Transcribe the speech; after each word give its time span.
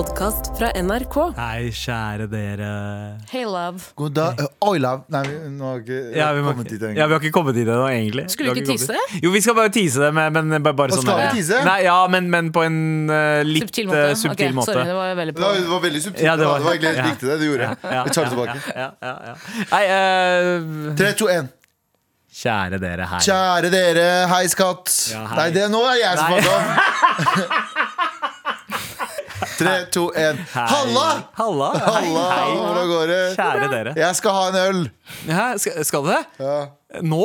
podkast 0.00 0.46
fra 0.56 0.70
NRK. 0.80 1.16
Hei, 1.36 1.66
kjære 1.76 2.24
dere. 2.32 2.68
Hey, 3.28 3.42
love. 3.44 3.82
God 3.98 4.14
dag. 4.16 4.38
Oi, 4.64 4.78
love. 4.80 5.02
Nei, 5.12 5.20
vi, 5.26 5.34
nå 5.58 5.66
har 5.66 5.82
ikke 5.82 5.98
Ja, 6.16 6.28
vi, 6.36 6.44
må, 6.44 6.54
kommet 6.54 6.70
dit 6.72 6.80
ja, 6.80 6.88
engang. 6.88 7.10
vi 7.10 7.16
har 7.16 7.20
ikke 7.26 7.32
kommet 7.34 7.58
dit 7.58 7.68
ennå, 7.68 7.88
egentlig. 7.90 8.24
Skulle 8.32 8.54
vi 8.56 8.62
ikke 8.62 8.78
tise 8.78 8.94
dit. 8.96 9.18
Jo, 9.26 9.32
vi 9.34 9.42
skal 9.44 9.58
bare 9.58 9.72
tise 9.74 10.00
det, 10.00 10.08
men, 10.16 10.38
men 10.38 10.64
bare, 10.64 10.76
bare 10.78 10.96
sånn 10.96 11.04
skal 11.04 11.20
vi 11.20 11.42
tise? 11.42 11.60
Nei, 11.68 11.76
ja, 11.84 11.98
men, 12.14 12.30
men 12.32 12.48
på 12.54 12.64
en 12.64 12.78
uh, 13.12 13.42
litt 13.44 13.66
Subtil 13.66 13.90
eh, 13.90 13.92
måte. 13.92 14.16
subtil 14.22 14.32
okay, 14.46 14.56
måte. 14.56 14.72
Sorry, 14.72 14.86
det 14.88 14.96
var 15.02 15.12
veldig 15.20 15.36
Det 15.36 15.42
på. 15.44 15.52
det 15.58 15.68
var 15.74 15.84
veldig 15.84 16.02
subtilt. 16.06 16.24
Ja, 16.24 16.36
det 16.38 16.46
det, 16.46 16.48
var- 16.54 16.64
var, 16.64 16.78
egentlig 16.78 16.94
ja. 16.96 17.06
riktig, 17.10 17.28
det 17.28 17.38
du 17.42 17.46
gjorde. 17.50 17.68
Ja, 17.68 18.00
Jeg 18.00 18.16
tar 18.16 18.22
det 18.24 18.32
tilbake. 18.38 18.58
Ja, 18.72 18.88
ja, 19.04 19.14
ja. 19.28 19.36
Nei, 19.74 19.84
uh, 19.90 20.96
3, 21.02 21.12
2, 21.20 21.30
1. 21.36 21.52
kjære 22.40 22.80
dere, 22.86 23.10
hei. 23.12 23.20
Kjære 23.28 23.74
dere, 23.76 24.08
hei 24.32 24.42
skatt. 24.56 24.96
Ja, 25.12 25.26
hei. 25.34 25.42
Nei, 25.42 25.48
det, 25.58 25.68
nå 25.76 25.84
er 25.92 26.00
jeg 26.06 26.24
som 26.24 26.38
fant 26.38 26.50
opp. 26.56 27.76
3, 29.60 29.76
2, 29.94 30.04
1. 30.24 30.40
Hei. 30.54 30.66
Halla! 30.72 31.06
Halla. 31.38 31.70
Hei, 31.76 31.92
Halla, 32.00 32.24
hei. 32.32 32.56
hvordan 32.56 32.90
går 32.94 33.06
det? 33.12 33.20
Kjære 33.38 33.70
dere. 33.76 33.94
Jeg 34.00 34.16
skal 34.20 34.36
ha 34.38 34.42
en 34.50 34.58
øl. 34.64 34.82
Hæ, 35.28 35.46
skal, 35.62 35.84
skal 35.88 36.04
du 36.06 36.12
det? 36.14 36.20
Ja. 36.40 36.58
Nå? 37.04 37.24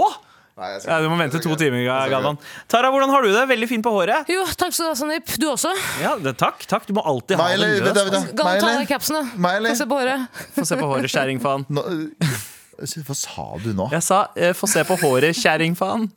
Nei, 0.55 0.67
jeg 0.71 0.81
skal 0.85 0.91
Ja, 0.93 0.98
Du 1.03 1.09
må 1.12 1.16
ikke. 1.16 1.21
vente 1.26 1.35
Jeg 1.40 1.43
to 1.43 1.49
ikke. 1.52 1.59
timer, 1.66 2.09
Galvan. 2.13 2.38
Tara, 2.71 2.90
hvordan 2.93 3.09
har 3.12 3.21
du 3.26 3.31
det? 3.34 3.41
Veldig 3.49 3.67
fin 3.67 3.81
på 3.84 3.91
håret. 3.91 4.29
Jo, 4.31 4.45
takk 4.55 4.71
skal 4.71 4.85
du 4.85 4.90
ha, 4.93 4.95
Sandeep. 5.02 5.34
Du 5.41 5.48
også. 5.52 5.71
Ja, 6.02 6.13
det, 6.16 6.38
Takk. 6.40 6.63
takk 6.71 6.85
Du 6.88 6.93
må 6.95 7.03
alltid 7.03 7.35
ha 7.40 7.43
Meg 7.49 7.59
det 7.59 7.66
løst. 7.67 7.84
Vent, 7.84 8.13
vent. 8.13 8.35
Galvan, 8.40 8.52
Meg 8.54 8.62
ta 8.62 8.67
av 8.67 8.71
eller? 8.71 8.79
deg 8.79 8.88
capsen, 8.93 9.15
da. 9.20 9.23
Meg 9.48 9.57
eller? 9.59 9.70
Få 9.76 9.76
se 9.81 9.85
på 9.91 9.99
håret. 9.99 10.43
Få 10.55 10.65
se 10.70 10.76
på 10.79 10.91
håret, 10.93 11.12
kjerringfaen. 11.12 11.65
Nå, 11.76 11.84
øh, 11.91 13.02
hva 13.09 13.15
sa 13.20 13.48
du 13.63 13.70
nå? 13.76 13.90
Jeg 13.91 14.04
sa 14.07 14.21
eh, 14.35 14.54
få 14.55 14.67
se 14.71 14.84
på 14.88 14.95
håret, 15.04 15.35
kjerringfaen. 15.43 16.07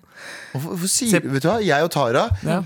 Hvorfor, 0.53 0.89
sier 0.89 1.21
Vet 1.29 1.45
du 1.45 1.49
hva, 1.51 1.59
jeg 1.63 1.85
og 1.85 1.91
Tara 1.93 2.25
Ja. 2.47 2.59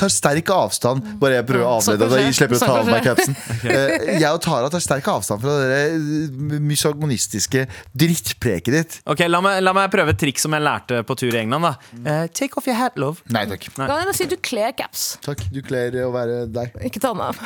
tar 0.00 0.12
sterk 0.12 0.48
avstand 0.54 1.04
Bare 1.20 1.38
jeg 1.40 1.46
prøver 1.48 1.66
å 1.66 1.74
avlede 1.76 2.08
deg. 2.08 2.24
Jeg 2.30 2.36
slipper 2.38 2.56
å 2.56 2.62
ta 2.62 2.78
av 2.80 2.88
meg 2.88 3.04
capsen. 3.06 3.36
Eh, 3.72 4.18
Jeg 4.20 4.28
og 4.32 4.40
Tara 4.42 4.68
tar 4.72 4.82
sterk 4.82 5.06
avstand 5.12 5.42
fra 5.44 5.52
det 5.60 5.76
eh, 5.92 6.58
misogmonistiske 6.60 7.66
drittpreket 7.94 8.74
ditt. 8.74 8.96
Ok, 9.06 9.22
la 9.28 9.40
meg, 9.44 9.60
la 9.62 9.74
meg 9.76 9.92
prøve 9.92 10.14
et 10.16 10.20
triks 10.20 10.42
som 10.46 10.56
jeg 10.56 10.64
lærte 10.64 11.02
på 11.06 11.16
tur 11.20 11.30
i 11.34 11.40
England. 11.42 11.68
da 11.68 12.22
uh, 12.24 12.26
Take 12.32 12.58
off 12.58 12.66
your 12.66 12.76
hat, 12.80 12.98
love. 13.00 13.22
Nei 13.32 13.44
takk. 13.50 13.68
Galvan, 13.76 14.10
jeg 14.10 14.18
si 14.22 14.28
du 14.32 14.36
kler 14.42 14.74
caps. 14.76 15.06
Takk, 15.24 15.46
Du 15.52 15.60
kler 15.64 15.94
å 16.06 16.10
være 16.14 16.42
deg. 16.52 16.74
Ikke 16.88 17.02
ta 17.02 17.12
den 17.14 17.22
av. 17.28 17.38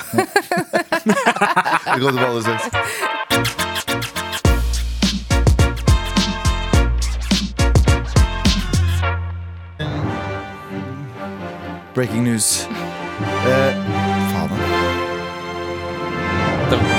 Vi 1.06 2.00
går 2.02 2.10
til 2.16 2.26
alle 2.30 2.42
straks. 2.48 3.56
Breaking 11.96 12.24
news. 12.24 12.66
Eh, 13.48 13.72
faen. 14.32 14.50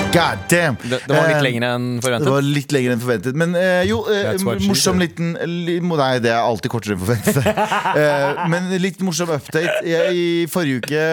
God 0.10 0.40
damn! 0.50 0.78
Det, 0.82 0.98
det 1.06 1.12
var 1.14 1.28
litt 1.30 1.44
lengre 1.46 1.70
enn 1.70 1.76
enn 1.76 1.88
Det 2.00 2.06
forventet. 2.08 2.32
var 2.34 2.46
litt 2.48 2.74
lengre 2.74 2.96
enn 2.96 3.04
forventet. 3.04 3.38
Men 3.38 3.54
eh, 3.60 3.84
jo, 3.86 4.00
eh, 4.10 4.32
morsom 4.66 4.98
liten 5.04 5.36
li, 5.68 5.78
Nei, 5.86 6.10
det 6.24 6.32
er 6.34 6.42
alltid 6.42 6.74
kortere 6.74 6.98
enn 6.98 7.04
forventet. 7.04 7.38
Eh, 7.98 8.42
men 8.50 8.72
litt 8.82 9.00
morsom 9.06 9.30
update. 9.38 9.78
Jeg, 9.86 10.18
I 10.18 10.26
forrige 10.52 10.82
uke 10.82 11.04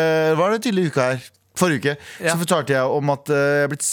Var 0.40 0.54
det 0.54 0.62
tydelig 0.64 0.88
uke 0.90 1.04
her? 1.10 1.28
Forrige 1.58 1.80
uke 1.84 1.94
Ja. 2.24 2.32
Så 2.32 2.40
fortalte 2.40 2.74
jeg 2.74 2.96
om 2.98 3.12
at 3.14 3.30
eh, 3.32 3.44
jeg 3.60 3.66
er 3.68 3.72
blitt 3.74 3.86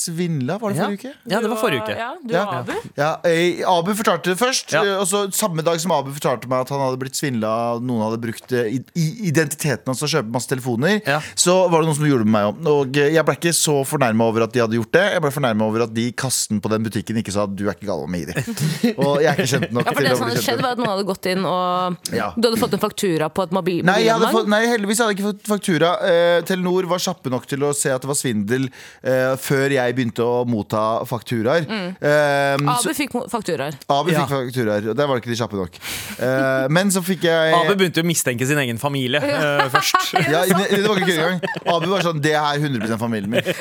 svindla. 0.00 0.58
Var 0.60 0.72
det 0.74 0.80
forrige 0.80 0.98
uke? 1.00 1.12
Ja, 1.32 1.40
det 1.44 1.50
var 1.52 1.60
forrige 1.60 1.82
uke. 1.84 1.96
Ja, 2.00 2.10
du 2.24 2.34
Ja. 2.34 2.44
og 2.46 2.54
Abu. 2.60 2.72
Ja, 2.96 3.10
eh, 3.24 3.62
Abu 3.68 3.92
fortalte 3.94 4.30
det 4.32 4.38
først. 4.40 4.72
Ja. 4.72 4.82
eh, 4.84 4.98
Og 5.00 5.06
så 5.10 5.22
Samme 5.32 5.62
dag 5.64 5.78
som 5.80 5.92
Abu 5.92 6.10
fortalte 6.16 6.48
meg 6.48 6.60
at 6.64 6.68
han 6.74 6.80
hadde 6.80 6.98
blitt 7.00 7.14
svindla 7.18 7.52
noen 7.80 8.02
hadde 8.06 8.20
brukt 8.22 8.52
eh, 8.52 8.76
i- 8.78 8.84
i- 8.96 9.28
identiteten 9.30 9.86
hans 9.86 9.98
til 10.00 10.08
å 10.08 10.12
kjøpe 10.22 10.32
masse 10.32 10.48
telefoner, 10.48 11.00
Ja. 11.06 11.20
så 11.36 11.68
var 11.70 11.80
det 11.82 11.88
noen 11.88 11.96
som 11.96 12.04
gjorde 12.08 12.24
det 12.24 12.30
med 12.30 12.36
meg 12.40 12.46
om. 12.50 12.66
Og 12.66 12.96
eh, 12.96 13.10
jeg 13.14 13.24
ble 13.24 13.34
ikke 13.36 13.54
så 13.54 13.76
fornærma 13.86 14.22
over 14.28 14.42
at 14.44 14.52
de 14.52 14.60
hadde 14.60 14.76
gjort 14.78 14.92
det. 14.92 15.04
Jeg 15.12 15.22
ble 15.22 15.30
fornærma 15.30 15.62
over 15.68 15.82
at 15.84 15.94
de 15.94 16.06
i 16.08 16.12
kassen 16.12 16.60
på 16.60 16.68
den 16.70 16.82
butikken 16.84 17.16
ikke 17.22 17.32
sa 17.32 17.46
du 17.46 17.66
er 17.68 17.74
ikke 17.74 17.86
gal 17.90 18.06
med 18.08 18.28
ID. 18.28 18.34
Og 19.04 19.20
jeg 19.22 19.30
er 19.30 19.36
ikke 19.36 19.50
kjent 19.54 19.72
nok 19.72 19.84
Ja, 19.86 19.92
for 19.92 20.00
til 20.00 20.08
det 20.08 20.12
å 20.14 20.18
som 20.18 20.26
bli 20.26 20.34
hadde 20.34 20.44
skjedd 20.44 20.62
var 20.62 20.70
at 20.72 20.78
Noen 20.78 20.90
hadde 20.94 21.06
gått 21.08 21.26
inn 21.30 21.44
og 21.44 21.96
Ja. 22.14 22.30
Du 22.36 22.48
hadde 22.48 22.60
fått 22.60 22.74
en 22.76 22.82
faktura 22.82 23.28
på 23.32 23.42
et 23.46 23.52
mobil 23.52 23.84
Nei, 23.84 23.98
jeg 24.04 24.12
hadde 24.14 24.30
fått, 24.32 24.48
nei, 24.48 24.62
heldigvis 24.66 24.98
hadde 25.02 25.14
jeg 25.14 25.18
ikke 25.20 25.28
fått 25.32 25.46
faktura. 25.50 25.90
Eh, 26.02 26.40
Telenor 26.48 26.86
var 26.90 26.98
kjappe 26.98 27.30
nok 27.30 27.46
til 27.46 27.60
å 27.66 27.72
se 27.74 27.90
at 27.90 28.00
det 28.02 28.08
var 28.10 28.18
svindel 28.18 28.68
eh, 29.04 29.36
før 29.40 29.70
jeg 29.76 29.89
begynte 29.96 30.24
å 30.24 30.44
motta 30.48 31.02
fakturaer. 31.08 31.66
Mm. 31.68 31.90
Um, 32.00 32.70
Abu 32.72 32.94
fikk 32.96 33.14
fakturaer. 33.32 33.76
Abu 33.90 34.12
Ja. 34.12 34.24
fikk 34.24 34.32
fakturaer, 34.34 34.88
og 34.90 34.96
der 34.98 35.08
var 35.08 35.18
det 35.18 35.24
ikke 35.24 35.32
de 35.32 35.38
kjappe 35.40 35.58
nok. 35.58 35.78
Uh, 36.20 36.66
men 36.72 36.90
så 36.94 37.02
fikk 37.04 37.26
jeg 37.28 37.54
Abu 37.56 37.74
begynte 37.78 38.04
å 38.04 38.06
mistenke 38.06 38.46
sin 38.48 38.60
egen 38.62 38.80
familie 38.82 39.20
uh, 39.20 39.66
først. 39.72 40.10
ja, 40.32 40.44
det, 40.48 40.68
det 40.72 40.82
var 40.86 41.00
ikke 41.00 41.10
kødd 41.12 41.22
engang. 41.26 41.40
Abu 41.76 41.88
var 41.92 42.06
sånn 42.06 42.22
Det 42.24 42.34
er 42.38 42.60
100 42.60 42.98
familien 43.00 43.30
min. 43.32 43.52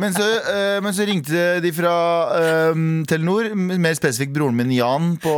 Men 0.00 0.16
så, 0.16 0.26
uh, 0.26 0.78
men 0.84 0.96
så 0.96 1.08
ringte 1.08 1.46
de 1.64 1.72
fra 1.74 1.94
Telenor, 3.10 3.50
mer 3.54 3.96
spesifikt 3.98 4.32
broren 4.34 4.56
min 4.56 4.70
Jan 4.74 5.14
på 5.20 5.34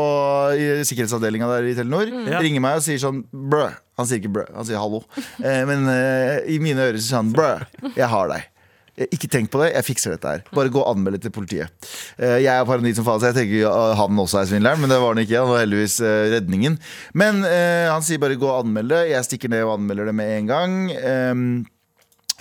sikkerhetsavdelinga 0.89 1.49
der 1.57 1.71
i 1.71 1.77
Telenor. 1.79 2.11
Ja. 2.29 2.43
Ringer 2.43 2.63
meg 2.65 2.81
og 2.81 2.87
sier 2.87 3.01
sånn 3.03 3.25
brø. 3.33 3.71
Han 4.01 4.09
sier 4.09 4.23
ikke 4.23 4.33
brø, 4.33 4.47
han 4.55 4.67
sier 4.67 4.81
hallo. 4.81 5.03
Eh, 5.43 5.63
men 5.69 5.85
eh, 5.93 6.39
i 6.55 6.59
mine 6.63 6.89
ører 6.89 6.99
så 6.99 7.05
sier 7.11 7.21
han 7.21 7.33
brø, 7.35 7.51
jeg 7.93 8.09
har 8.09 8.31
deg. 8.33 8.49
Eh, 8.99 9.07
Ikke 9.17 9.29
tenk 9.33 9.49
på 9.53 9.61
det, 9.63 9.71
jeg 9.73 9.87
fikser 9.89 10.13
dette 10.17 10.29
her. 10.29 10.43
Bare 10.53 10.69
gå 10.73 10.81
og 10.83 10.91
anmeld 10.93 11.17
det 11.17 11.23
til 11.27 11.33
politiet. 11.33 11.73
Eh, 12.19 12.39
Jeg 12.45 12.53
er 12.53 12.67
paranoid 12.69 12.99
som 12.99 13.07
faen, 13.07 13.21
så 13.23 13.31
jeg 13.33 13.39
tenker 13.41 13.97
han 13.97 14.19
også 14.21 14.43
er 14.43 14.51
svindleren, 14.51 14.81
men 14.85 14.93
det 14.93 14.99
var 15.01 15.15
han 15.15 15.23
ikke. 15.25 15.39
Han 15.41 15.53
var 15.55 15.63
heldigvis 15.65 15.99
eh, 16.05 16.31
redningen. 16.37 16.79
Men 17.17 17.41
eh, 17.49 17.89
han 17.89 18.05
sier 18.05 18.21
bare 18.23 18.37
gå 18.41 18.49
og 18.51 18.67
anmeld 18.67 18.93
det. 18.93 19.05
Jeg 19.15 19.25
stikker 19.31 19.53
ned 19.53 19.65
og 19.65 19.79
anmelder 19.79 20.11
det 20.13 20.17
med 20.21 20.35
en 20.39 20.51
gang. 20.53 20.75
Ehm, 20.93 21.47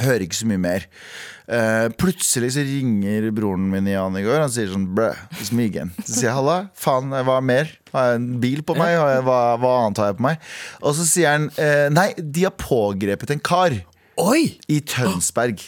hører 0.02 0.26
ikke 0.28 0.40
så 0.42 0.48
mye 0.50 0.60
mer. 0.68 0.86
Eh, 1.52 1.88
plutselig 2.00 2.52
så 2.56 2.64
ringer 2.68 3.26
broren 3.36 3.66
min 3.72 3.88
Jan 3.92 4.16
i 4.20 4.24
går. 4.28 4.40
Han 4.44 4.52
sier 4.52 4.70
sånn 4.72 4.88
brø, 4.96 5.10
it's 5.40 5.52
me 5.56 5.66
again. 5.72 5.92
Så 6.04 6.18
sier 6.20 6.30
jeg 6.30 6.38
halla, 6.38 6.58
faen, 6.80 7.12
hva 7.12 7.40
mer? 7.44 7.72
Har 7.96 8.12
jeg 8.14 8.22
en 8.22 8.30
bil 8.44 8.62
på 8.68 8.76
meg? 8.80 8.96
Hva, 9.28 9.40
hva 9.60 9.74
annet 9.86 10.00
har 10.04 10.12
jeg 10.14 10.20
på 10.20 10.28
meg? 10.28 10.48
Og 10.84 10.96
så 11.00 11.08
sier 11.08 11.34
han 11.36 11.50
nei, 11.96 12.10
de 12.18 12.46
har 12.48 12.56
pågrepet 12.60 13.34
en 13.36 13.44
kar 13.44 13.76
Oi! 14.22 14.58
i 14.72 14.80
Tønsberg. 14.80 15.60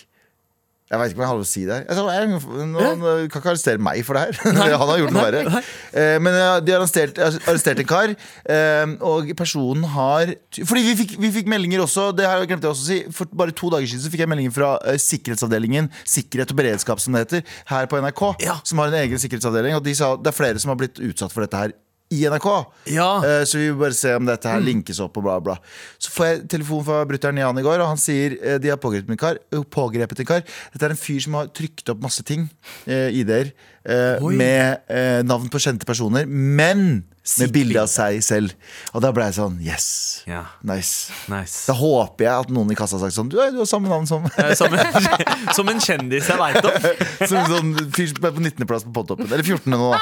Jeg 0.91 0.99
veit 0.99 1.13
ikke 1.13 1.21
hva 1.21 1.25
jeg 1.25 1.31
har 1.31 1.39
å 1.41 1.45
si 1.47 1.61
der. 1.66 1.83
Jeg 1.88 1.95
sa, 1.97 2.03
«Jeg- 2.11 2.67
Noen 2.69 3.05
eh, 3.07 3.21
kan 3.31 3.41
ikke 3.41 3.49
arrestere 3.53 3.81
meg 3.81 4.01
for 4.05 4.13
det 4.19 4.25
her. 4.27 4.51
Han 4.77 4.89
har 4.91 4.99
gjort 4.99 5.13
noe 5.16 5.23
verre. 5.25 5.61
Eh, 5.95 6.17
Men 6.21 6.35
eh, 6.38 6.59
de 6.61 6.73
har 6.75 6.81
arrestert, 6.83 7.17
arrestert 7.23 7.79
en 7.81 7.88
kar, 7.89 8.13
eh, 8.45 8.94
og 9.01 9.31
personen 9.39 9.88
har 9.95 10.33
Fordi 10.59 10.83
vi 10.89 10.94
fikk, 10.99 11.16
vi 11.23 11.31
fikk 11.39 11.49
meldinger 11.49 11.81
også, 11.85 12.09
det 12.17 12.27
her 12.29 12.44
glemte 12.45 12.67
jeg 12.67 12.75
også 12.75 12.85
å 12.85 12.89
si. 12.91 12.99
For 13.16 13.31
bare 13.33 13.55
to 13.57 13.71
dager 13.73 13.89
siden 13.89 14.03
så 14.05 14.11
fikk 14.13 14.25
jeg 14.25 14.31
meldinger 14.33 14.53
fra 14.53 14.73
Sikkerhetsavdelingen, 15.01 15.89
Sikkerhet 16.05 16.51
og 16.53 16.59
beredskap, 16.61 17.01
som 17.01 17.15
det 17.17 17.25
heter, 17.25 17.47
her 17.71 17.89
på 17.89 18.01
NRK. 18.03 18.23
Ja. 18.44 18.59
Som 18.67 18.83
har 18.83 18.91
en 18.91 19.00
egen 19.01 19.21
sikkerhetsavdeling. 19.23 19.77
Og 19.79 19.83
de 19.88 19.95
sa 19.97 20.13
det 20.19 20.29
er 20.33 20.38
flere 20.38 20.61
som 20.61 20.73
har 20.75 20.79
blitt 20.83 21.00
utsatt 21.00 21.33
for 21.33 21.45
dette 21.47 21.57
her 21.63 21.73
i 22.13 22.22
NRK. 22.29 22.47
Ja. 22.94 23.09
Uh, 23.24 23.41
Så 23.50 23.59
vi 23.59 23.69
vil 23.69 23.79
bare 23.79 23.97
se 23.97 24.13
om 24.18 24.28
dette 24.28 24.50
her 24.50 24.63
linkes 24.63 25.01
opp 25.03 25.18
og 25.19 25.25
bla 25.25 25.40
bla 25.44 25.57
Så 26.01 26.13
får 26.13 26.29
jeg 26.29 26.41
telefon 26.56 26.85
fra 26.88 27.01
brutter'n 27.09 27.41
Jan 27.41 27.59
i 27.59 27.66
går 27.66 27.81
Og 27.81 27.90
han 27.94 28.01
sier 28.01 28.38
uh, 28.41 28.57
de 28.62 28.72
har 28.72 28.81
pågrepet 28.81 29.13
en 29.16 29.19
kar, 29.19 29.40
eh, 29.51 29.66
pågrepet 29.74 30.24
en 30.24 30.29
kar 30.29 30.44
Dette 30.46 30.88
er 30.88 30.96
en 30.96 31.00
fyr 31.00 31.22
som 31.25 31.38
har 31.40 31.51
trykt 31.56 31.90
opp 31.94 32.03
masse 32.03 32.25
ting 32.28 32.50
Uh, 32.88 33.09
ID-er 33.13 33.53
Oi. 33.83 34.35
Med 34.39 34.85
uh, 34.88 35.19
navn 35.27 35.49
på 35.51 35.59
kjente 35.59 35.83
personer 35.83 36.23
Men 36.27 37.03
med 37.39 37.51
bilde 37.55 37.81
av 37.81 37.89
seg 37.91 38.21
selv 38.23 38.51
Og 38.94 39.03
da 39.03 39.09
ble 39.16 39.25
jeg 39.27 39.35
sånn, 39.38 39.57
yes 39.63 39.88
Ja, 40.27 40.45
Nice 40.67 41.11
nice. 41.31 41.66
Da 41.67 41.75
håper 41.75 42.27
jeg 42.27 42.45
at 42.45 42.53
noen 42.55 42.71
i 42.71 42.77
kassa 42.79 42.95
har 42.95 43.03
sagt 43.05 43.17
sånn 43.17 43.31
Du, 43.31 43.38
du 43.39 43.59
har 43.59 43.67
samme 43.67 43.91
navn 43.91 44.07
som 44.07 44.23
Som 44.59 44.75
en, 44.75 45.09
som 45.57 45.71
en 45.71 45.83
kjendis 45.83 46.29
jeg 46.31 46.39
veit 46.39 46.63
om. 46.63 46.88
Som 47.31 47.49
sånn 47.51 47.73
fyr 47.95 48.13
på 48.19 48.31
19. 48.39 48.63
plass 48.69 48.88
på 48.88 48.95
podtoppen 48.95 49.27
Eller 49.27 49.44
14. 49.44 49.67
nå 49.71 49.91
da 49.91 50.00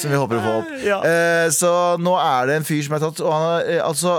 Som 0.00 0.12
vi 0.12 0.20
håper 0.20 0.40
å 0.40 0.44
få 0.44 0.56
opp 0.60 0.74
Ja. 0.90 1.00
Uh, 1.00 1.46
Så 1.54 1.70
nå 2.04 2.16
er 2.20 2.50
det 2.50 2.58
en 2.60 2.68
fyr 2.68 2.84
som 2.84 2.98
er 2.98 3.04
tatt 3.06 3.24
Og 3.24 3.32
han 3.32 3.46
har 3.48 3.72
altså 3.88 4.18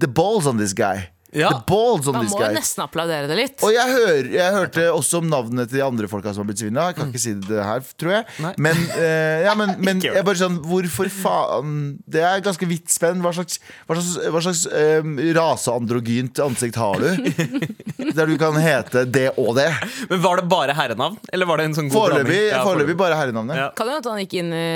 The 0.00 0.08
balls 0.08 0.48
on 0.50 0.60
this 0.60 0.76
guy 0.76 1.06
Ja. 1.32 1.50
The 1.52 1.62
balls 1.68 2.08
on 2.10 2.16
Man 2.16 2.26
this 2.26 2.32
må 2.34 2.40
jo 2.40 2.46
guy 2.48 2.56
nesten 2.56 2.82
applaudere 2.82 3.28
det 3.30 3.36
litt. 3.38 3.56
og 3.62 3.70
jeg, 3.70 3.92
hør, 3.94 4.28
jeg 4.34 4.54
hørte 4.56 4.86
også 4.90 5.20
om 5.20 5.28
navnene 5.30 5.66
til 5.68 5.78
de 5.78 5.84
andre 5.86 6.08
folka 6.10 6.32
som 6.34 6.42
har 6.42 6.48
blitt 6.48 6.62
svinna. 6.62 6.88
Jeg 6.90 6.96
kan 6.98 7.12
ikke 7.12 7.22
si 7.22 7.34
det 7.46 7.60
her, 7.66 7.84
tror 8.02 8.14
jeg. 8.16 8.24
Nei. 8.42 8.52
Men, 8.66 8.80
eh, 8.96 9.44
ja, 9.46 9.54
men, 9.58 9.74
men 9.86 10.02
jeg 10.02 10.24
bare 10.26 10.40
sånn 10.40 10.58
Hvorfor 10.64 11.10
faen 11.12 11.76
Det 12.10 12.24
er 12.26 12.42
ganske 12.44 12.66
vidt 12.68 12.90
spenn. 12.92 13.22
Hva 13.22 13.32
slags, 13.36 13.60
hva 13.86 13.98
slags, 13.98 14.30
hva 14.34 14.42
slags 14.44 14.64
um, 14.70 15.14
raseandrogynt 15.38 16.40
ansikt 16.44 16.78
har 16.80 16.98
du? 17.04 17.30
Der 18.16 18.26
du 18.26 18.34
kan 18.40 18.56
hete 18.60 19.04
det 19.06 19.28
og 19.38 19.54
det. 19.58 19.68
Men 20.10 20.22
Var 20.24 20.42
det 20.42 20.46
bare 20.50 20.74
herrenavn? 20.76 21.18
Eller 21.32 21.46
var 21.46 21.60
det 21.60 21.68
en 21.70 21.76
sånn 21.78 21.92
god 21.92 21.98
Foreløpig? 22.00 22.40
Ja, 22.50 22.64
foreløpig 22.66 22.96
bare 22.98 23.18
herrenavnet. 23.20 23.60
Ja. 23.60 23.68
Kan 23.76 23.86
jo 23.86 23.94
hende 23.94 24.02
at 24.02 24.10
han 24.10 24.24
gikk 24.24 24.34
inn 24.40 24.50
i 24.56 24.66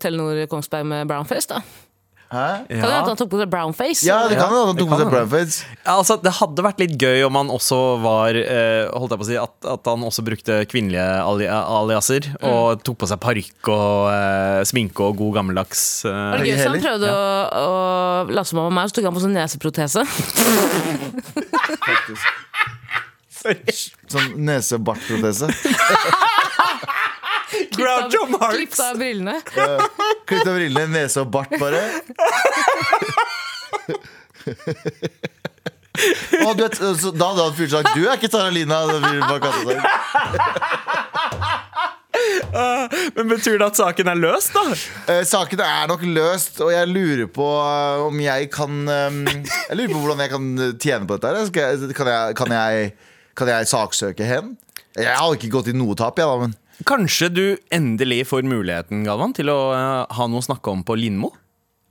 Telenor 0.00 0.42
Kongsberg 0.50 0.88
med 0.90 1.10
brownface? 1.10 1.50
da? 1.54 1.62
Hæ? 2.30 2.62
Kan 2.68 2.84
det 2.84 2.90
hende 2.94 3.10
han 3.10 3.18
tok 3.18 3.30
på 3.32 3.38
seg 3.40 3.48
brownface? 3.50 4.04
Ja, 4.06 4.20
det 4.30 4.36
kan 4.38 4.52
hende 4.52 4.68
han 4.68 4.76
tok 4.78 4.86
på 4.86 4.94
kan 4.94 5.00
seg 5.02 5.08
brownface. 5.10 5.64
Ja, 5.82 5.96
altså, 5.96 6.14
det 6.22 6.30
hadde 6.36 6.62
vært 6.62 6.78
litt 6.78 6.94
gøy 7.02 7.24
om 7.26 7.34
han 7.40 7.50
også 7.50 7.78
var 8.04 8.38
eh, 8.38 8.86
Holdt 8.94 9.16
jeg 9.16 9.20
på 9.22 9.26
å 9.26 9.30
si 9.32 9.38
At, 9.40 9.56
at 9.74 9.90
han 9.90 10.04
også 10.06 10.22
brukte 10.26 10.60
kvinnelige 10.70 11.08
ali 11.24 11.48
aliaser. 11.50 12.28
Og 12.46 12.84
tok 12.86 13.00
på 13.02 13.10
seg 13.10 13.18
parykk 13.24 13.72
og 13.74 14.12
eh, 14.14 14.60
sminke 14.70 15.10
og 15.10 15.18
god 15.18 15.40
gammeldags 15.40 15.82
eh, 16.06 16.14
Var 16.14 16.44
det 16.44 16.52
gøy 16.52 16.54
hvis 16.54 16.68
han 16.68 16.78
prøvde 16.86 17.00
prøvde 17.00 17.10
å, 17.10 17.20
å 17.60 18.30
late 18.30 18.48
som 18.50 18.60
han 18.60 18.68
var 18.70 18.76
meg, 18.78 18.90
så 18.90 18.98
tok 18.98 19.10
han 19.10 19.16
på 19.16 19.24
sånn 19.26 19.36
neseprotese? 19.36 20.06
Sånn 24.10 24.34
nesebartprotese. 24.44 25.48
Groucho 27.76 28.26
Marx! 28.36 28.54
Klipp 28.56 28.80
av 28.84 28.98
brillene. 29.00 29.36
Klipp 30.26 30.46
av 30.46 30.54
brillene, 30.54 30.86
nese 30.94 31.24
og 31.24 31.30
bart, 31.34 31.52
bare. 31.60 31.82
oh, 36.46 36.56
du 36.56 36.62
vet, 36.62 36.76
så 36.76 37.10
da 37.12 37.30
hadde 37.32 37.42
han 37.44 37.56
fyren 37.58 37.72
sagt 37.74 37.96
Du 37.96 38.06
er 38.06 38.16
ikke 38.16 38.30
Taralina. 38.32 38.78
sagt. 38.86 39.84
Men 43.16 43.28
Betyr 43.30 43.58
det 43.60 43.66
at 43.70 43.78
saken 43.78 44.10
er 44.10 44.18
løst, 44.18 44.54
da? 44.54 44.64
Eh, 45.14 45.22
Saken 45.28 45.60
er 45.64 45.90
nok 45.90 46.02
løst, 46.06 46.60
og 46.64 46.72
jeg 46.74 46.88
lurer 46.90 47.28
på 47.32 47.46
uh, 47.46 48.06
om 48.08 48.20
jeg 48.22 48.50
kan 48.52 48.80
um, 48.88 49.20
Jeg 49.28 49.76
lurer 49.78 49.92
på 49.94 50.00
hvordan 50.02 50.24
jeg 50.24 50.32
kan 50.34 50.48
tjene 50.82 51.06
på 51.08 51.18
dette. 51.18 51.30
her. 51.30 51.46
Skal 51.50 51.94
kan, 51.96 52.10
jeg, 52.14 52.36
kan, 52.40 52.56
jeg, 52.56 52.92
kan 53.38 53.52
jeg 53.54 53.70
saksøke 53.70 54.26
hen? 54.28 54.56
Jeg 54.98 55.14
har 55.16 55.36
ikke 55.36 55.52
gått 55.52 55.70
i 55.70 55.76
noe 55.76 55.94
tap, 55.98 56.18
jeg, 56.18 56.26
da, 56.26 56.36
men 56.48 56.56
Kanskje 56.88 57.28
du 57.28 57.44
endelig 57.74 58.24
får 58.30 58.46
muligheten 58.48 59.04
Galvan, 59.04 59.34
til 59.36 59.52
å 59.52 59.58
eh, 59.76 60.16
ha 60.16 60.28
noe 60.30 60.40
å 60.40 60.46
snakke 60.46 60.72
om 60.72 60.84
på 60.86 60.96
Lindmo? 60.96 61.32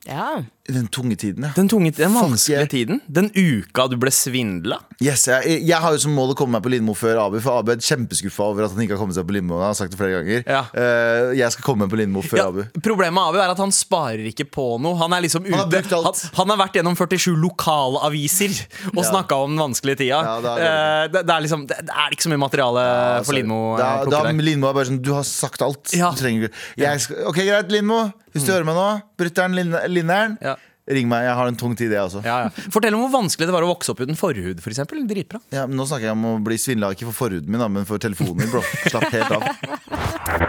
Ja. 0.08 0.40
Den 0.74 0.88
tunge 0.94 1.16
tiden, 1.20 1.44
ja. 1.48 1.52
Den, 1.56 1.68
tunge, 1.72 1.92
den 1.98 2.14
Fuck 2.14 2.24
vanskelige 2.30 2.60
yeah. 2.60 2.70
tiden? 2.70 3.02
Den 3.08 3.30
uka 3.36 3.88
du 3.92 3.96
ble 4.02 4.12
svindla? 4.14 4.78
Yes, 5.02 5.26
jeg, 5.30 5.62
jeg 5.68 5.80
har 5.80 5.96
jo 5.96 6.02
som 6.04 6.14
mål 6.16 6.34
å 6.34 6.36
komme 6.38 6.58
meg 6.58 6.64
på 6.66 6.72
Lindmo 6.74 6.94
før 6.98 7.22
Abu, 7.26 7.38
for 7.44 7.60
Abu 7.62 7.72
er 7.74 7.80
kjempeskuffa 7.84 8.44
over 8.52 8.66
at 8.68 8.74
han 8.76 8.84
ikke 8.84 8.96
har 8.98 9.02
kommet 9.02 9.16
seg 9.18 9.28
på 9.30 9.36
Lindmo. 9.38 9.58
Han 9.62 9.72
har 9.72 9.78
sagt 9.80 9.94
det 9.96 10.00
flere 10.02 10.20
ganger. 10.20 10.44
Ja. 10.46 10.62
Uh, 10.76 11.32
jeg 11.40 11.56
skal 11.56 11.66
komme 11.66 11.86
meg 11.86 11.94
på 11.94 12.00
Lindmo 12.02 12.24
før 12.26 12.42
Ja, 12.42 12.48
Abu. 12.52 12.64
problemet 12.84 13.16
med 13.16 13.24
Abu 13.32 13.40
er 13.42 13.54
at 13.54 13.62
han 13.64 13.72
sparer 13.76 14.26
ikke 14.32 14.46
på 14.52 14.66
noe. 14.84 14.98
Han 15.00 15.16
er 15.16 15.24
liksom 15.26 15.48
ute 15.48 15.56
Han 15.56 15.72
har. 15.72 15.90
Han, 16.10 16.20
han 16.42 16.54
har 16.56 16.62
vært 16.66 16.80
gjennom 16.80 16.98
47 17.00 17.34
lokalaviser 17.40 18.56
og 18.94 19.02
Ja. 19.04 19.10
snakka 19.10 19.36
om 19.44 19.56
den 19.56 19.64
vanskelige 19.64 19.98
tida. 20.04 20.20
Ja, 20.24 20.36
det 20.44 20.52
er. 20.54 20.66
Eh, 20.68 21.08
det, 21.14 21.26
det, 21.26 21.36
er 21.36 21.42
liksom, 21.48 21.66
det, 21.70 21.80
det 21.88 21.96
er 21.96 22.16
ikke 22.16 22.28
så 22.28 22.34
mye 22.34 22.44
materiale 22.44 22.86
for 23.26 23.34
Lindmo. 23.38 23.60
eh, 23.76 23.84
da, 23.84 23.92
plukke 24.04 24.24
da. 24.24 24.32
Lindmo 24.50 24.70
er 24.70 24.74
bare 24.80 24.90
sånn 24.92 25.02
Du 25.02 25.14
har 25.16 25.24
sagt 25.28 25.62
alt. 25.66 25.94
Ja. 25.96 26.12
Du 26.12 26.20
trenger 26.22 26.50
ikke 26.50 27.24
Ok, 27.30 27.40
greit, 27.46 27.72
Lindmo. 27.72 28.10
Hvis 28.30 28.46
du 28.46 28.52
hører 28.54 28.66
meg 28.68 28.76
nå, 28.78 28.88
brutter'n 29.18 29.56
Lin- 29.58 29.80
Linneren, 29.90 30.38
Ja. 30.42 30.56
Ring 30.90 31.10
meg. 31.12 31.26
Jeg 31.28 31.38
har 31.40 31.52
en 31.52 31.60
tung 31.60 31.76
tid, 31.78 31.94
jeg 31.94 32.02
også. 32.02 32.24
Ja, 32.26 32.38
ja. 32.48 32.68
Fortell 32.74 32.98
om 32.98 33.06
hvor 33.06 33.14
vanskelig 33.22 33.50
det 33.50 33.56
var 33.56 33.66
å 33.66 33.72
vokse 33.72 33.94
opp 33.94 34.04
uten 34.04 34.20
forhud. 34.20 34.62
For 34.64 34.74
eksempel. 34.74 35.06
Dritbra. 35.10 35.42
Ja, 35.56 35.66
men 35.70 35.80
nå 35.80 35.88
snakker 35.90 36.10
jeg 36.10 36.18
om 36.18 36.28
å 36.32 36.36
bli 36.44 36.58
svindla, 36.62 36.92
ikke 36.96 37.10
for 37.12 37.26
forhuden 37.26 37.50
min, 37.50 37.62
da, 37.62 37.70
men 37.72 37.88
for 37.90 38.02
telefonen 38.02 38.44
min, 38.44 38.52
bro. 38.52 38.64
Slapp 38.90 39.10
helt 39.14 39.34
av. 39.38 39.42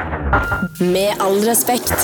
Med 0.94 1.20
all 1.22 1.40
respekt. 1.46 1.94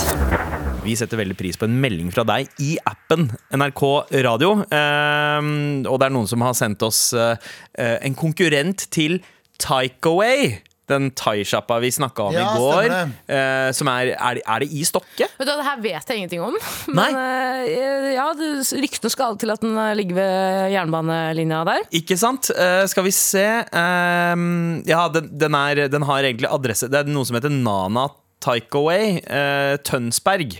Vi 0.86 0.94
setter 0.94 1.18
veldig 1.18 1.34
pris 1.38 1.58
på 1.58 1.66
en 1.66 1.78
melding 1.82 2.12
fra 2.14 2.22
deg 2.28 2.46
i 2.62 2.76
appen 2.86 3.26
NRK 3.58 3.82
Radio. 4.26 4.52
Ehm, 4.70 5.82
og 5.82 5.98
det 5.98 6.06
er 6.06 6.14
noen 6.14 6.30
som 6.30 6.44
har 6.46 6.54
sendt 6.54 6.84
oss 6.86 7.08
eh, 7.16 7.34
eh, 7.74 7.96
en 8.06 8.14
konkurrent 8.18 8.86
til 8.94 9.18
Takeaway. 9.62 10.60
Den 10.86 11.08
thaisjappa 11.18 11.80
vi 11.82 11.88
snakka 11.90 12.28
om 12.28 12.34
Ja, 12.36 12.44
i 12.46 12.58
går. 12.62 12.92
eh, 13.26 13.70
som 13.74 13.88
er, 13.90 14.12
er, 14.14 14.38
er 14.46 14.62
det 14.62 14.68
i 14.70 14.84
Stokke? 14.86 15.26
Vet 15.38 15.40
du, 15.48 15.50
Det 15.50 15.64
her 15.66 15.80
vet 15.82 16.12
jeg 16.12 16.20
ingenting 16.20 16.44
om. 16.46 16.54
Men 16.94 17.16
eh, 17.18 18.12
ja, 18.14 18.28
ryktene 18.36 19.10
skal 19.10 19.34
til 19.42 19.50
at 19.50 19.64
den 19.64 19.74
eh, 19.82 19.94
ligger 19.98 20.14
ved 20.20 20.70
jernbanelinja 20.76 21.64
der. 21.66 21.82
Ikke 21.98 22.18
sant? 22.20 22.52
Eh, 22.54 22.84
skal 22.86 23.06
vi 23.08 23.14
se 23.16 23.46
Ehm, 23.74 24.82
Ja, 24.86 25.08
den, 25.10 25.28
den, 25.38 25.54
er, 25.58 25.88
den 25.90 26.02
har 26.06 26.22
egentlig 26.22 26.48
adresse 26.54 26.88
Det 26.92 27.00
er 27.02 27.10
noe 27.10 27.26
som 27.26 27.36
heter 27.38 27.50
Nana 27.52 28.06
Takeaway. 28.46 29.18
eh, 29.26 29.76
Tønsberg. 29.82 30.58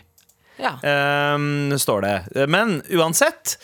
Ja. 0.59 0.75
Ehm, 0.83 1.71
står 1.79 2.03
det. 2.07 2.47
Men 2.51 2.81
uansett, 2.97 3.59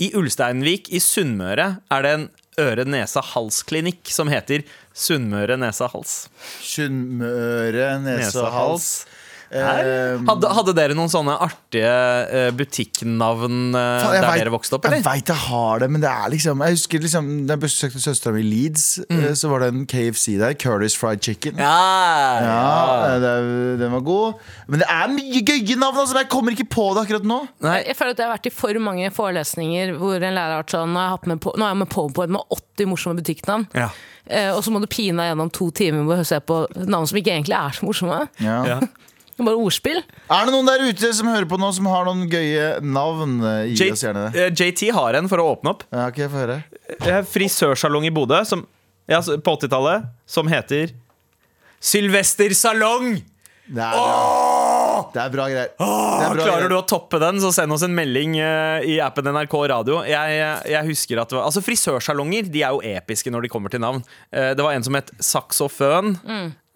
i 0.00 0.10
Ulsteinvik 0.16 0.88
i 0.94 1.00
Sunnmøre 1.02 1.76
er 1.92 2.02
det 2.06 2.12
en 2.16 2.28
øre-nese-hals-klinikk 2.58 4.10
som 4.12 4.30
heter 4.32 4.64
Sunnmøre 4.98 5.58
nese-hals. 5.60 6.16
Sunnmøre 6.64 7.92
nese-hals. 8.04 8.90
Eh, 9.06 9.17
Hadde, 9.48 10.48
hadde 10.52 10.72
dere 10.76 10.94
noen 10.98 11.08
sånne 11.12 11.34
artige 11.40 11.88
eh, 12.28 12.48
butikknavn 12.56 13.72
eh, 13.72 14.02
Faen, 14.04 14.16
der 14.18 14.26
vet- 14.28 14.42
dere 14.42 14.52
vokste 14.52 14.76
opp, 14.76 14.84
Jeg 14.84 14.92
eller? 14.98 15.04
veit 15.06 15.30
jeg 15.32 15.40
har 15.48 15.78
det, 15.82 15.88
men 15.94 16.02
det 16.04 16.10
er 16.10 16.28
liksom 16.34 16.60
Jeg 16.66 16.76
husker 16.76 17.00
liksom 17.04 17.30
Da 17.48 17.54
jeg 17.56 17.62
besøkte 17.64 18.02
søstera 18.02 18.34
mi 18.36 18.42
i 18.42 18.48
Leeds, 18.48 18.86
Mm. 19.08 19.22
eh, 19.24 19.32
så 19.38 19.48
var 19.48 19.60
det 19.64 19.68
en 19.72 19.86
KFC 19.88 20.36
der. 20.38 20.52
Curtis 20.54 20.94
Fried 20.96 21.22
Chicken. 21.24 21.56
Ja, 21.56 22.40
Ja, 22.42 23.08
ja. 23.08 23.18
det, 23.18 23.78
Den 23.80 23.92
var 23.92 24.00
god. 24.04 24.34
Men 24.68 24.80
det 24.80 24.88
er 24.90 25.08
mye 25.08 25.40
gøye 25.44 25.76
navn! 25.80 25.96
Altså, 26.02 26.16
jeg 26.18 26.28
kommer 26.28 26.52
ikke 26.52 26.68
på 26.68 26.88
det 26.94 27.06
akkurat 27.06 27.24
nå. 27.24 27.40
Nei, 27.64 27.78
Jeg 27.86 27.96
føler 27.96 28.10
at 28.12 28.18
jeg 28.18 28.26
har 28.28 28.36
vært 28.36 28.46
i 28.46 28.54
for 28.54 28.78
mange 28.84 29.10
forelesninger 29.14 29.96
hvor 29.98 30.16
en 30.20 30.34
lærer 30.34 30.54
har 30.56 30.62
vært 30.62 30.74
sånn 30.76 30.92
Nå 30.92 30.98
har 31.00 31.08
jeg 31.08 31.16
hatt 31.16 31.26
med 31.32 31.40
på, 31.40 31.54
nå 31.56 31.62
har 31.66 31.72
jeg 31.74 31.80
med 31.82 31.88
PowerPoint 31.94 32.30
med 32.36 32.42
80 32.58 32.86
morsomme 32.92 33.16
butikknavn. 33.22 33.66
Ja. 33.74 33.88
Eh, 34.28 34.50
og 34.52 34.62
så 34.64 34.70
må 34.74 34.80
du 34.82 34.86
pine 34.86 35.16
deg 35.22 35.30
gjennom 35.32 35.50
to 35.52 35.70
timer 35.72 36.04
med 36.04 36.20
å 36.20 36.26
se 36.28 36.38
på 36.44 36.66
navn 36.84 37.06
som 37.08 37.16
ikke 37.18 37.32
egentlig 37.32 37.56
er 37.56 37.72
så 37.72 37.86
morsomme. 37.88 38.28
Ja. 38.44 38.80
Det 39.38 39.44
er 39.44 39.46
Bare 39.52 39.60
ordspill. 39.62 40.00
Er 40.34 40.48
det 40.48 40.52
noen 40.56 40.66
der 40.66 40.82
ute 40.88 41.12
som 41.14 41.28
hører 41.30 41.46
på 41.46 41.58
nå, 41.62 41.68
som 41.76 41.86
har 41.86 42.08
noen 42.08 42.24
gøye 42.32 42.80
navn? 42.82 43.36
Gi 43.70 43.76
J, 43.86 43.92
oss 43.94 44.02
gjerne 44.02 44.24
det. 44.32 44.46
eh, 44.48 44.50
JT 44.50 44.88
har 44.96 45.14
en 45.20 45.28
for 45.30 45.38
å 45.38 45.52
åpne 45.54 45.70
opp. 45.76 45.84
Ja, 45.94 46.08
ok, 46.10 46.18
får 46.32 46.42
høre. 46.42 46.56
Eh, 46.98 47.20
Frisørsalong 47.22 48.08
i 48.08 48.10
Bodø 48.10 48.40
som, 48.48 48.66
ja, 49.06 49.20
på 49.22 49.54
80-tallet 49.60 50.10
som 50.26 50.50
heter 50.50 50.90
Sylvester 51.78 52.50
Salong! 52.58 53.20
Det 53.68 53.84
er 53.84 53.92
bra, 53.92 55.00
det 55.12 55.20
er 55.20 55.32
bra 55.34 55.44
greier. 55.52 55.70
Det 55.76 55.84
er 56.24 56.30
bra 56.32 56.44
Klarer 56.46 56.62
greier. 56.64 56.70
du 56.72 56.76
å 56.78 56.84
toppe 56.88 57.18
den, 57.20 57.36
så 57.42 57.50
send 57.52 57.74
oss 57.74 57.82
en 57.84 57.92
melding 57.94 58.38
eh, 58.40 58.86
i 58.88 58.94
appen 59.04 59.28
NRK 59.28 59.54
Radio. 59.74 59.98
Jeg, 60.08 60.38
jeg 60.72 60.88
husker 60.88 61.20
at 61.20 61.28
det 61.28 61.36
var, 61.36 61.44
altså 61.50 61.60
Frisørsalonger 61.66 62.48
de 62.48 62.62
er 62.64 62.72
jo 62.72 62.80
episke 62.96 63.28
når 63.30 63.44
de 63.44 63.50
kommer 63.52 63.70
til 63.74 63.82
navn. 63.84 64.00
Eh, 64.32 64.54
Det 64.56 64.64
var 64.64 64.72
en 64.72 64.86
som 64.88 64.96
het 64.96 65.12
Saksoføn. 65.20 66.14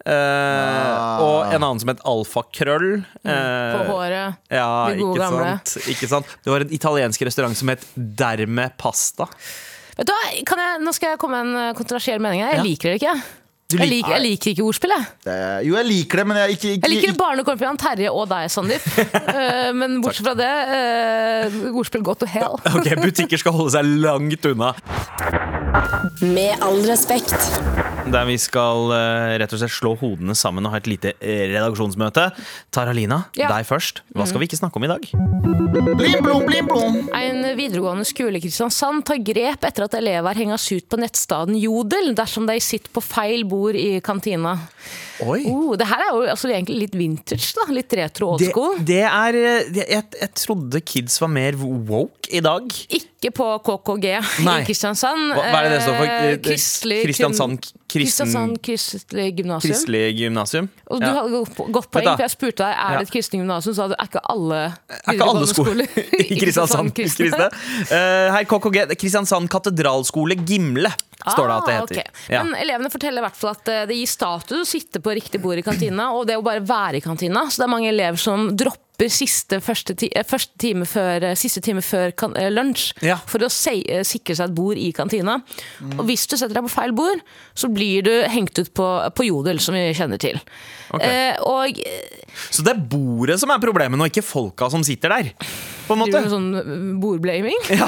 Mm. 0.03 0.11
eh, 0.11 1.21
og 1.23 1.53
en 1.53 1.61
annen 1.63 1.79
som 1.79 1.91
het 1.93 2.01
Alfakrøll. 2.03 3.03
På 3.23 3.29
Uh, 3.29 3.91
håret. 3.91 4.35
ja, 4.51 4.65
De 4.89 4.97
gode 4.99 5.15
ikke 5.15 5.21
gamle. 5.23 5.51
sant, 5.63 5.87
ikke 5.93 6.09
sant? 6.11 6.25
Det 6.43 6.51
var 6.51 6.65
en 6.65 6.73
italiensk 6.75 7.21
restaurant 7.29 7.55
som 7.57 7.69
het 7.71 7.85
Derme 7.95 8.69
Pasta. 8.77 9.29
Vet 9.95 10.07
du 10.09 10.11
hva, 10.11 10.43
kan 10.49 10.57
jeg, 10.59 10.81
Nå 10.83 10.91
skal 10.93 11.13
jeg 11.13 11.19
komme 11.21 11.39
med 11.39 11.53
en 11.55 11.69
eh, 11.69 11.73
kontroversiell 11.77 12.19
mening. 12.19 12.41
her. 12.41 12.49
Jeg 12.55 12.57
Ja. 12.57 12.63
liker 12.63 12.89
det 12.91 13.01
ikke. 13.01 13.15
Du 13.73 13.77
Jeg 13.79 13.89
liker, 13.89 14.11
jeg 14.11 14.21
liker 14.21 14.49
ikke 14.51 14.63
ordspill. 14.67 14.91
Jeg. 14.91 15.05
Det 15.23 15.65
Jo, 15.65 15.75
jeg 15.79 15.85
liker 15.87 16.17
det, 16.17 16.27
men 16.27 16.37
jeg 16.37 16.49
ikke, 16.57 16.67
ikke, 16.77 16.81
Jeg 16.83 16.91
liker 16.91 17.07
det 17.07 17.57
det 17.57 17.61
Jan 17.65 17.77
Terje 17.77 18.11
og 18.11 18.27
deg, 18.29 18.49
Sandeep. 18.51 18.85
uh, 19.33 19.71
Men 19.79 20.01
bortsett 20.03 20.25
fra 20.27 20.35
det, 20.35 20.51
uh, 21.71 21.77
ordspill 21.79 22.03
go 22.03 22.13
to 22.13 22.25
hell. 22.25 22.59
Ok, 22.75 22.91
Butikker 23.01 23.37
skal 23.39 23.53
holde 23.53 23.71
seg 23.71 23.85
langt 24.03 24.45
unna. 24.45 24.73
Med 26.21 26.53
all 26.61 26.83
respekt. 26.85 27.33
Der 28.13 28.25
vi 28.27 28.35
skal 28.37 28.91
eh, 28.93 29.33
rett 29.41 29.53
og 29.55 29.61
slett 29.61 29.73
slå 29.73 29.93
hodene 29.97 30.35
sammen 30.37 30.67
og 30.67 30.73
ha 30.75 30.79
et 30.81 30.89
lite 30.91 31.13
eh, 31.17 31.47
redaksjonsmøte. 31.49 32.27
Taralina, 32.75 33.23
Ja. 33.39 33.47
deg 33.49 33.65
først. 33.65 34.03
Hva 34.13 34.27
skal 34.29 34.43
vi 34.43 34.49
ikke 34.49 34.59
snakke 34.59 34.77
om 34.77 34.85
i 34.85 34.91
dag? 34.91 35.07
Blim, 35.13 36.19
blom, 36.21 36.43
blim, 36.45 36.67
blom. 36.69 36.97
En 37.17 37.41
videregående 37.57 38.05
skole 38.05 38.37
i 38.37 38.43
Kristiansand 38.43 39.05
tar 39.07 39.21
grep 39.25 39.65
etter 39.65 39.87
at 39.87 39.95
elever 39.97 40.37
henges 40.43 40.67
ut 40.75 40.85
på 40.91 40.99
nettstaden 41.01 41.57
Jodel 41.57 42.13
dersom 42.17 42.45
de 42.49 42.59
sitter 42.61 42.93
på 42.93 43.01
feil 43.03 43.45
bord 43.49 43.79
i 43.79 43.97
kantina. 44.05 44.53
Oi. 45.23 45.41
Oh, 45.49 45.73
det 45.79 45.87
her 45.89 46.03
er 46.05 46.11
jo 46.11 46.21
altså 46.35 46.51
egentlig 46.51 46.83
litt 46.85 46.99
vintage, 46.99 47.53
da. 47.57 47.65
Litt 47.73 47.93
retro 47.97 48.33
old 48.35 48.43
school. 48.45 48.77
det 48.83 49.01
er 49.07 49.39
eh, 49.39 49.73
jeg, 49.79 50.05
jeg 50.19 50.31
trodde 50.37 50.83
kids 50.85 51.17
var 51.23 51.31
mer 51.33 51.57
woke 51.57 52.29
i 52.29 52.43
dag. 52.43 52.67
Ikke 52.93 53.09
på 53.31 53.45
KKG 53.63 54.19
Nei. 54.43 54.61
i 54.61 54.65
Kristiansand. 54.67 55.33
Hva, 55.33 55.43
hva 55.47 55.61
er 55.61 55.63
det 55.63 55.71
det 55.77 55.81
står 55.85 55.95
for? 55.97 56.05
Eh, 56.05 56.23
Eh, 56.33 56.37
Kristelig 56.43 57.03
Kristiansand 57.05 57.59
kristen, 57.93 58.55
kristelig 58.57 59.35
gymnasium. 59.37 59.69
Kristelig 59.71 60.15
gymnasium? 60.17 60.69
Og 60.89 60.99
du 60.99 61.05
Ja. 61.05 61.13
hadde 61.13 61.45
godt- 61.71 61.91
poeng, 61.91 62.03
for 62.17 62.23
jeg 62.23 62.31
spurte 62.31 62.57
deg 62.65 62.75
er 62.75 62.97
det 62.97 63.07
et 63.07 63.11
kristent 63.13 63.39
gymnasium, 63.39 63.73
så 63.73 63.75
sa 63.75 63.87
du 63.87 63.93
er 63.99 64.07
ikke 64.07 64.21
alle 64.29 64.73
Er 64.89 65.13
ikke 65.13 65.27
alle 65.29 65.45
skoler 65.47 65.87
i 66.33 66.35
Kristiansand 66.39 66.93
kristne? 66.93 67.49
Eh, 67.91 68.43
KKG, 68.45 68.95
Kristiansand 68.97 69.47
katedralskole 69.49 70.35
Gimle, 70.45 70.89
står 71.23 71.47
det 71.47 71.55
at 71.55 71.65
det 71.65 71.73
Ah, 71.73 71.81
heter. 71.81 71.99
ok. 71.99 72.29
Ja. 72.29 72.43
Men 72.43 72.55
elevene 72.55 72.89
forteller 72.91 73.19
i 73.21 73.25
hvert 73.29 73.35
fall 73.37 73.51
at 73.51 73.67
eh, 73.69 73.85
det 73.85 73.95
gir 73.95 74.07
status 74.07 74.57
å 74.59 74.65
sitte 74.65 74.99
på 74.99 75.13
riktig 75.13 75.39
bord 75.41 75.57
i 75.57 75.61
kantina, 75.61 76.11
og 76.13 76.25
det 76.27 76.35
å 76.35 76.43
bare 76.43 76.61
være 76.65 76.95
i 76.97 76.99
kantina. 77.01 77.45
Så 77.49 77.57
det 77.57 77.67
er 77.69 77.73
mange 77.77 77.89
elever 77.93 78.17
som 78.17 78.49
dropper 78.57 78.79
siste, 79.09 79.59
første, 79.59 79.95
ti, 79.97 80.09
eh, 80.15 80.23
første 80.23 80.57
time 80.61 80.85
før, 80.85 81.23
eh, 81.23 81.35
siste 81.35 81.61
time 81.61 81.81
før 81.81 82.11
kan, 82.15 82.35
eh, 82.37 82.49
lunsj 82.49 82.93
Ja. 83.01 83.17
for 83.25 83.39
å 83.39 83.49
se, 83.51 83.71
sikre 84.03 84.35
seg 84.35 84.49
et 84.49 84.55
bord 84.55 84.77
i 84.77 84.91
kantina. 84.91 85.41
Og 85.97 86.05
hvis 86.05 86.27
du 86.27 86.37
setter 86.37 86.53
deg 86.53 86.63
på 86.63 86.69
feil 86.69 86.91
bord, 86.93 87.19
så 87.55 87.67
blir 87.73 88.03
du 88.03 88.23
hengt 88.29 88.57
ut 88.59 88.73
på, 88.73 89.13
på 89.15 89.25
Jodel, 89.25 89.59
som 89.59 89.73
vi 89.73 89.93
kjenner 89.93 90.17
til. 90.19 90.39
Eh, 91.01 91.35
og 91.41 91.73
Så 92.49 92.63
det 92.63 92.75
er 92.75 92.81
bordet 92.87 93.39
som 93.39 93.49
er 93.49 93.59
problemet, 93.59 93.99
og 93.99 94.09
ikke 94.09 94.23
folka 94.23 94.69
som 94.69 94.83
sitter 94.83 95.09
der. 95.09 95.33
På 95.87 95.95
en 95.95 95.99
måte. 96.03 96.11
driver 96.11 96.27
med 96.27 96.33
sånn 96.33 96.49
eh, 96.59 96.99
bordblaming. 97.03 97.59
Ja. 97.73 97.87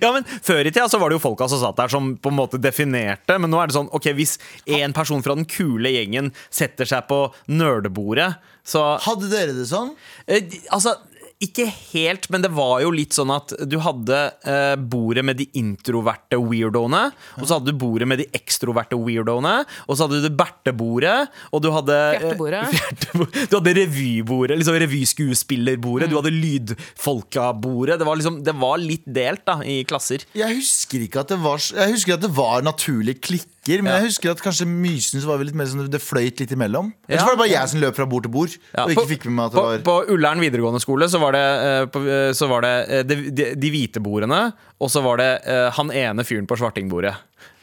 ja, 0.00 0.08
men 0.14 0.24
Før 0.42 0.64
i 0.64 0.70
tida 0.72 0.86
så 0.88 0.96
var 1.00 1.10
det 1.12 1.18
jo 1.18 1.22
folka 1.26 1.46
som 1.52 1.60
satt 1.60 1.76
der, 1.76 1.90
som 1.92 2.14
på 2.16 2.30
en 2.32 2.38
måte 2.38 2.56
definerte. 2.60 3.36
Men 3.40 3.52
nå 3.52 3.58
er 3.60 3.68
det 3.70 3.76
sånn, 3.76 3.90
ok, 3.94 4.08
hvis 4.16 4.36
en 4.80 4.94
person 4.96 5.22
fra 5.24 5.36
den 5.36 5.44
kule 5.50 5.92
gjengen 5.92 6.30
setter 6.48 6.88
seg 6.88 7.04
på 7.10 7.18
nerdebordet, 7.52 8.32
så 8.64 8.94
Hadde 9.04 9.28
dere 9.28 9.52
det 9.52 9.66
sånn? 9.68 9.90
eh, 10.26 10.46
Altså, 10.72 10.94
ikke 11.42 11.66
helt, 11.92 12.28
men 12.30 12.42
det 12.44 12.50
var 12.54 12.80
jo 12.84 12.90
litt 12.94 13.12
sånn 13.16 13.30
at 13.34 13.52
du 13.68 13.78
hadde 13.82 14.18
eh, 14.46 14.76
bordet 14.78 15.24
med 15.26 15.36
de 15.40 15.46
introverte 15.58 16.38
weirdoene, 16.40 17.10
og 17.40 17.44
så 17.48 17.58
hadde 17.58 17.72
du 17.74 17.78
bordet 17.80 18.06
med 18.08 18.18
de 18.22 18.26
ekstroverte 18.38 18.96
weirdoene, 18.96 19.64
og 19.88 19.96
så 19.98 20.06
hadde 20.06 20.22
du 20.24 20.30
Bertebordet, 20.38 21.28
og 21.52 21.62
du 21.64 21.70
hadde 21.74 21.98
eh, 22.14 22.20
Fjertebordet. 22.20 23.48
Du 23.50 23.56
hadde 23.58 23.74
revybordet, 23.76 24.56
liksom 24.58 24.78
revyskuespillerbordet, 24.82 26.08
du 26.10 26.16
hadde 26.18 26.32
lydfolkabordet. 26.34 27.98
Det 28.00 28.06
var 28.08 28.16
liksom, 28.20 28.38
det 28.46 28.54
var 28.58 28.78
litt 28.82 29.04
delt 29.06 29.44
da, 29.46 29.58
i 29.64 29.80
klasser. 29.88 30.24
Jeg 30.36 30.58
husker 30.60 31.04
ikke 31.06 31.22
at 31.24 31.32
det 31.34 31.40
var, 31.44 31.58
jeg 31.62 31.94
husker 31.96 32.16
at 32.16 32.24
det 32.24 32.32
var 32.36 32.64
naturlig 32.66 33.18
klikker, 33.24 33.80
men 33.80 33.92
Ja. 33.94 33.98
jeg 34.02 34.10
husker 34.10 34.30
at 34.34 34.42
kanskje 34.44 34.66
Mysen 34.68 35.22
så 35.22 35.28
var 35.30 35.38
vi 35.40 35.46
litt 35.48 35.56
mer 35.56 35.64
sånn 35.70 35.86
det 35.88 36.00
fløyt 36.04 36.40
litt 36.42 36.50
imellom. 36.52 36.90
Ellers 37.08 37.22
Ja. 37.22 37.24
var 37.24 37.32
det 37.36 37.38
bare 37.44 37.52
jeg 37.54 37.68
som 37.72 37.80
løp 37.80 37.96
fra 37.96 38.04
bord 38.06 38.22
til 38.26 38.32
bord 38.34 38.50
Ja, 38.74 38.84
og 38.84 38.90
ikke 38.92 39.00
på- 39.00 39.08
fikk 39.14 39.24
med 39.24 39.34
meg 39.38 39.44
at 39.46 39.52
det 39.52 39.58
på, 39.58 39.64
var 39.64 40.04
på 40.04 40.12
Ullern 40.12 40.40
videregående 40.44 40.80
skole 40.84 41.08
så 41.08 41.20
var 41.24 41.36
det, 41.36 41.44
eh, 41.64 42.02
eh, 42.14 42.32
så 42.36 42.48
var 42.50 42.64
det 42.64 42.74
eh, 42.84 43.04
de, 43.08 43.18
de, 43.30 43.50
de 43.58 43.70
hvite 43.72 44.02
bordene, 44.04 44.40
og 44.78 44.92
så 44.92 45.02
var 45.04 45.20
det 45.22 45.30
han 45.76 45.92
ene 45.94 46.24
fyren 46.26 46.48
på 46.50 46.58
svartingbordet. 46.60 47.14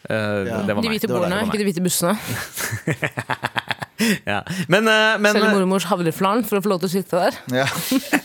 Ja. 0.10 0.62
Det 0.66 0.74
var 0.74 0.82
De 0.82 0.90
hvite 0.90 1.08
bordene, 1.12 1.44
ikke 1.46 1.60
de 1.62 1.68
hvite 1.68 1.84
bussene. 1.86 2.16
Ja. 4.32 4.42
Men, 4.72 4.88
eh, 4.88 5.18
men, 5.22 5.36
Selge 5.36 5.54
mormors 5.56 5.88
havreflarn 5.90 6.44
for 6.48 6.60
å 6.60 6.64
få 6.64 6.72
lov 6.74 6.84
til 6.84 6.90
å 6.90 6.94
sitte 6.94 7.22
der. 7.26 7.38
ja. 7.62 7.68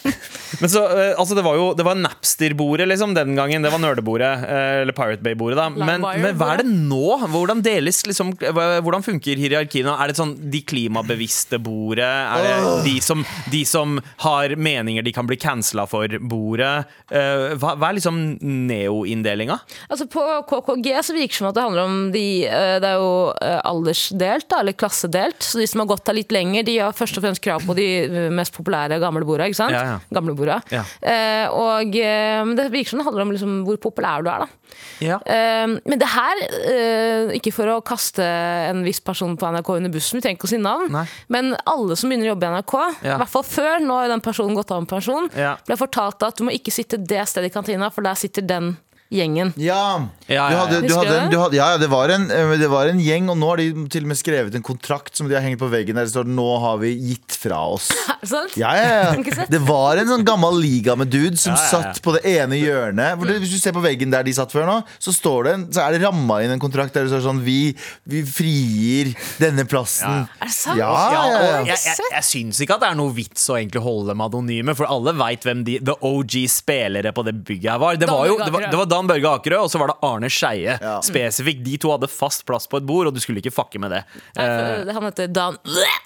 men 0.60 0.70
så, 0.72 0.82
eh, 0.88 1.12
altså 1.18 1.36
det 1.36 1.42
var 1.44 1.56
jo 1.58 1.66
Det 1.76 1.84
var 1.84 1.98
Napster-bordet 1.98 2.86
liksom, 2.88 3.14
den 3.16 3.34
gangen. 3.38 3.64
Det 3.64 3.72
var 3.72 3.82
nerdebordet. 3.82 4.32
eh, 4.46 4.82
Eller 4.82 4.96
Pirate 4.96 5.24
Bay-bordet. 5.24 5.58
da 5.58 5.68
men, 5.70 6.04
men 6.04 6.36
hva 6.38 6.52
er 6.54 6.62
det 6.62 6.70
nå? 6.70 7.18
Hvordan 7.32 7.62
deles 7.64 8.02
liksom 8.06 8.34
Hvordan 8.36 9.04
funker 9.04 9.40
hierarkiet 9.40 9.86
nå? 9.86 9.96
Er 9.96 10.12
det 10.12 10.18
sånn 10.20 10.34
de 10.52 10.62
klimabevisste 10.66 11.60
bordet? 11.62 12.06
Er 12.06 12.46
det 12.46 12.76
de 12.86 12.96
som, 13.04 13.24
de 13.52 13.62
som 13.68 13.98
har 14.24 14.56
meninger 14.56 15.04
de 15.06 15.14
kan 15.14 15.28
bli 15.28 15.38
cancela 15.40 15.86
for-bordet? 15.90 16.74
hva, 17.06 17.74
hva 17.78 17.88
er 17.90 17.98
liksom 17.98 18.18
neo-inndelinga? 18.40 19.58
Altså 19.88 20.06
På 20.10 20.24
KKG 20.48 20.88
så 21.06 21.16
virker 21.16 21.34
det 21.34 21.40
som 21.40 21.48
at 21.50 21.56
det 21.56 21.64
handler 21.64 21.86
om 21.86 21.96
de 22.14 22.26
eh, 22.46 22.76
Det 22.82 22.90
er 22.90 23.00
jo 23.00 23.12
eh, 23.42 23.60
aldersdelt, 23.66 24.48
da, 24.50 24.60
eller 24.62 24.76
klassedelt. 24.78 25.42
Så 25.44 25.60
de 25.60 25.65
som 25.70 25.82
har 25.82 25.88
gått 25.90 26.04
der 26.08 26.18
litt 26.18 26.32
lenger, 26.34 26.66
de 26.66 26.76
har 26.78 26.94
først 26.96 27.18
og 27.18 27.24
fremst 27.24 27.42
krav 27.44 27.64
på 27.66 27.76
de 27.78 27.86
mest 28.34 28.54
populære 28.56 29.00
gamle 29.02 29.26
borda. 29.26 29.48
Ikke 29.50 29.58
sant? 29.58 29.74
Ja, 29.74 29.82
ja. 29.94 29.96
Gamle 30.14 30.36
borda. 30.38 30.60
Ja. 30.72 30.84
Eh, 31.00 31.46
og 31.52 31.96
eh, 32.00 32.52
det 32.58 32.68
virker 32.72 32.94
som 32.94 33.02
det 33.02 33.08
handler 33.08 33.26
om 33.26 33.34
liksom 33.34 33.58
hvor 33.66 33.80
populær 33.88 34.24
du 34.24 34.30
er, 34.32 34.46
da. 34.46 34.76
Ja. 35.04 35.18
Eh, 35.22 35.66
men 35.76 36.00
det 36.00 36.08
her, 36.12 36.42
eh, 36.72 37.34
ikke 37.38 37.54
for 37.54 37.74
å 37.74 37.80
kaste 37.86 38.24
en 38.24 38.84
viss 38.86 39.02
person 39.04 39.36
på 39.38 39.50
NRK 39.52 39.72
under 39.76 39.94
bussen, 39.94 40.18
vi 40.18 40.24
trenger 40.24 40.40
ikke 40.40 40.50
å 40.50 40.54
si 40.54 40.62
navn, 40.62 40.90
Nei. 40.94 41.04
men 41.32 41.52
alle 41.68 41.98
som 41.98 42.10
begynner 42.10 42.30
å 42.30 42.34
jobbe 42.34 42.48
i 42.48 42.56
NRK, 42.56 42.76
i 43.04 43.12
hvert 43.12 43.34
fall 43.34 43.46
før, 43.46 43.76
nå 43.84 44.00
har 44.00 44.10
den 44.12 44.24
personen 44.24 44.58
gått 44.58 44.72
av 44.74 44.82
med 44.84 44.90
pensjon, 44.90 45.30
ble 45.32 45.78
fortalt 45.78 46.26
at 46.26 46.38
du 46.38 46.46
må 46.48 46.54
ikke 46.56 46.74
sitte 46.74 47.00
det 47.00 47.24
stedet 47.30 47.50
i 47.50 47.54
kantina, 47.54 47.90
for 47.94 48.06
der 48.06 48.18
sitter 48.18 48.44
den 48.46 48.74
gjengen. 49.12 49.52
Ja. 49.56 50.08
Ja, 50.26 50.34
ja, 50.34 50.46
Du 50.50 50.56
hadde, 50.58 50.80
du 50.82 50.88
Husker 50.90 51.06
hadde, 51.06 51.30
du 51.30 51.36
hadde, 51.38 51.54
ja, 51.54 51.66
ja, 51.74 51.78
det 51.78 51.86
var, 51.86 52.10
en, 52.10 52.24
eh, 52.34 52.56
det 52.58 52.66
var 52.70 52.88
en 52.90 52.98
gjeng, 52.98 53.28
og 53.30 53.36
nå 53.38 53.46
har 53.52 53.60
de 53.62 53.66
til 53.92 54.02
og 54.02 54.10
med 54.10 54.18
skrevet 54.18 54.56
en 54.58 54.64
kontrakt 54.66 55.14
som 55.14 55.28
de 55.30 55.36
har 55.36 55.44
hengt 55.44 55.60
på 55.60 55.68
veggen 55.70 55.94
der 55.94 56.08
det 56.08 56.10
står 56.10 56.26
'Nå 56.26 56.46
har 56.60 56.80
vi 56.82 56.90
gitt 56.98 57.36
fra 57.38 57.60
oss'. 57.76 57.92
Det? 58.26 58.56
Ja, 58.58 58.72
ja, 58.74 59.14
ja. 59.14 59.44
Det 59.46 59.60
var 59.62 60.00
en 60.00 60.08
sånn 60.08 60.24
gammel 60.26 60.56
liga 60.58 60.96
med 60.98 61.12
dudes 61.12 61.44
som 61.44 61.52
Ja, 61.54 61.60
ja, 61.60 61.62
ja. 61.62 61.92
satt 61.92 62.02
på 62.02 62.16
det 62.16 62.24
ene 62.26 62.58
hjørnet. 62.58 63.20
Det, 63.22 63.36
hvis 63.38 63.52
du 63.54 63.58
ser 63.62 63.72
på 63.76 63.82
veggen 63.84 64.10
der 64.10 64.24
de 64.26 64.32
satt 64.34 64.50
før 64.50 64.66
nå, 64.66 64.76
så, 64.98 65.12
står 65.14 65.44
det 65.46 65.52
en, 65.54 65.64
så 65.70 65.84
er 65.84 65.94
det 65.94 66.02
ramma 66.02 66.40
inn 66.42 66.50
en 66.50 66.62
kontrakt 66.62 66.96
der 66.96 67.06
det 67.06 67.12
står 67.12 67.22
sånn 67.22 67.44
Vi, 67.46 67.76
vi 68.02 68.24
frigir 68.26 69.12
denne 69.38 69.62
plassen. 69.68 70.26
Er 70.40 70.50
det 70.50 70.56
sant? 70.56 70.80
Ja, 70.80 70.90
Ja, 71.12 71.22
ja, 71.30 71.42
ja. 71.44 71.60
jeg, 71.70 71.78
jeg, 71.86 72.10
jeg 72.16 72.24
syns 72.26 72.58
ikke 72.64 72.80
at 72.80 72.82
det 72.82 72.90
er 72.90 72.98
noe 72.98 73.14
vits 73.14 73.46
å 73.52 73.60
egentlig 73.60 73.84
holde 73.84 74.10
dem 74.10 74.24
anonyme, 74.26 74.74
for 74.74 74.90
alle 74.90 75.14
veit 75.14 75.46
hvem 75.46 75.62
de 75.68 75.78
the 75.86 75.94
OG-spillere 76.02 77.12
på 77.14 77.22
det 77.28 77.36
bygget 77.46 77.70
her 77.76 77.78
var. 77.78 78.00
Det 78.00 78.10
var 78.10 78.26
jo 78.26 78.40
det 78.42 78.50
var, 78.52 78.66
det 78.72 78.80
var 78.80 78.90
Dan 78.96 79.06
Børge 79.12 79.28
Akerø, 79.36 79.58
og 79.66 79.70
så 79.72 79.76
var 79.82 79.88
det 79.92 79.98
Arne 80.08 80.28
Skeie. 80.32 80.74
Ja. 80.80 80.96
Spesifikt. 81.04 81.60
De 81.66 81.74
to 81.84 81.88
hadde 81.92 82.08
fast 82.10 82.40
plass 82.48 82.64
på 82.70 82.76
et 82.80 82.86
bord, 82.88 83.04
og 83.10 83.14
du 83.16 83.20
skulle 83.22 83.40
ikke 83.44 83.52
fucke 83.54 83.78
med 83.82 83.90
det. 83.94 84.02
Nei, 84.36 84.46
Eh, 84.46 84.50
for 84.56 84.62
Han 84.96 85.04
heter 85.10 85.26
Dan 85.36 85.54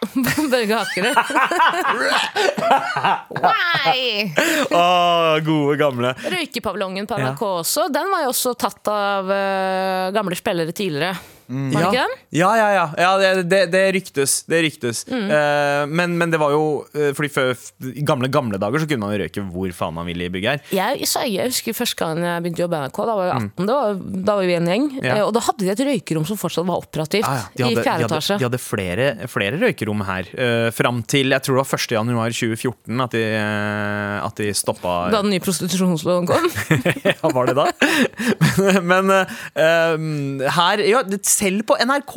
Børge 0.53 0.75
Akerø. 0.83 1.11
Why? 3.41 4.31
Å, 4.75 4.85
gode, 5.47 5.77
gamle. 5.81 6.13
Røykepaviljongen 6.33 7.09
på 7.11 7.19
Ja. 7.21 7.31
NRK 7.33 7.43
også, 7.61 7.83
den 7.93 8.11
var 8.13 8.21
jo 8.27 8.31
også 8.33 8.55
tatt 8.59 8.91
av 8.93 9.31
eh, 9.35 10.07
gamle 10.17 10.37
spillere 10.39 10.73
tidligere. 10.77 11.15
Var 11.51 11.71
det 11.71 11.81
Ja, 11.81 11.89
ikke 11.91 12.03
den? 12.05 12.13
ja, 12.39 12.51
ja. 12.57 12.69
ja. 12.77 12.85
ja 13.03 13.11
det, 13.19 13.31
det, 13.51 13.61
det 13.73 13.83
ryktes. 13.97 14.35
Det 14.47 14.61
ryktes. 14.63 15.01
Eh, 15.11 15.83
men, 15.91 16.15
men 16.21 16.31
det 16.31 16.39
var 16.39 16.53
jo 16.55 16.85
eh, 16.95 17.11
Fordi 17.17 17.31
før 17.35 17.51
I 17.91 18.05
gamle, 18.07 18.29
gamle 18.31 18.61
dager 18.63 18.83
så 18.85 18.87
kunne 18.91 19.03
man 19.09 19.17
røyke 19.19 19.43
hvor 19.51 19.73
faen 19.75 19.97
man 19.97 20.07
ville 20.07 20.29
i 20.29 20.33
bygget 20.33 20.51
her. 20.71 20.77
Jeg, 20.77 21.09
jeg 21.35 21.49
husker 21.51 21.75
første 21.75 21.99
gang 21.99 22.21
jeg 22.23 22.45
begynte 22.45 22.63
å 22.63 22.67
jobbe 22.69 22.79
i 22.79 22.85
NRK, 22.87 23.01
da 23.11 23.17
var 23.19 23.27
jeg 23.27 23.35
18. 23.41 23.67
Da, 23.71 23.79
var, 23.81 23.99
da 24.31 24.37
var 24.39 24.47
vi 24.51 24.57
en 24.61 24.71
gjeng. 24.71 24.87
Mm. 24.95 25.05
Ja. 25.09 25.17
Uh, 25.19 25.25
Og 25.27 25.33
da 25.37 25.43
hadde 25.49 25.65
de 25.67 25.73
et 25.75 25.83
røykerom 25.91 26.27
som 26.29 26.39
fortsatt 26.41 26.69
var 26.71 26.85
operativt. 26.85 27.27
Ja, 27.27 27.35
ja. 27.35 27.49
De 27.59 27.67
hadde, 27.67 27.81
I 27.83 27.87
fjerde 27.89 28.07
etasje. 28.11 28.39
de 28.41 28.47
hadde 28.49 28.63
flere, 28.63 29.09
flere 29.35 29.61
røykerom 29.65 30.05
her. 30.07 30.31
Uh, 30.39 30.69
fram 30.77 31.03
til 31.11 31.35
jeg 31.35 31.45
tror 31.47 31.59
det 31.59 31.65
var 31.67 31.81
1. 31.83 31.97
januar 31.99 32.37
2014 32.37 33.05
at 33.07 33.17
de, 33.19 33.25
uh, 33.43 34.17
at 34.29 34.39
de 34.45 34.51
stoppa 34.57 34.95
Da 35.13 35.23
den 35.25 35.35
nye 35.35 35.43
prostitusjonsloven 35.45 36.31
kom. 36.31 36.47
Ja, 37.11 37.31
var 37.35 37.51
det 37.51 37.57
da? 37.59 37.67
Men 38.91 39.11
men 39.11 40.41
her 40.55 40.81
ja, 40.85 41.01
det- 41.07 41.23
Selv 41.41 41.63
på 41.67 41.77
NRK, 41.81 42.15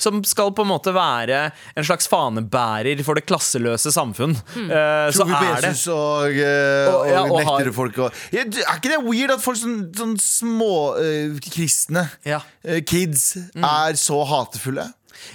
som 0.00 0.22
skal 0.24 0.52
på 0.56 0.64
en 0.64 0.70
måte 0.72 0.92
være 0.96 1.42
en 1.76 1.84
slags 1.84 2.08
fanebærer 2.08 3.02
for 3.04 3.18
det 3.18 3.26
klasseløse 3.28 3.92
samfunn, 3.92 4.32
eh, 4.56 5.10
så 5.12 5.18
Tror 5.22 5.28
vi 5.28 5.34
på 5.36 5.50
er 5.50 5.60
det 5.60 5.72
Jesus 5.74 5.86
og, 5.92 6.32
uh, 6.32 6.94
Og- 6.94 7.10
ja, 7.10 7.20
og 7.26 7.36
nektere 7.38 7.68
har- 7.68 7.72
folk 7.76 7.98
og 7.98 8.12
ja, 8.32 8.40
Er 8.46 8.78
ikke 8.78 8.92
det 8.94 9.02
weird 9.04 9.30
at 9.36 9.40
folk 9.44 9.58
sånn, 9.60 9.92
sånn 9.94 10.16
små 10.18 10.72
uh, 10.96 11.36
kristne 11.52 12.08
Ja. 12.24 12.40
kids 12.86 13.36
er 13.54 13.92
så 14.00 14.22
hatefulle? 14.26 14.88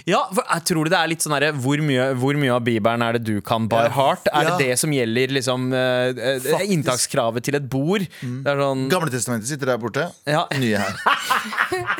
Ja, 0.08 0.22
for 0.32 0.44
jeg 0.44 0.64
tror 0.70 0.88
det 0.90 0.98
er 0.98 1.08
litt 1.10 1.24
sånn 1.24 1.34
herre 1.36 1.52
hvor, 1.52 1.78
mye- 1.84 2.10
hvor 2.18 2.36
mye 2.40 2.54
av 2.54 2.62
Bibelen 2.64 3.02
er 3.04 3.18
det 3.18 3.24
du 3.28 3.40
kan 3.44 3.68
by 3.68 3.84
Ja. 3.86 3.92
heart? 3.96 4.28
Er 4.32 4.42
Ja. 4.48 4.56
det 4.56 4.66
det 4.66 4.78
som 4.78 4.90
gjelder 4.92 5.28
liksom 5.36 5.68
uh, 5.72 6.12
eh, 6.16 6.64
inntakskravet 6.72 7.42
til 7.44 7.54
et 7.56 7.68
bord? 7.68 8.06
Det 8.20 8.46
er 8.52 8.56
sånn 8.62 8.88
Gamle 8.90 9.10
testamentet 9.10 9.48
sitter 9.48 9.66
der 9.72 9.78
borte. 9.78 10.08
Ja. 10.26 10.46
Nye 10.58 10.76
her. 10.78 10.94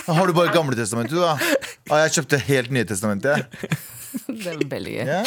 Har 0.06 0.26
du 0.26 0.32
bare 0.32 0.52
Gamle 0.54 0.76
testamentet, 0.76 1.12
du, 1.16 1.20
da? 1.20 1.36
Ja, 1.88 2.04
jeg 2.06 2.16
kjøpte 2.18 2.40
helt 2.48 2.70
Nye 2.70 2.84
testamentet. 2.84 3.36
jeg. 3.36 3.78
Det 4.28 4.46
er 4.46 4.56
veldig 4.64 4.94
gøy. 4.94 5.06
Ja. 5.06 5.22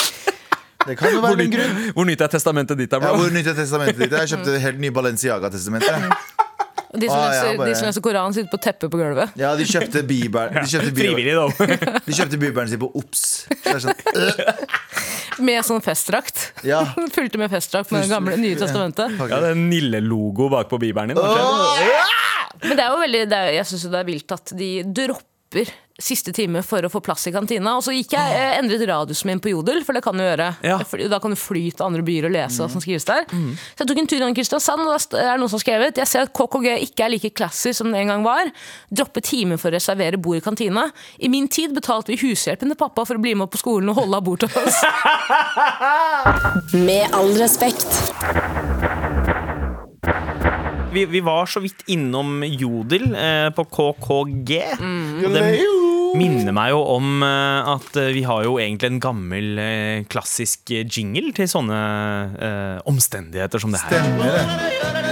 Det 0.82 0.96
kan 0.98 1.12
jo 1.14 1.20
hvor, 1.22 1.30
være 1.36 1.44
en 1.44 1.50
nytt, 1.52 1.54
grunn. 1.54 1.92
hvor 1.94 2.06
nytt 2.10 2.22
er 2.26 2.30
testamentet 2.34 2.78
ditt, 2.80 2.90
da, 2.90 2.98
Ja, 3.06 3.12
hvor 3.14 3.30
nytt 3.30 3.46
er 3.52 3.54
testamentet 3.54 4.00
ditt? 4.02 4.16
Jeg 4.18 4.32
kjøpte 4.32 4.56
helt 4.66 4.80
ny 4.82 4.90
Balenciaga-testamentet. 4.90 6.10
De 6.92 7.08
som, 7.08 7.16
Ah, 7.18 7.32
ja, 7.32 7.44
leser, 7.44 7.58
bare- 7.58 7.70
de 7.70 7.76
som 7.80 7.88
leser 7.88 8.02
Koranen, 8.04 8.34
sitter 8.36 8.52
på 8.52 8.60
teppet 8.62 8.92
på 8.92 8.98
gulvet. 9.00 9.32
Ja, 9.40 9.54
de 9.56 9.64
kjøpte 9.64 10.02
Bibelen 10.04 10.54
De 10.58 10.68
kjøpte 10.68 10.92
Frivillig, 10.98 11.36
da. 11.38 12.00
de 12.08 12.12
kjøpte 12.18 12.40
Bibelen 12.42 12.68
sin 12.68 12.82
på 12.82 12.90
Ops. 13.00 13.22
Så 13.64 13.78
sånn, 13.86 13.96
øh, 14.16 14.66
Med 15.48 15.64
sånn 15.64 15.80
festdrakt. 15.86 16.52
ja. 16.68 16.82
Fulgte 17.16 17.40
med 17.40 17.50
festdrakt 17.54 17.92
med 17.96 18.04
det 18.04 18.12
gamle 18.12 18.36
Nye 18.42 18.58
testamentet. 18.60 19.16
Ja, 19.20 19.28
det 19.40 19.54
er 19.54 19.56
en 19.56 19.70
Nille-logo 19.72 20.50
bak 20.52 20.68
på 20.70 20.80
Bibelen 20.84 21.14
din. 21.14 21.18
Oh! 21.18 21.80
Men 22.62 22.76
det 22.78 22.84
er 22.84 22.92
jo 22.92 23.00
veldig, 23.02 23.22
det 23.32 23.38
er, 23.40 23.54
jeg 23.56 23.66
syns 23.72 23.88
det 23.90 24.00
er 24.04 24.10
vilt 24.12 24.36
at 24.36 24.52
de 24.60 24.70
dropper 25.00 25.72
siste 26.00 26.34
time 26.36 26.62
for 26.66 26.86
å 26.86 26.92
få 26.92 27.02
plass 27.04 27.28
i 27.30 27.34
kantina. 27.34 27.76
Og 27.78 27.86
så 27.86 27.94
gikk 27.96 28.16
jeg 28.16 28.38
eh, 28.38 28.58
endret 28.60 28.84
radiusen 28.90 29.32
min 29.32 29.42
på 29.44 29.54
Jodel, 29.54 29.82
for 29.88 29.98
det 29.98 30.04
kan 30.06 30.18
du 30.18 30.24
gjøre. 30.24 30.52
Ja. 30.66 30.80
Da 31.12 31.20
kan 31.24 31.34
du 31.34 31.40
fly 31.40 31.66
til 31.72 31.86
andre 31.86 32.06
byer 32.06 32.30
og 32.30 32.36
lese 32.36 32.64
hva 32.64 32.70
som 32.72 32.84
skrives 32.84 33.08
der. 33.08 33.26
Så 33.32 33.84
jeg 33.84 33.92
tok 33.92 34.02
en 34.02 34.12
tur 34.12 34.20
innom 34.20 34.38
Kristiansand, 34.38 34.86
og 34.86 34.94
da 34.94 35.22
er 35.22 35.34
det 35.34 35.40
noen 35.42 35.52
som 35.52 35.60
har 35.60 35.66
skrevet 35.66 36.00
Jeg 36.02 36.10
ser 36.10 36.26
at 36.26 36.34
KKG 36.36 36.68
ikke 36.88 37.06
er 37.06 37.14
like 37.16 37.34
classy 37.38 37.74
som 37.78 37.92
det 37.92 38.04
en 38.04 38.14
gang 38.14 38.26
var. 38.26 38.52
Droppe 38.90 39.24
time 39.26 39.60
for 39.62 39.72
å 39.72 39.78
reservere 39.78 40.22
bord 40.22 40.42
i 40.42 40.46
kantina. 40.46 40.88
I 41.20 41.32
min 41.32 41.50
tid 41.52 41.76
betalte 41.78 42.14
vi 42.14 42.22
hushjelpen 42.24 42.72
til 42.72 42.80
pappa 42.80 43.06
for 43.08 43.20
å 43.20 43.24
bli 43.24 43.36
med 43.38 43.52
på 43.52 43.62
skolen 43.62 43.92
og 43.94 44.02
holde 44.02 44.22
av 44.22 44.28
bord 44.28 44.44
til 44.44 44.62
oss. 44.62 44.82
Med 46.88 47.16
all 47.16 47.32
respekt. 47.40 47.88
Vi, 50.92 51.06
vi 51.08 51.22
var 51.24 51.46
så 51.48 51.62
vidt 51.64 51.86
innom 51.88 52.42
Jodel 52.44 53.14
eh, 53.16 53.48
på 53.56 53.64
KKG. 53.72 54.52
Og 55.24 55.32
det 55.32 55.46
minner 56.20 56.52
meg 56.52 56.74
jo 56.74 56.82
om 56.98 57.24
eh, 57.24 57.70
at 57.72 57.96
eh, 58.02 58.10
vi 58.12 58.26
har 58.28 58.44
jo 58.44 58.58
egentlig 58.60 58.90
en 58.92 59.00
gammel 59.04 59.62
eh, 59.64 60.02
klassisk 60.12 60.74
jingle 60.84 61.32
til 61.38 61.48
sånne 61.48 61.80
eh, 62.36 62.78
omstendigheter 62.92 63.64
som 63.64 63.72
det 63.72 63.86
her. 63.86 64.04
Stemmer 64.04 64.36
det. 64.36 65.11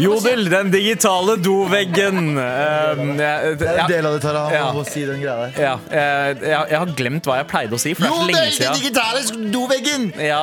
Jodel, 0.00 0.46
den 0.52 0.70
digitale 0.72 1.36
doveggen. 1.40 2.20
Eh, 2.40 3.00
jeg, 3.20 3.58
Det 3.60 3.66
er 3.68 3.78
en 3.84 3.90
del 3.90 4.06
av 4.08 4.14
det, 4.16 4.20
Tara. 4.24 4.42
Ja. 4.52 4.62
å 4.76 4.82
si 4.86 5.02
den 5.06 5.20
greia 5.22 5.46
der. 5.46 5.60
ja, 5.62 5.72
eh, 5.90 6.30
jeg, 6.40 6.64
jeg 6.72 6.78
har 6.80 6.92
glemt 6.98 7.28
hva 7.28 7.36
jeg 7.40 7.48
pleide 7.50 7.76
å 7.76 7.80
si, 7.80 7.92
for 7.94 8.06
det 8.06 8.10
er 8.10 8.16
så 8.16 8.26
lenge 8.30 8.52
siden. 8.56 8.64
den 8.64 8.80
digitale 8.80 9.50
doveggen! 9.54 10.08
Ja. 10.24 10.40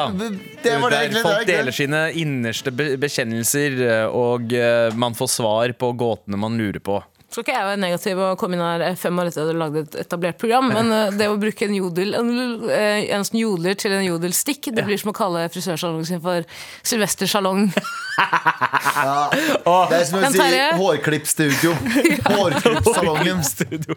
Det 0.64 0.78
var 0.82 0.94
det 0.94 1.02
Der 1.14 1.22
folk 1.26 1.44
det 1.48 1.56
er 1.56 1.62
deler 1.64 1.76
sine 1.76 2.02
innerste 2.20 2.74
bekjennelser, 2.78 3.78
eh, 3.88 4.06
og 4.08 4.54
eh, 4.56 4.94
man 4.98 5.18
får 5.18 5.32
svar 5.40 5.74
på 5.80 5.92
gåtene 6.00 6.40
man 6.40 6.58
lurer 6.60 6.80
på. 6.84 7.02
Skal 7.38 7.46
ikke 7.46 7.54
jeg 7.58 7.68
være 7.70 7.80
negativ 7.84 8.22
og 8.26 8.38
komme 8.42 8.58
inn 8.58 8.64
her 8.66 8.96
fem 8.98 9.20
år 9.22 9.30
etter 9.30 9.46
at 9.46 9.52
du 9.54 9.60
lagde 9.62 9.84
et 9.86 9.98
etablert 10.02 10.40
program, 10.42 10.72
men 10.74 10.90
eh, 10.96 11.12
det 11.20 11.28
å 11.30 11.38
bruke 11.38 11.68
en 11.68 11.76
jodel 11.78 12.16
En, 12.18 12.32
eh, 12.74 13.06
en 13.14 13.26
sånn 13.28 13.40
jodler 13.44 13.78
til 13.78 13.94
en 13.94 14.06
jodelstikk, 14.08 14.72
det 14.74 14.86
blir 14.88 14.98
som 14.98 15.14
å 15.14 15.16
kalle 15.18 15.46
frisørsalongen 15.54 16.08
sin 16.10 16.24
for 16.24 16.42
Sylvester 16.82 17.30
Salong. 17.30 17.68
Det 18.18 19.98
er 20.00 20.06
som 20.10 20.24
å 20.26 20.30
si 20.34 20.40
hårklippstudio. 20.80 21.74
Hårklippsalongen. 22.34 23.44
Studio. 23.46 23.94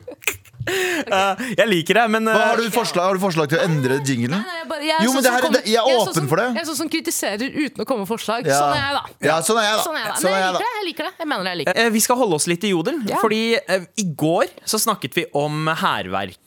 Eh, 0.70 1.40
jeg 1.56 1.66
liker 1.70 1.97
det, 1.97 2.02
men 2.12 2.28
Hva 2.28 2.35
eh, 2.37 2.49
har, 2.50 2.61
du 2.61 2.66
forslag, 2.75 3.06
har 3.09 3.16
du 3.16 3.23
forslag 3.23 3.49
til 3.50 3.59
å 3.59 3.62
endre 3.64 3.97
jinglen? 4.06 4.37
Nei, 4.37 4.59
jeg 4.61 4.66
bare- 4.68 4.85
jeg 4.85 4.92
er 4.99 5.04
Jo, 5.06 5.12
sånn 5.14 5.25
som 5.25 5.32
her- 5.35 5.44
kommer- 5.47 5.64
jeg 5.64 5.80
er 5.80 6.00
sånn 6.04 6.11
åpen 6.12 6.28
for 6.28 6.37
det. 6.37 6.44
Jeg 6.52 6.61
er 6.61 6.68
sånn 6.68 6.76
som 6.82 6.90
kritiserer 6.92 7.49
uten 7.64 7.80
å 7.80 7.87
komme 7.88 8.04
med 8.04 8.11
forslag. 8.11 8.44
Ja. 8.47 8.59
Sånn 8.61 8.76
er 8.76 8.82
jeg, 8.85 8.92
da. 8.99 9.02
Ja, 9.30 9.38
sånn 9.40 9.59
er 9.59 9.64
jeg, 9.64 9.76
da. 9.80 9.82
Sånn 9.87 9.97
er 9.97 10.04
jeg, 10.04 10.11
da. 10.11 10.18
Sånn 10.20 10.28
Men 10.28 10.35
er 10.35 10.37
jeg 10.37 10.44
jeg, 10.44 10.52
liker 10.52 10.61
det. 10.61 10.75
Jeg 10.76 10.85
liker 10.90 11.04
det. 11.09 11.12
Jeg 11.25 11.28
mener 11.32 11.44
det. 11.44 11.50
Jeg 11.50 11.59
liker 11.62 11.75
det. 11.80 11.87
Eh, 11.87 11.90
Vi 11.97 12.00
skal 12.04 12.16
holde 12.20 12.35
oss 12.37 12.47
litt 12.47 12.64
i 12.68 12.70
jodel. 12.75 13.00
Ja. 13.09 13.16
Fordi 13.30 13.60
eh, 13.70 13.84
i 14.02 14.08
går 14.18 14.49
så 14.66 14.78
snakket 14.82 15.14
vi 15.14 15.22
om 15.38 15.68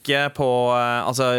hærverket 0.03 0.35
på 0.35 0.47
eh, 0.75 1.07
altså, 1.07 1.31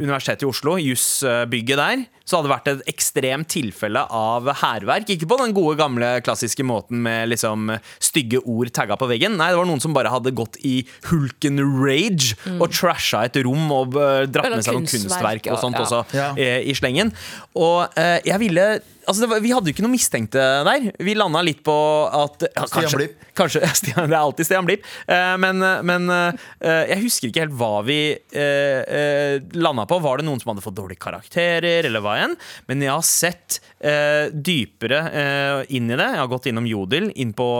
Universitetet 0.00 0.42
i 0.42 0.48
Oslo, 0.48 0.76
jussbygget 0.78 1.78
der. 1.78 2.04
Så 2.24 2.36
hadde 2.38 2.46
det 2.48 2.52
vært 2.54 2.68
et 2.70 2.82
ekstremt 2.92 3.48
tilfelle 3.50 4.04
av 4.14 4.46
hærverk. 4.60 5.08
Ikke 5.10 5.26
på 5.26 5.38
den 5.40 5.52
gode, 5.56 5.76
gamle, 5.80 6.20
klassiske 6.22 6.62
måten 6.62 7.00
med 7.02 7.28
liksom 7.32 7.72
stygge 7.98 8.38
ord 8.44 8.70
tagga 8.76 8.96
på 9.00 9.08
veggen. 9.10 9.36
Nei, 9.40 9.50
det 9.50 9.58
var 9.58 9.66
noen 9.66 9.80
som 9.82 9.94
bare 9.96 10.12
hadde 10.12 10.30
gått 10.38 10.60
i 10.62 10.84
hulken 11.10 11.58
rage 11.82 12.36
og 12.60 12.70
trasha 12.70 13.24
et 13.26 13.40
rom 13.42 13.66
og 13.74 13.96
eh, 13.98 14.28
dratt 14.30 14.52
med 14.54 14.62
seg 14.64 14.78
noen 14.78 14.86
kunstverk, 14.90 15.50
og 15.50 15.58
sånt 15.62 15.80
ja. 15.80 15.86
også 15.86 16.04
Ja. 16.14 16.30
eh, 16.38 16.60
i 16.70 16.74
slengen. 16.78 17.10
Og 17.58 17.88
eh, 17.98 18.20
jeg 18.28 18.40
ville 18.46 18.70
Altså, 19.08 19.24
det 19.24 19.30
var, 19.30 19.40
Vi 19.42 19.50
hadde 19.50 19.66
jo 19.66 19.72
ikke 19.74 19.82
noe 19.82 19.90
mistenkte 19.90 20.42
der. 20.62 20.84
Vi 21.02 21.14
landa 21.16 21.40
litt 21.42 21.62
på 21.66 21.72
at 22.14 22.44
ja, 22.44 22.66
Stian 22.68 22.84
kanskje- 22.84 22.98
Blipp. 23.00 23.22
Kanskje, 23.34 23.62
Stian, 23.80 24.04
Det 24.06 24.14
er 24.14 24.20
alltid 24.20 24.46
Stian 24.46 24.68
Blipp. 24.68 24.84
Uh, 25.08 25.34
men 25.40 25.64
men 25.88 26.06
uh, 26.12 26.50
jeg 26.60 27.00
husker 27.06 27.30
ikke 27.30 27.42
helt 27.46 27.56
hva 27.58 27.80
vi 27.88 27.96
uh, 28.16 29.34
landa 29.60 29.86
på. 29.88 30.00
Var 30.02 30.20
det 30.20 30.28
noen 30.28 30.42
som 30.42 30.52
hadde 30.52 30.64
fått 30.64 30.78
dårlige 30.78 31.02
karakterer, 31.02 31.86
eller 31.88 32.04
hva 32.04 32.16
enn? 32.24 32.36
Men 32.70 32.84
jeg 32.84 32.92
har 32.92 33.06
sett 33.06 33.60
eh, 33.78 34.30
dypere 34.32 35.02
eh, 35.10 35.76
inn 35.76 35.90
i 35.90 35.96
det. 35.96 36.08
Jeg 36.14 36.22
har 36.22 36.30
gått 36.30 36.48
innom 36.50 36.68
Jodel, 36.68 37.10
inn 37.14 37.34
på 37.36 37.50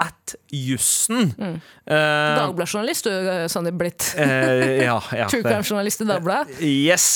at 0.00 0.34
jussen. 0.50 1.28
Mm. 1.38 1.58
Uh, 1.86 1.94
Dagbladjournalist, 1.94 3.06
du, 3.06 3.30
Sandeep 3.52 3.76
Blitt. 3.78 4.08
uh, 4.18 4.24
ja, 4.80 4.96
ja, 5.14 5.28
True 5.30 5.44
crime-journalist 5.44 6.02
i 6.02 6.08
Dagbladet. 6.08 6.62
Yes. 6.64 7.06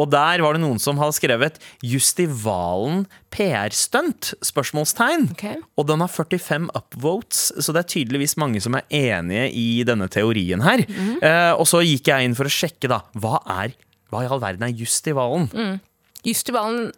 Og 0.00 0.10
der 0.10 0.42
var 0.42 0.56
det 0.56 0.62
noen 0.64 0.80
som 0.82 0.98
hadde 0.98 1.16
skrevet 1.16 1.60
'Justivalen 1.84 3.04
PR-stunt?' 3.34 4.34
spørsmålstegn. 4.42 5.30
Okay. 5.36 5.60
Og 5.78 5.86
den 5.86 6.02
har 6.02 6.10
45 6.10 6.68
upvotes, 6.74 7.52
så 7.58 7.74
det 7.74 7.84
er 7.84 7.92
tydeligvis 7.94 8.36
mange 8.36 8.60
som 8.60 8.74
er 8.74 8.86
enige 8.90 9.50
i 9.52 9.84
denne 9.86 10.08
teorien 10.08 10.62
her. 10.62 10.84
Mm. 10.88 11.22
eh, 11.22 11.52
og 11.54 11.66
så 11.70 11.82
gikk 11.86 12.10
jeg 12.10 12.24
inn 12.24 12.34
for 12.38 12.50
å 12.50 12.52
sjekke, 12.52 12.90
da. 12.90 13.02
Hva 13.14 13.40
er 13.62 13.74
hva 14.14 14.22
i 14.22 14.30
all 14.30 14.42
verden 14.42 14.66
er 14.66 14.74
Justivalen? 14.78 15.48
Mm. 15.50 15.78
Justivalen, 16.24 16.92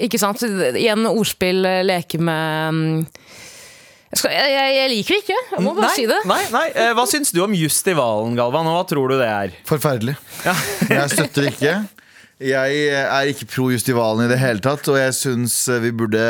ikke 0.00 0.20
sant? 0.22 0.40
Igjen 0.44 1.04
ordspill, 1.10 1.64
eh, 1.68 1.82
leke 1.84 2.20
med 2.22 2.78
mm, 2.78 3.02
jeg, 4.14 4.30
jeg, 4.30 4.74
jeg, 4.76 4.90
liker 4.92 5.16
det 5.16 5.22
ikke, 5.24 5.38
jeg 5.56 5.64
må 5.64 5.72
bare 5.74 5.88
nei, 5.88 5.94
si 5.96 6.04
det. 6.06 6.20
Nei, 6.30 6.42
nei. 6.54 6.64
Eh, 6.70 6.92
hva 6.94 7.04
syns 7.10 7.34
du 7.34 7.40
om 7.42 7.54
Justivalen, 7.58 8.36
Galvan? 8.38 8.68
Og 8.70 8.78
hva 8.78 8.84
tror 8.86 9.10
du 9.10 9.16
det 9.18 9.26
er? 9.26 9.56
Forferdelig. 9.66 10.14
Jeg 10.44 11.10
støtter 11.10 11.48
ikke. 11.50 11.74
Jeg 12.44 12.88
er 13.04 13.30
ikke 13.30 13.46
pro 13.50 13.70
Justivalen 13.72 14.26
i 14.26 14.28
det 14.30 14.38
hele 14.42 14.60
tatt, 14.64 14.86
og 14.92 14.98
jeg 15.00 15.14
syns 15.16 15.54
vi 15.82 15.90
burde 15.96 16.24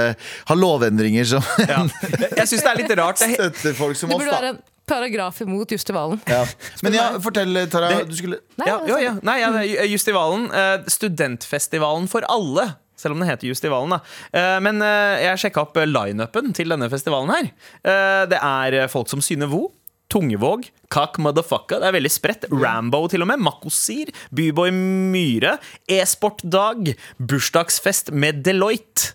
ha 0.48 0.54
lovendringer 0.58 1.26
som 1.34 1.42
Ja. 1.64 1.82
Jeg 2.38 2.46
syns 2.50 2.62
det 2.62 2.70
er 2.70 2.78
litt 2.82 2.94
rart. 3.00 3.18
Det, 3.22 3.34
støtter 3.34 3.74
folk 3.78 3.98
som 3.98 4.10
oss. 4.14 4.20
burde 4.22 4.30
være 4.30 4.52
Da. 4.52 4.54
en 4.54 4.62
paragraf 4.86 5.38
imot 5.40 5.70
Justivalen. 5.72 6.20
Ja. 6.28 6.42
Men 6.84 6.92
ja, 6.98 7.04
fortell, 7.24 7.56
Tara. 7.72 7.90
Du 8.04 8.14
skulle 8.16 8.38
Nei, 8.60 8.66
ja, 8.68 8.74
altså, 8.78 8.88
ja, 8.92 8.98
ja. 9.06 9.12
Nei, 9.24 9.36
ja, 9.40 9.50
er 9.84 9.88
Justivalen. 9.90 10.48
eh, 10.52 10.84
studentfestivalen 10.92 12.08
for 12.10 12.26
alle. 12.30 12.74
Selv 13.00 13.16
om 13.16 13.20
den 13.24 13.28
heter 13.28 13.48
Justivalen. 13.50 13.90
da 13.96 14.00
Eh, 14.32 14.60
Men 14.60 14.82
eh, 14.82 15.24
jeg 15.24 15.38
sjekka 15.46 15.64
opp 15.66 15.76
eh, 15.80 15.88
lineupen 15.88 16.52
til 16.54 16.68
denne 16.70 16.88
festivalen 16.92 17.32
her. 17.34 17.48
Eh, 17.84 18.26
Det 18.30 18.38
er 18.40 18.78
eh, 18.84 18.88
folk 18.92 19.08
som 19.10 19.20
Syne 19.24 19.48
Vo. 19.50 19.72
Tungevåg, 20.14 20.68
Kak 20.94 21.18
Motherfucka, 21.18 21.80
det 21.82 21.88
er 21.90 21.96
veldig 21.96 22.12
spredt. 22.14 22.46
Rambo 22.54 23.00
til 23.10 23.24
og 23.24 23.30
med. 23.32 23.42
Makosir, 23.42 24.12
Byboy 24.30 24.70
Myhre, 24.70 25.56
E-sportdag, 25.90 26.92
bursdagsfest 27.18 28.12
med 28.14 28.44
Deloitte. 28.46 29.10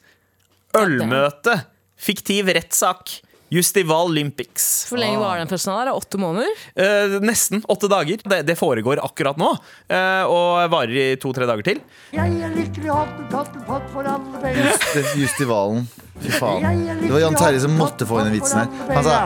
Ølmøte, 0.78 1.56
fiktiv 1.98 2.52
rettssak, 2.54 3.16
Justival 3.50 4.12
Olympics. 4.12 4.66
Hvor 4.92 5.00
lenge 5.02 5.18
var 5.18 5.40
den 5.42 5.50
festen? 5.50 5.74
der? 5.74 5.90
Åtte 5.98 6.20
måneder? 6.22 6.52
Eh, 6.78 7.16
nesten 7.26 7.64
åtte 7.66 7.90
dager. 7.90 8.22
Det, 8.22 8.44
det 8.46 8.56
foregår 8.60 9.02
akkurat 9.02 9.40
nå. 9.42 9.48
eh, 9.90 10.22
og 10.30 10.68
varer 10.70 10.94
i 10.94 11.08
to-tre 11.18 11.48
dager 11.50 11.66
til. 11.66 11.80
Jeg 12.14 12.36
er 12.46 12.54
lykkelig 12.54 12.94
hatt, 12.94 13.16
tatt 13.34 13.58
pott 13.66 13.88
for 13.96 14.06
alle 14.06 14.44
penger. 14.44 14.78
Justivalen. 15.18 15.88
Fy 16.20 16.32
faen. 16.36 16.84
Det 17.02 17.12
var 17.12 17.22
Jan 17.24 17.38
Terje 17.40 17.62
som 17.64 17.76
måtte 17.80 18.08
få 18.08 18.20
inn 18.20 18.30
den 18.30 18.36
vitsen 18.38 18.62
her. 18.62 18.96
Han 18.96 19.06
sa 19.06 19.18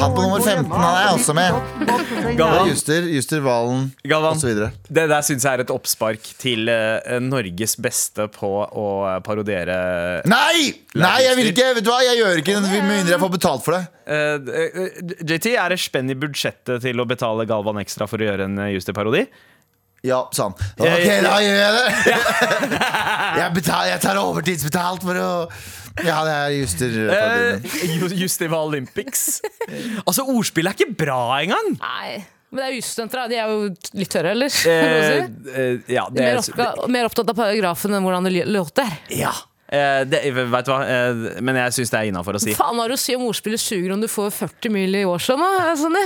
han 0.00 0.14
på 0.14 0.24
nummer 0.24 0.40
15, 0.40 0.72
han 0.72 0.98
er 1.00 1.10
også 1.14 1.36
med. 1.36 1.56
Galvan. 2.38 2.68
Juster, 2.70 3.08
Juster 3.12 3.42
Valen 3.44 3.88
osv. 4.18 4.66
Det 4.88 5.06
der 5.10 5.24
syns 5.26 5.46
jeg 5.46 5.58
er 5.58 5.64
et 5.64 5.72
oppspark 5.72 6.32
til 6.40 6.70
uh, 6.70 7.18
Norges 7.24 7.76
beste 7.82 8.28
på 8.32 8.50
å 8.62 8.86
parodiere 9.24 9.76
Nei! 10.28 10.72
Nei, 10.98 11.18
jeg 11.26 11.38
vil 11.38 11.50
ikke! 11.52 11.70
Vet 11.78 11.86
du 11.86 11.90
hva, 11.92 12.02
Jeg 12.04 12.20
gjør 12.20 12.42
ikke 12.42 12.58
det 12.58 12.68
med 12.68 12.88
mindre 12.88 13.16
jeg 13.16 13.22
får 13.22 13.32
betalt 13.32 13.64
for 13.64 13.76
det. 13.76 13.82
Eh, 14.02 14.50
eh, 14.62 14.90
JT, 15.22 15.54
er 15.54 15.72
det 15.72 15.80
spenn 15.80 16.10
i 16.12 16.18
budsjettet 16.18 16.82
til 16.84 17.00
å 17.00 17.06
betale 17.08 17.46
Galvan 17.48 17.80
ekstra 17.82 18.08
for 18.10 18.20
å 18.20 18.28
gjøre 18.28 18.48
en 18.48 18.60
uh, 18.60 18.68
Juster-parodi? 18.72 19.24
Ja, 20.02 20.24
sa 20.34 20.48
han. 20.48 20.56
Ok, 20.82 21.04
da 21.22 21.36
gjør 21.44 21.60
jeg 21.60 21.74
det! 21.76 22.16
jeg, 23.40 23.48
betal, 23.54 23.84
jeg 23.86 24.02
tar 24.02 24.18
overtidsbetalt 24.18 25.06
for 25.06 25.20
å 25.22 25.30
Ja, 26.00 26.22
det 26.24 26.34
er 26.34 26.54
Juster. 26.56 26.94
Uh, 27.12 28.14
Justival 28.16 28.70
Olympics. 28.72 29.40
altså, 30.06 30.24
ordspillet 30.24 30.72
er 30.72 30.78
ikke 30.86 30.96
bra 31.04 31.20
engang! 31.42 31.74
Nei. 31.82 32.22
Men 32.52 32.60
det 32.60 32.64
er 32.66 32.74
jusstudenter, 32.76 33.22
da. 33.22 33.28
De 33.32 33.36
er 33.40 33.48
jo 33.48 33.92
litt 33.96 34.10
tørre, 34.12 34.34
eller? 34.34 34.52
Eh, 34.68 35.22
eh, 35.56 35.94
ja, 35.94 36.04
De 36.12 36.18
det 36.18 36.26
er 36.26 36.34
mer, 36.34 36.34
er 36.34 36.42
oppga- 36.42 36.88
mer 36.92 37.08
opptatt 37.08 37.32
av 37.32 37.38
paragrafen 37.38 37.96
enn 37.96 38.04
hvordan 38.04 38.28
det 38.28 38.44
låter. 38.52 38.92
Ja. 39.16 39.32
Eh, 39.72 40.02
det, 40.04 40.20
vet 40.36 40.66
du 40.68 40.72
hva, 40.74 40.82
eh, 40.84 41.22
men 41.40 41.56
jeg 41.62 41.78
syns 41.78 41.94
det 41.94 42.00
er 42.02 42.10
innafor 42.10 42.36
å 42.36 42.42
si. 42.44 42.52
Faen 42.58 42.76
har 42.82 42.92
du 42.92 42.96
å 42.98 43.00
si 43.00 43.16
om 43.16 43.24
ordspillet 43.30 43.62
suger 43.62 43.94
om 43.96 44.02
du 44.04 44.08
får 44.12 44.34
40 44.42 44.74
mil 44.74 45.00
i 45.00 45.06
årslønn? 45.08 45.40
da? 45.40 45.70
Sånn. 45.80 45.96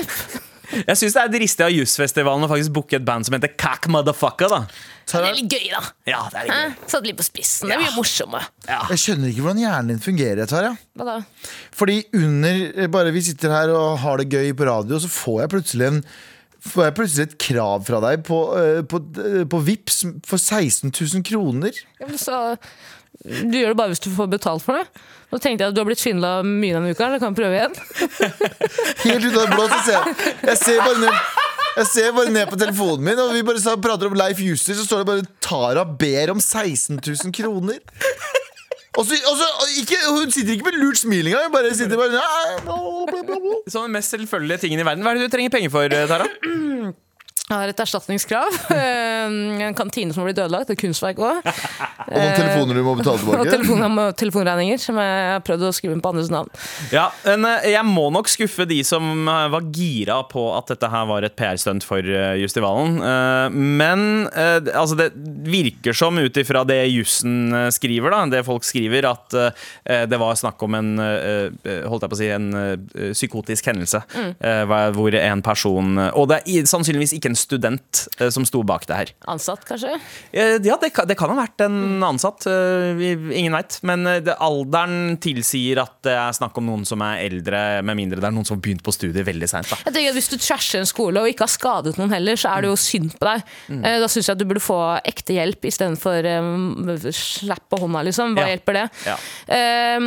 Jeg 0.87 0.99
syns 1.03 1.19
det 1.19 1.25
er 1.25 1.33
dristig 1.35 1.67
av 1.67 1.75
Jussfestivalen 1.75 2.47
å 2.47 2.51
faktisk 2.53 2.75
booke 2.79 3.01
et 3.01 3.07
band 3.07 3.27
som 3.27 3.35
heter 3.35 3.51
Cack 3.59 3.91
Motherfucker. 3.91 4.55
da 4.55 4.63
Det 5.07 5.21
er 5.23 5.37
litt 5.39 5.53
gøy, 5.55 5.67
da. 5.71 5.81
Ja, 6.11 6.21
det 6.33 6.39
er 6.41 6.47
litt 6.49 6.53
gøy. 6.57 6.63
Eh, 6.67 6.89
Satt 6.91 7.05
litt 7.07 7.19
på 7.21 7.27
spissen. 7.27 7.71
Det 7.71 7.77
er 7.77 7.83
mye 7.85 8.41
Ja. 8.67 8.81
jeg 8.91 8.99
skjønner 8.99 9.31
ikke 9.31 9.45
hvordan 9.45 9.61
hjernen 9.63 9.89
din 9.93 10.01
fungerer. 10.03 10.47
Tara. 10.51 10.73
Hva 10.99 11.05
da? 11.07 11.19
Fordi 11.73 12.01
under 12.13 12.89
Bare 12.89 13.13
vi 13.15 13.23
sitter 13.23 13.51
her 13.55 13.71
og 13.71 13.99
har 14.03 14.17
det 14.19 14.29
gøy 14.35 14.51
på 14.59 14.67
radio, 14.67 14.99
så 14.99 15.07
får 15.09 15.41
jeg 15.45 15.53
plutselig 15.55 15.87
en 15.93 16.03
Får 16.67 16.83
jeg 16.89 16.95
plutselig 16.97 17.23
et 17.29 17.39
krav 17.39 17.85
fra 17.87 18.01
deg 18.03 18.25
på, 18.27 18.37
eh, 18.59 18.81
på, 18.83 18.99
eh, 19.23 19.45
på 19.47 19.61
Vips 19.63 20.01
for 20.27 20.37
16 20.37 20.91
000 20.91 21.23
kroner? 21.23 21.71
Ja, 22.01 22.09
men 22.09 22.19
så, 22.19 22.57
du 23.23 23.55
gjør 23.55 23.71
det 23.71 23.77
bare 23.79 23.93
hvis 23.93 24.03
du 24.03 24.11
får 24.11 24.27
betalt 24.33 24.65
for 24.67 24.75
det. 24.81 24.89
Nå 25.31 25.39
tenkte 25.39 25.63
jeg 25.63 25.71
at 25.71 25.77
du 25.77 25.81
har 25.85 25.87
blitt 25.87 26.03
svindla 26.03 26.41
mye 26.43 26.75
denne 26.75 26.91
uka. 26.91 27.07
Eller 27.07 27.23
kan 27.23 27.37
prøve 27.39 27.55
igjen. 27.55 27.77
Helt 29.07 29.29
ut 29.29 29.37
av 29.39 29.47
det 29.47 29.55
blå 29.55 29.69
så 29.71 29.79
ser 29.87 29.95
jeg 29.95 30.33
Jeg 30.51 30.59
ser 30.65 30.83
bare 30.83 30.99
ned 31.05 31.15
jeg 31.77 31.89
ser 31.91 32.15
bare 32.17 32.33
ned 32.33 32.49
på 32.49 32.59
telefonen 32.61 33.05
min, 33.05 33.21
og 33.21 33.35
vi 33.37 33.45
bare 33.47 33.77
prater 33.85 34.09
om 34.09 34.17
Leif 34.17 34.41
Juster, 34.41 34.77
så 34.79 34.87
står 34.87 35.03
det 35.03 35.11
bare 35.11 35.27
'Tara 35.45 35.85
ber 35.85 36.33
om 36.33 36.41
16 36.41 37.01
000 37.01 37.33
kroner'. 37.37 37.81
Og 38.97 39.05
så, 39.05 39.17
og 39.29 39.35
så, 39.37 39.47
og 39.61 39.73
ikke, 39.81 39.97
hun 40.09 40.31
sitter 40.33 40.55
ikke 40.55 40.71
med 40.71 40.79
lurt 40.81 40.97
smil 40.97 41.27
engang. 41.29 41.51
Hun 41.51 41.53
bare 41.53 41.75
sitter 41.77 41.99
bare 42.01 42.15
«Nei, 42.17 42.55
bla, 42.65 42.77
bla, 43.11 43.21
bla, 43.29 43.41
bla». 43.43 43.59
Sånn 43.69 43.93
mest 43.93 44.15
selvfølgelige 44.15 44.63
tingene 44.63 44.87
i 44.87 44.89
verden. 44.89 45.05
Hva 45.05 45.13
er 45.13 45.21
det 45.21 45.27
du 45.29 45.35
trenger 45.35 45.53
penger 45.53 45.73
for, 45.75 45.97
Tara? 46.09 46.29
Jeg 47.47 47.55
har 47.63 47.71
et 47.71 47.81
erstatningskrav. 47.87 48.57
Eh, 49.27 49.63
En 49.67 49.75
kantine 49.75 50.13
som 50.15 50.23
har 50.23 50.29
blitt 50.29 50.39
ødelagt. 50.39 50.69
Et 50.71 50.79
kunstverk 50.79 51.19
òg. 51.23 51.39
Og 51.47 52.13
noen 52.15 52.35
telefoner 52.37 52.77
du 52.79 52.83
må 52.87 52.93
betale 52.99 53.19
Og 53.23 53.25
tilbake. 53.25 53.51
telefon, 53.51 53.97
telefonregninger 54.21 54.79
som 54.83 54.99
jeg 55.01 55.25
har 55.33 55.41
prøvd 55.47 55.65
å 55.67 55.71
skrive 55.75 55.97
inn 55.97 56.03
på 56.05 56.11
andres 56.13 56.29
navn. 56.31 56.51
Ja, 56.95 57.09
men 57.27 57.47
eh, 57.49 57.67
Jeg 57.73 57.83
må 57.89 58.05
nok 58.15 58.29
skuffe 58.31 58.67
de 58.71 58.79
som 58.87 59.27
eh, 59.27 59.47
var 59.51 59.67
gira 59.75 60.21
på 60.31 60.45
at 60.55 60.71
dette 60.71 60.91
her 60.93 61.07
var 61.11 61.27
et 61.27 61.35
PR-stunt 61.39 61.87
for 61.87 61.99
eh, 62.07 62.37
Justivalen. 62.43 62.99
Eh, 63.03 63.57
Men 63.57 64.05
eh, 64.31 64.59
det- 64.67 64.77
altså 64.79 64.99
det 65.01 65.09
virker 65.51 65.97
som, 65.97 66.19
ut 66.23 66.39
ifra 66.43 66.63
det 66.69 66.79
jussen 66.93 67.51
eh, 67.55 67.69
skriver, 67.75 68.15
da, 68.15 68.23
det 68.37 68.45
folk 68.47 68.67
skriver, 68.69 69.09
at 69.11 69.39
eh, 69.43 70.05
det 70.11 70.21
var 70.23 70.39
snakk 70.39 70.63
om 70.67 70.79
en 70.79 70.93
eh, 71.03 71.49
eh, 71.67 71.83
holdt 71.91 72.07
jeg 72.07 72.15
på 72.15 72.19
å 72.19 72.23
si, 72.23 72.31
en 72.37 72.49
eh, 72.63 73.11
psykotisk 73.17 73.73
hendelse. 73.73 74.03
Mm. 74.15 74.31
Hvor 74.97 75.15
en 75.19 75.43
person 75.47 75.99
Og 76.13 76.29
det 76.31 76.43
er 76.47 76.67
sannsynligvis 76.71 77.17
ikke 77.19 77.33
en 77.33 77.36
en 77.37 77.41
student 77.43 78.03
eh, 78.19 78.31
som 78.33 78.47
sto 78.49 78.63
bak 78.67 78.89
det 78.89 78.97
her. 78.99 79.13
Ansatt, 79.29 79.63
kanskje? 79.69 79.93
Eh, 80.33 80.57
Ja, 80.67 80.79
det 80.81 80.91
kan, 80.97 81.07
det 81.07 81.19
kan 81.21 81.31
ha 81.31 81.37
vært 81.45 81.61
en 81.69 82.03
ansatt. 82.03 82.47
eh, 82.49 83.05
Ingen 83.37 83.53
veit. 83.55 83.79
Men 83.87 84.03
det, 84.25 84.35
alderen 84.43 85.19
tilsier 85.23 85.83
at 85.85 85.99
det 86.07 86.17
er 86.17 86.33
snakk 86.37 86.57
om 86.59 86.67
noen 86.71 86.85
som 86.89 87.03
er 87.05 87.21
eldre, 87.29 87.83
med 87.87 87.97
mindre 88.01 88.19
det 88.23 88.31
er 88.31 88.35
noen 88.35 88.47
som 88.49 88.57
har 88.57 88.65
begynt 88.65 88.83
på 88.87 88.95
studiet 88.97 89.27
veldig 89.29 89.49
seint. 89.53 89.71
Hvis 90.17 90.31
du 90.33 90.37
trasher 90.41 90.81
en 90.81 90.89
skole 90.89 91.21
og 91.21 91.29
ikke 91.31 91.45
har 91.45 91.53
skadet 91.53 91.97
noen 92.01 92.13
heller, 92.17 92.39
så 92.41 92.55
er 92.57 92.65
det 92.65 92.71
jo 92.73 92.77
synd 92.81 93.13
på 93.21 93.29
deg. 93.29 93.43
Mm. 93.69 93.83
Da 94.03 94.09
syns 94.09 94.27
jeg 94.31 94.35
at 94.37 94.41
du 94.41 94.47
burde 94.49 94.63
få 94.65 94.79
ekte 95.05 95.37
hjelp 95.37 95.67
istedenfor 95.69 96.27
um, 96.41 96.95
slapp 97.13 97.67
på 97.71 97.81
hånda, 97.85 98.03
liksom. 98.09 98.35
Hva 98.37 98.47
Ja. 98.47 98.53
hjelper 98.55 98.79
det? 98.81 98.85
Ja. 99.07 99.17
Eh, 99.53 100.07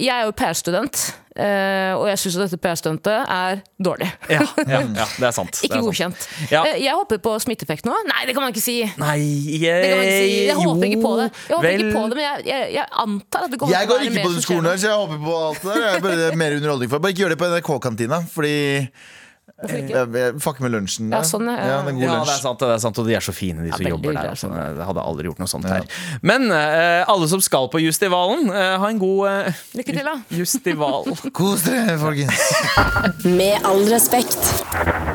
jeg 0.00 0.14
er 0.14 0.24
jo 0.28 0.32
PR-student, 0.38 1.02
eh, 1.40 1.92
og 1.96 2.04
jeg 2.10 2.20
syns 2.22 2.36
at 2.38 2.44
dette 2.46 2.58
PR-stuntet 2.62 3.32
er 3.36 3.62
dårlig. 3.80 4.08
Ja, 4.30 4.42
ja, 4.60 4.80
ja, 5.00 5.06
det 5.06 5.28
er 5.30 5.34
sant. 5.36 5.60
Ikke 5.60 5.72
er 5.72 5.80
sant. 5.80 5.86
godkjent. 5.88 6.26
Ja. 6.52 6.62
Uh, 6.66 6.76
Jeg 6.80 6.96
håper 6.98 7.20
på 7.24 7.34
smitteeffekt 7.44 7.88
nå. 7.88 7.94
Nei, 8.10 8.24
det 8.28 8.36
kan 8.36 8.44
man 8.44 8.54
ikke 8.54 8.64
si! 8.64 8.76
Nei, 9.00 9.18
Det 9.60 9.70
kan 9.72 10.00
man 10.00 10.06
ikke 10.06 10.18
si. 10.20 10.34
Jeg 10.50 10.58
håper 10.60 10.88
ikke 10.90 11.02
på 11.04 11.14
det. 11.20 11.28
Jeg 11.48 11.56
håper 11.56 11.68
vel, 11.68 11.84
ikke 11.86 11.94
på 11.96 12.04
det, 12.12 12.18
Men 12.20 12.26
jeg, 12.26 12.44
jeg, 12.50 12.74
jeg 12.76 12.88
antar 13.04 13.46
at 13.46 13.54
det 13.54 13.62
kommer 13.62 13.76
Jeg 13.76 13.88
til 13.88 13.94
å 13.94 13.96
går 13.96 14.06
ikke 14.08 14.26
på 14.26 14.34
den 14.34 14.44
skolen 14.46 14.70
her, 14.70 14.82
så 14.82 14.90
jeg 14.92 15.00
håper 15.04 15.24
på 15.24 15.38
alt 15.46 15.64
det 15.64 15.70
der. 15.70 15.80
Jeg 15.86 15.96
er 16.00 16.04
bare 16.06 16.28
er 16.30 16.38
mer 16.44 16.58
underholdning 16.60 16.92
for 16.92 17.04
Bare 17.04 17.14
ikke 17.16 17.24
gjør 17.24 17.34
det 17.34 17.40
på 17.40 17.50
NRK-kantina, 17.54 18.20
fordi 18.30 18.54
Hvorfor 19.60 19.76
ikke? 19.76 19.92
jeg, 19.92 20.34
jeg 20.40 20.64
med 20.64 20.72
lunsjen. 20.72 21.10
Ja, 21.12 21.20
sånn, 21.26 21.48
ja. 21.50 21.56
ja, 21.68 21.80
det 21.84 21.92
Ja, 22.00 22.14
det 22.24 22.32
er 22.32 22.40
sant, 22.40 22.62
det 22.62 22.72
er 22.76 22.80
sant, 22.80 23.00
og 23.00 23.08
de 23.08 23.16
er 23.18 23.24
så 23.24 23.34
fine, 23.36 23.66
de 23.66 23.72
som 23.74 23.84
jobber 23.84 24.16
der. 24.16 24.30
Altså. 24.32 24.48
altså. 24.48 24.80
Jeg 24.80 24.88
hadde 24.88 25.04
aldri 25.12 25.28
gjort 25.28 25.42
noe 25.42 25.52
sånt 25.52 25.68
her. 25.68 25.84
Men 26.24 26.48
uh, 26.48 27.04
alle 27.12 27.28
som 27.32 27.44
skal 27.44 27.68
på 27.72 27.82
Justivalen, 27.84 28.48
uh, 28.48 28.78
ha 28.80 28.88
en 28.88 29.00
god 29.02 29.20
uh, 29.28 29.62
Lykke 29.76 29.92
til, 29.92 30.04
da. 30.06 30.16
Justival. 30.32 31.12
Kos 31.36 31.68
dere, 31.68 31.98
folkens. 32.00 33.24
Med 33.28 33.60
all 33.68 33.84
respekt. 33.92 35.09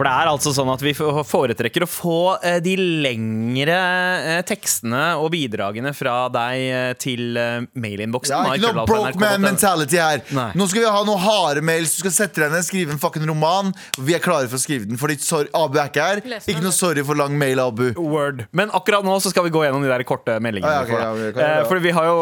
For 0.00 0.08
det 0.08 0.14
er 0.16 0.28
altså 0.30 0.50
sånn 0.56 0.70
at 0.72 0.80
vi 0.80 0.94
foretrekker 0.96 1.84
å 1.84 1.86
få 1.90 2.18
eh, 2.40 2.56
de 2.64 2.72
lengre 3.04 3.74
eh, 3.76 4.38
tekstene 4.48 5.02
og 5.20 5.26
bidragene 5.34 5.90
fra 5.92 6.22
deg 6.32 6.60
eh, 6.64 6.92
til 6.96 7.36
mailinnboksen. 7.76 8.32
Ja, 8.32 8.54
ikke 8.56 8.70
noe 8.78 8.86
broke 8.88 9.20
man 9.20 9.44
mentality 9.44 10.00
her. 10.00 10.22
Nei. 10.32 10.46
Nå 10.56 10.64
skal 10.72 10.86
vi 10.86 10.92
ha 10.94 11.02
noen 11.04 11.20
harde 11.20 11.60
mails. 11.68 11.92
Du 11.98 12.00
skal 12.06 12.14
sette 12.16 12.40
deg 12.40 12.54
ned, 12.54 12.64
skrive 12.64 12.94
en 12.96 13.02
fucking 13.02 13.26
roman. 13.28 13.74
Vi 14.00 14.16
er 14.16 14.24
klare 14.24 14.48
for 14.48 14.56
å 14.56 14.62
skrive 14.62 14.88
den. 14.88 14.96
Fordi 15.02 15.18
sorry, 15.20 15.50
Abu 15.52 15.76
er 15.76 15.92
ikke 15.92 16.08
her. 16.08 16.22
Ikke 16.40 16.64
noe 16.64 16.72
sorry 16.72 17.04
for 17.04 17.20
lang 17.20 17.36
mail, 17.36 17.60
Abu. 17.66 17.90
Word. 18.00 18.46
Men 18.56 18.72
akkurat 18.72 19.04
nå 19.04 19.18
så 19.20 19.34
skal 19.34 19.44
vi 19.50 19.52
gå 19.52 19.66
gjennom 19.66 19.84
de 19.84 19.92
der 19.92 20.06
korte 20.08 20.38
meldingene. 20.40 20.72
Ah, 20.80 20.88
ja, 20.88 21.12
okay, 21.12 21.28
ja, 21.28 21.36
Eh, 21.40 21.52
ja. 21.60 21.68
For 21.68 21.84
vi 21.84 21.92
har 21.92 22.08
jo 22.08 22.16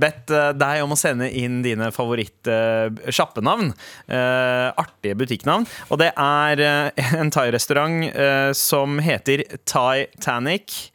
bedt 0.00 0.32
eh, 0.32 0.48
deg 0.56 0.80
om 0.86 0.96
å 0.96 0.98
sende 0.98 1.28
inn 1.28 1.60
dine 1.60 1.92
favoritt-sjappenavn. 1.92 3.74
artige 4.80 5.20
butikknavn. 5.20 5.68
Og 5.92 6.00
det 6.00 6.12
er 6.16 6.64
en 7.18 7.30
thai-restaurant 7.34 8.04
eh, 8.14 8.52
som 8.56 8.98
heter 9.02 9.42
Titanic. 9.64 10.92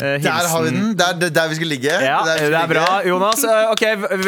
Eh, 0.00 0.18
Der 0.24 0.48
har 0.50 0.62
vi 0.62 0.70
den. 0.74 0.96
Der, 0.98 1.12
der, 1.20 1.30
der 1.30 1.48
vi 1.48 1.54
skal 1.60 1.66
ligge. 1.70 1.92
Ja, 1.92 2.20
der 2.26 2.36
skal 2.36 2.50
det 2.52 2.60
er 2.60 2.66
bra, 2.72 2.86
ligge. 2.98 3.08
Jonas. 3.14 3.44
Eh, 3.44 3.70
Ok, 3.70 3.82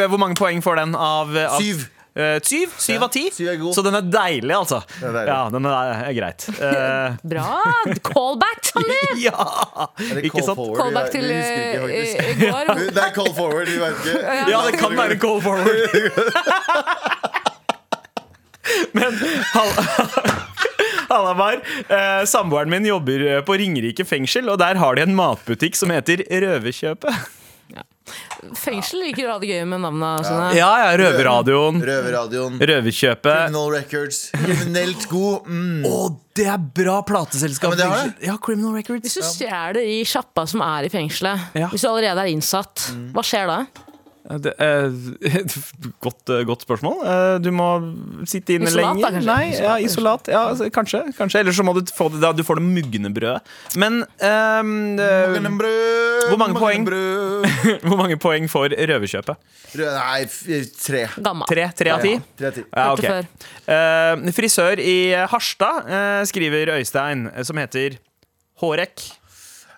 Hvor 0.08 0.16
mange 0.22 0.34
poeng 0.38 0.62
får 0.62 0.74
den 0.84 0.94
av, 0.94 1.36
av 1.36 1.60
Syv. 1.60 1.86
Uh, 2.16 2.38
syv? 2.40 2.70
Syv 2.80 2.94
Ja, 2.94 3.02
av 3.04 3.10
ti? 3.12 3.26
syv 3.28 3.48
er 3.52 3.56
god. 3.60 3.74
Så 3.76 3.82
den 3.84 3.92
er 3.98 4.00
deilig, 4.08 4.54
altså. 4.56 4.78
er 5.04 5.10
deilig. 5.12 5.28
Ja, 5.28 5.40
den 5.52 5.66
er, 5.68 5.90
er 6.06 6.14
greit. 6.16 6.46
Uh, 6.48 7.12
Bra! 7.32 7.58
Callback, 8.08 8.62
Sander! 8.70 9.10
ja! 9.26 9.44
Er 10.00 10.14
det 10.16 10.22
Ikke 10.24 10.38
call 10.38 10.46
sant? 10.46 10.56
forward? 10.56 10.80
Callback 10.80 11.10
til 11.12 11.26
vi 11.28 11.34
eh, 11.36 11.44
i, 11.76 12.38
går. 12.40 12.72
Det 12.96 13.04
er 13.04 13.12
call 13.18 13.28
forward, 13.36 13.68
vi 13.68 13.76
vet 13.84 14.00
ikke. 14.00 14.24
Ja, 14.48 14.62
det 14.64 14.80
kan 14.80 14.96
være 14.96 15.20
call 15.20 15.44
forward. 15.44 15.76
Men 18.96 19.12
Hallamar, 21.12 21.60
eh, 21.88 22.24
samboeren 22.28 22.70
min 22.72 22.86
jobber 22.88 23.26
eh, 23.36 23.40
på 23.46 23.56
Ringerike 23.60 24.06
fengsel, 24.08 24.48
og 24.52 24.58
der 24.62 24.78
har 24.80 24.98
de 24.98 25.06
en 25.06 25.16
matbutikk 25.18 25.78
som 25.78 25.92
heter 25.94 26.24
Røverkjøpet. 26.30 27.32
Fengsel 28.54 29.00
liker 29.02 29.26
å 29.26 29.32
ha 29.34 29.38
det 29.42 29.48
gøy 29.50 29.64
med 29.66 29.80
navnene 29.82 30.22
sine. 30.22 30.50
Ja, 30.54 30.68
ja, 30.84 30.90
Røverradioen. 31.00 31.80
Røverradioen. 31.82 32.60
Røverkjøpet. 32.62 33.26
Criminal 33.26 33.72
Records. 33.74 34.20
Kriminelt 34.36 35.06
god. 35.10 35.48
Mm. 35.50 35.80
Oh, 35.88 36.04
det 36.38 36.46
er 36.52 36.60
bra 36.78 37.00
plateselskap! 37.08 37.74
Ja, 37.74 37.88
men 37.88 37.96
det 38.06 38.12
det. 38.20 38.28
Ja, 38.28 38.36
Criminal 38.38 38.76
Records. 38.78 39.02
Hvis 39.08 39.18
du 39.18 39.26
stjeler 39.26 39.80
i 39.82 39.98
sjappa 40.06 40.44
som 40.46 40.62
er 40.62 40.86
i 40.86 40.92
fengselet, 40.92 41.48
Ja. 41.58 41.72
hvis 41.72 41.82
du 41.82 41.90
allerede 41.90 42.22
er 42.22 42.30
innsatt, 42.30 42.86
hva 43.16 43.24
skjer 43.26 43.50
da? 43.50 43.58
Ja, 44.26 44.38
er 44.58 44.88
et 45.22 45.54
godt, 46.04 46.22
eh, 46.34 46.42
godt 46.48 46.64
spørsmål. 46.66 46.96
Eh, 47.06 47.34
du 47.44 47.50
må 47.54 47.66
sitte 48.26 48.56
inne 48.56 48.66
Isolat, 48.66 48.96
da, 48.98 49.10
lenger. 49.10 49.12
kanskje? 49.14 49.28
Nei, 49.30 49.50
ja, 49.62 49.74
isolat. 49.82 50.30
Ja, 50.32 50.40
altså, 50.50 50.66
kanskje, 50.74 51.02
kanskje. 51.18 51.42
Eller 51.44 51.54
så 51.54 51.62
må 51.66 51.74
du 51.76 51.82
få 51.94 52.08
det, 52.10 52.20
da, 52.24 52.32
du 52.34 52.42
får 52.46 52.58
det 52.58 52.66
mugne 52.66 53.12
brødet. 53.14 53.52
Men 53.78 54.00
um, 54.02 54.72
Brød, 55.60 56.26
Hvor 56.32 56.40
mange 56.42 56.58
poeng? 56.58 56.86
Brød. 56.88 57.46
hvor 57.86 58.00
mange 58.00 58.18
poeng 58.22 58.48
får 58.50 58.74
Røverkjøpet? 58.90 59.46
Nei, 59.78 60.24
tre. 60.80 61.04
Gamma. 61.22 61.46
Tre? 61.50 61.68
Tre 61.78 61.92
av 61.94 62.02
ti? 62.02 62.16
Ja, 62.16 62.26
tre 62.40 62.50
av 62.50 62.58
ti. 62.58 62.66
Ja, 62.72 62.88
Okay. 62.96 63.22
Uh. 63.66 63.76
Eh, 63.76 64.32
frisør 64.34 64.80
i 64.80 64.96
Harstad, 65.30 65.86
uh, 65.90 66.22
skriver 66.28 66.74
Øystein, 66.78 67.26
som 67.46 67.58
heter 67.60 67.98
Hårek. 68.62 69.04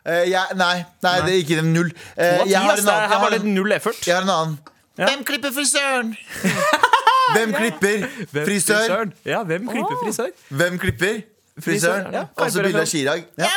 Eh, 0.08 0.24
jeg- 0.32 0.56
nei, 0.56 0.84
nei, 1.04 1.14
det 1.26 1.32
er 1.34 1.38
ikke 1.44 1.58
en 1.62 1.72
null. 1.74 1.90
Eh, 2.16 2.44
jeg 2.48 2.58
har 2.58 2.76
en 2.80 2.88
annen. 2.88 3.10
Her 3.12 3.18
var 3.20 3.30
Jeg 3.30 3.40
det 3.40 3.46
har 3.46 3.54
null 3.58 3.72
effort. 3.76 4.00
jeg 4.06 4.14
har 4.16 4.22
en 4.22 4.30
annen. 4.34 4.58
Ja. 4.98 5.06
Hvem 5.06 5.24
klipper 5.24 5.52
frisøren? 5.54 6.14
Hvem 7.34 7.52
klipper 7.52 8.06
frisør? 8.32 8.78
frisøren? 8.78 9.12
Ja, 9.28 9.42
hvem 9.44 9.68
klipper 9.68 9.98
frisør? 10.04 10.30
Hvem 10.48 10.78
klipper 10.80 11.18
frisøren? 11.60 12.12
Ja, 12.16 12.22
Og 12.36 12.50
så 12.50 12.62
bilde 12.64 12.80
av 12.80 12.86
Chirag. 12.88 13.24
Ja. 13.38 13.50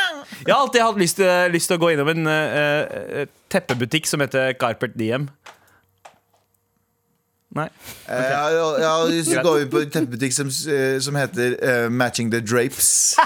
Jeg 0.45 0.53
har 0.53 0.61
alltid 0.65 0.81
hatt 0.83 0.97
lyst 0.99 1.15
til, 1.21 1.51
lyst 1.53 1.71
til 1.71 1.77
å 1.77 1.81
gå 1.81 1.91
innom 1.95 2.09
en 2.11 2.27
eh, 2.27 3.21
eh, 3.21 3.25
teppebutikk 3.49 4.05
som 4.11 4.19
heter 4.19 4.53
Carpet 4.59 4.97
Diem. 4.99 5.29
Nei. 7.51 7.67
Okay. 8.05 8.15
Jeg 8.15 8.53
jeg, 8.55 8.67
jeg 8.79 8.87
har 8.87 9.09
lyst 9.11 9.29
til 9.29 9.39
å 9.41 9.43
gå 9.43 9.53
inn 9.59 9.71
på 9.73 9.81
en 9.83 9.89
teppebutikk 9.91 10.35
som, 10.35 10.51
eh, 10.71 10.95
som 11.03 11.17
heter 11.19 11.57
uh, 11.59 11.89
Matching 11.91 12.31
the 12.31 12.39
Drapes. 12.39 13.17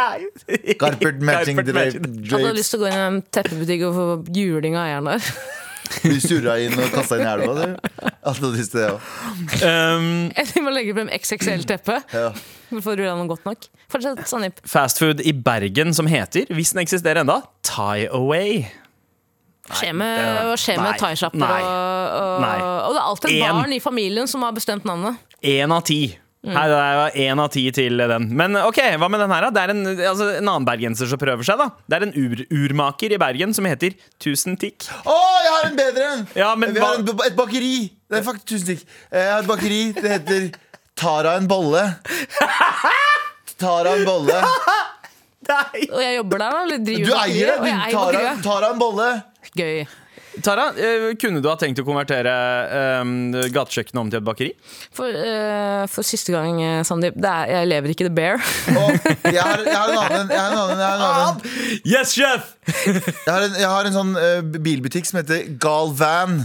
Carpet 0.82 1.22
Matching 1.22 1.62
the 1.62 1.70
Drapes. 1.70 2.00
Hadde 2.32 2.50
du 2.50 2.58
lyst 2.58 2.74
til 2.74 2.80
å 2.80 2.82
gå 2.82 2.90
inn 2.90 2.98
i 2.98 3.04
en 3.04 3.22
teppebutikk 3.38 3.86
og 3.86 3.94
få 3.94 4.08
juling 4.34 4.74
av 4.78 4.88
eieren 4.88 5.12
der? 5.12 5.30
Du 6.02 6.18
surra 6.20 6.58
inn 6.60 6.74
og 6.76 6.90
kasta 6.92 7.16
inn 7.16 7.24
i 7.24 7.30
elva, 7.30 7.54
du. 7.56 8.10
Hadde 8.26 8.50
lyst 8.52 8.74
til 8.74 8.82
det 8.82 8.88
òg. 8.92 9.06
Um, 9.62 10.08
Eller 10.36 10.64
må 10.66 10.74
legge 10.74 10.92
frem 10.98 11.08
XXL-teppe 11.16 11.96
Ja. 12.12 12.26
Får 12.68 12.92
å 12.92 12.96
rulle 12.98 13.14
noe 13.16 13.30
godt 13.30 13.46
nok. 13.48 13.64
Fortsett, 13.88 14.20
Sandeep. 14.28 14.60
fastfood 14.68 15.22
i 15.24 15.32
Bergen 15.32 15.94
som 15.96 16.10
heter, 16.10 16.44
hvis 16.52 16.74
den 16.74 16.82
eksisterer 16.82 17.22
enda, 17.22 17.40
Tie 17.64 18.10
Away. 18.12 18.66
Hva 19.68 19.76
skjer 19.82 19.92
med, 19.96 20.84
med 20.84 20.98
thaisjapper? 21.02 21.42
Og, 21.42 22.14
og, 22.18 22.46
og 22.88 22.94
det 22.94 23.00
er 23.02 23.04
alltid 23.10 23.28
et 23.34 23.42
En. 23.42 23.58
barn 23.60 23.74
i 23.76 23.80
familien 23.84 24.30
som 24.30 24.42
har 24.46 24.54
bestemt 24.56 24.84
navnet. 24.88 25.20
Én 25.44 25.72
av 25.74 25.84
ti. 25.88 26.16
Her 26.48 26.70
er 26.72 27.16
én 27.18 27.40
av 27.42 27.48
ti 27.52 27.64
til 27.74 27.98
den. 27.98 28.28
Men 28.38 28.54
ok, 28.56 28.78
hva 28.96 29.08
med 29.10 29.20
den 29.20 29.32
her? 29.34 29.48
da? 29.48 29.50
Det 29.52 29.62
er 29.66 29.72
en, 29.74 29.82
altså, 30.06 30.28
en 30.38 30.46
annen 30.48 30.64
bergenser 30.64 31.10
som 31.10 31.18
prøver 31.20 31.44
seg. 31.44 31.58
da 31.60 31.66
Det 31.90 31.98
er 31.98 32.06
en 32.06 32.14
ur 32.16 32.44
urmaker 32.54 33.12
i 33.12 33.18
Bergen 33.20 33.52
som 33.56 33.66
heter 33.68 33.96
Tusen 34.22 34.56
Tikk. 34.56 34.86
Å, 35.02 35.16
jeg 35.44 35.52
har 35.56 35.66
en 35.68 35.76
bedre 35.76 36.06
en! 36.14 36.22
Ja, 36.38 36.52
men 36.56 36.72
Vi 36.76 36.80
har 36.80 37.00
en, 37.02 37.10
et 37.26 37.36
bakeri. 37.36 37.74
Det 38.08 38.20
er 38.22 38.24
faktisk 38.30 38.46
Tusen 38.54 38.70
takk. 38.78 38.86
Eh, 39.10 39.18
Jeg 39.26 39.32
har 39.34 39.42
et 39.44 39.50
bakeri. 39.50 39.80
Det 39.98 40.14
heter 40.14 40.48
Tara 40.98 41.34
en 41.42 41.50
bolle. 41.50 41.82
Tara 43.58 43.96
en 43.98 44.04
bolle. 44.06 44.38
Nei. 45.48 45.82
Og 45.88 46.00
jeg 46.02 46.16
jobber 46.18 46.42
der, 46.42 46.54
da? 46.54 46.62
Eller 46.66 46.80
Du 46.86 47.12
eier 47.18 47.52
det! 47.52 47.58
du. 47.62 47.92
Tara. 47.94 48.32
Tara 48.44 48.70
en 48.74 48.80
bolle. 48.80 49.10
Gøy. 49.56 49.86
Tara, 50.44 50.68
eh, 50.76 51.14
kunne 51.18 51.40
du 51.42 51.48
ha 51.50 51.54
tenkt 51.58 51.80
å 51.82 51.84
konvertere 51.86 52.30
um, 53.00 53.32
gatekjøkkenet 53.54 54.00
om 54.00 54.10
til 54.12 54.20
et 54.20 54.26
bakeri? 54.26 54.50
For, 54.94 55.08
uh, 55.10 55.86
for 55.90 56.06
siste 56.06 56.34
gang, 56.34 56.60
Sandeep, 56.86 57.16
jeg 57.18 57.68
lever 57.70 57.94
ikke 57.94 58.06
The 58.06 58.14
Bear. 58.14 58.42
Oh, 58.74 58.92
jeg 59.24 59.40
har, 59.40 59.64
jeg 59.66 59.74
har 59.74 59.92
en 59.94 59.98
annen. 60.02 60.32
Jeg 60.34 60.42
har 60.42 60.52
en, 60.52 60.58
annen, 60.62 60.82
jeg 60.82 60.88
har 60.88 60.98
en, 60.98 61.06
annen. 61.08 61.82
Yes, 61.88 62.14
chef! 62.14 62.54
Jeg 62.68 63.32
har 63.32 63.46
en, 63.48 63.56
jeg 63.58 63.70
har 63.72 63.88
en 63.88 63.96
sånn 63.96 64.12
uh, 64.18 64.58
bilbutikk 64.68 65.08
som 65.08 65.22
heter 65.22 65.48
Gal 65.62 65.94
Van. 65.98 66.42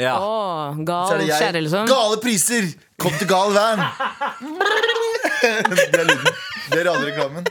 Ja. 0.00 0.16
Å, 0.16 0.76
Så 0.78 0.86
gal 0.88 1.20
er 1.20 1.26
jeg. 1.28 1.64
liksom. 1.66 1.90
Gale 1.90 2.20
priser! 2.22 2.70
Kom 3.00 3.14
til 3.16 3.28
Gal 3.30 3.52
Van. 3.56 3.84
Det 5.40 6.00
er 6.00 6.08
lyden. 6.08 6.40
Det 6.70 6.80
er 6.80 6.86
radioreklamen. 6.90 7.46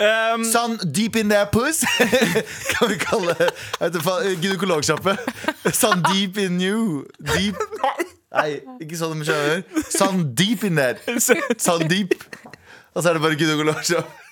Um, 0.00 0.44
Sun 0.44 0.78
deep 0.92 1.16
in 1.16 1.28
there 1.28 1.46
puss 1.52 1.84
Kan 2.72 2.88
vi 2.88 2.96
kalle 3.00 3.34
det 3.38 4.02
Gynekologsjappe 4.42 5.16
Sun 5.72 6.02
deep 6.12 6.38
in 6.38 6.60
you 6.60 7.04
Deep 7.34 7.56
Nei, 8.36 8.60
ikke 8.82 8.98
sånn 8.98 9.22
de 9.22 9.28
kjører. 9.28 9.62
Sun 9.88 10.26
deep 10.36 10.64
in 10.68 10.76
there 10.80 10.98
Sun 11.20 11.86
deep 11.88 12.14
Og 12.94 13.02
så 13.02 13.10
er 13.10 13.18
det 13.18 13.24
bare 13.24 13.38
gynekologsjappe 13.40 14.24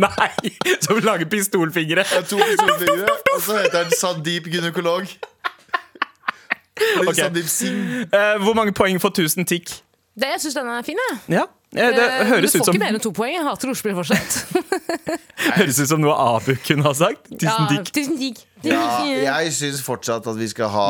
nei! 0.00 0.52
Som 0.80 1.02
lager 1.04 1.28
pistolfingre. 1.28 2.06
Er 2.16 2.22
to 2.24 2.38
pistolfingre 2.40 3.16
Og 3.34 3.42
så 3.44 3.58
heter 3.60 3.82
han 3.84 3.96
Sun 3.96 4.22
deep 4.24 4.48
gynekolog 4.52 5.08
Okay. 6.76 7.14
Sandeep 7.14 7.24
Sun 7.24 7.34
deep 7.34 7.48
sing 7.48 7.76
Eh, 8.12 8.42
hvor 8.42 8.52
mange 8.54 8.72
poeng 8.72 9.00
for 9.00 9.08
1000 9.08 9.46
tikk? 9.48 9.70
Det, 10.16 10.28
jeg 10.32 10.40
syns 10.40 10.54
den 10.54 10.68
er 10.68 10.82
fin, 10.84 10.98
jeg. 11.10 11.18
Ja, 11.38 11.42
eh, 11.74 11.90
det 11.96 12.04
Eh, 12.06 12.26
høres 12.30 12.52
du 12.52 12.58
ut 12.58 12.62
får 12.62 12.68
som 12.68 12.76
ikke 12.76 12.82
mer 12.84 12.94
enn 12.94 13.02
to 13.02 13.12
poeng. 13.16 13.34
Jeg 13.34 13.44
hater 13.46 13.72
ordspill 13.72 13.96
fortsatt. 13.96 14.36
Høres 15.58 15.78
ut 15.82 15.90
som 15.90 16.02
noe 16.02 16.14
Abu 16.14 16.54
kunne 16.66 16.86
ha 16.86 16.92
sagt. 16.96 17.28
Tusen 17.32 17.66
Ja, 17.66 17.70
takk. 17.76 17.92
Ja, 18.64 19.36
jeg 19.44 19.54
syns 19.56 19.82
fortsatt 19.84 20.26
at 20.26 20.38
vi 20.38 20.48
skal 20.50 20.70
ha 20.72 20.88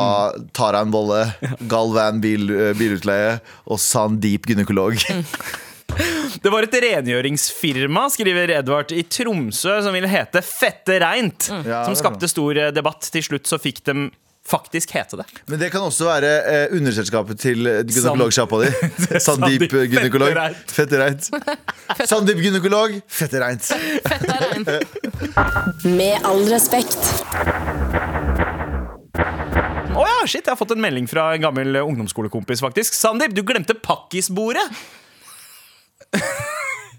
Tara 0.55 0.81
en 0.85 0.93
bolle, 0.93 1.25
Galvan 1.69 2.21
bil, 2.23 2.49
eh, 2.53 2.73
bilutleie 2.77 3.39
og 3.67 3.81
Sandeep 3.83 4.47
gynekolog. 4.49 4.99
Det 6.43 6.51
var 6.51 6.67
et 6.67 6.75
rengjøringsfirma, 6.83 8.03
skriver 8.13 8.51
Edvard, 8.59 8.91
i 8.93 9.01
Tromsø 9.07 9.79
som 9.81 9.95
ville 9.95 10.09
hete 10.11 10.43
Fette 10.45 10.99
reint. 11.01 11.47
Mm. 11.49 11.63
som 11.87 11.95
skapte 11.97 12.29
stor 12.29 12.59
debatt. 12.75 13.07
Til 13.13 13.23
slutt 13.25 13.49
så 13.49 13.57
fikk 13.61 13.81
de 13.87 14.09
faktisk 14.47 14.93
hete 14.95 15.19
det. 15.19 15.25
Men 15.51 15.59
det 15.59 15.69
kan 15.73 15.83
også 15.83 16.07
være 16.07 16.31
eh, 16.47 16.75
underselskapet 16.77 17.39
til 17.41 17.67
gynekologsjappa 17.67 18.61
di. 18.63 18.71
Sandeep 19.25 19.67
eh, 19.67 19.87
gynekolog. 19.91 20.37
Fettereint. 20.71 21.29
Sandeep 22.11 22.39
gynekolog, 22.43 22.99
fette 23.07 23.41
reint. 23.43 23.67
Fett 24.07 24.27
er 24.31 24.45
rein. 24.45 24.67
Med 25.99 26.27
all 26.27 26.43
respekt. 26.51 26.99
Å 29.97 30.03
ja, 30.05 30.19
shit, 30.29 30.43
jeg 30.45 30.51
har 30.51 30.59
fått 30.59 30.75
en 30.75 30.83
melding 30.83 31.07
fra 31.09 31.31
en 31.33 31.41
gammel 31.41 31.79
ungdomsskolekompis, 31.81 32.61
faktisk. 32.63 32.95
Sandeep, 32.95 33.33
du 33.35 33.43
glemte 33.47 33.75
pakkisbordet! 33.81 34.67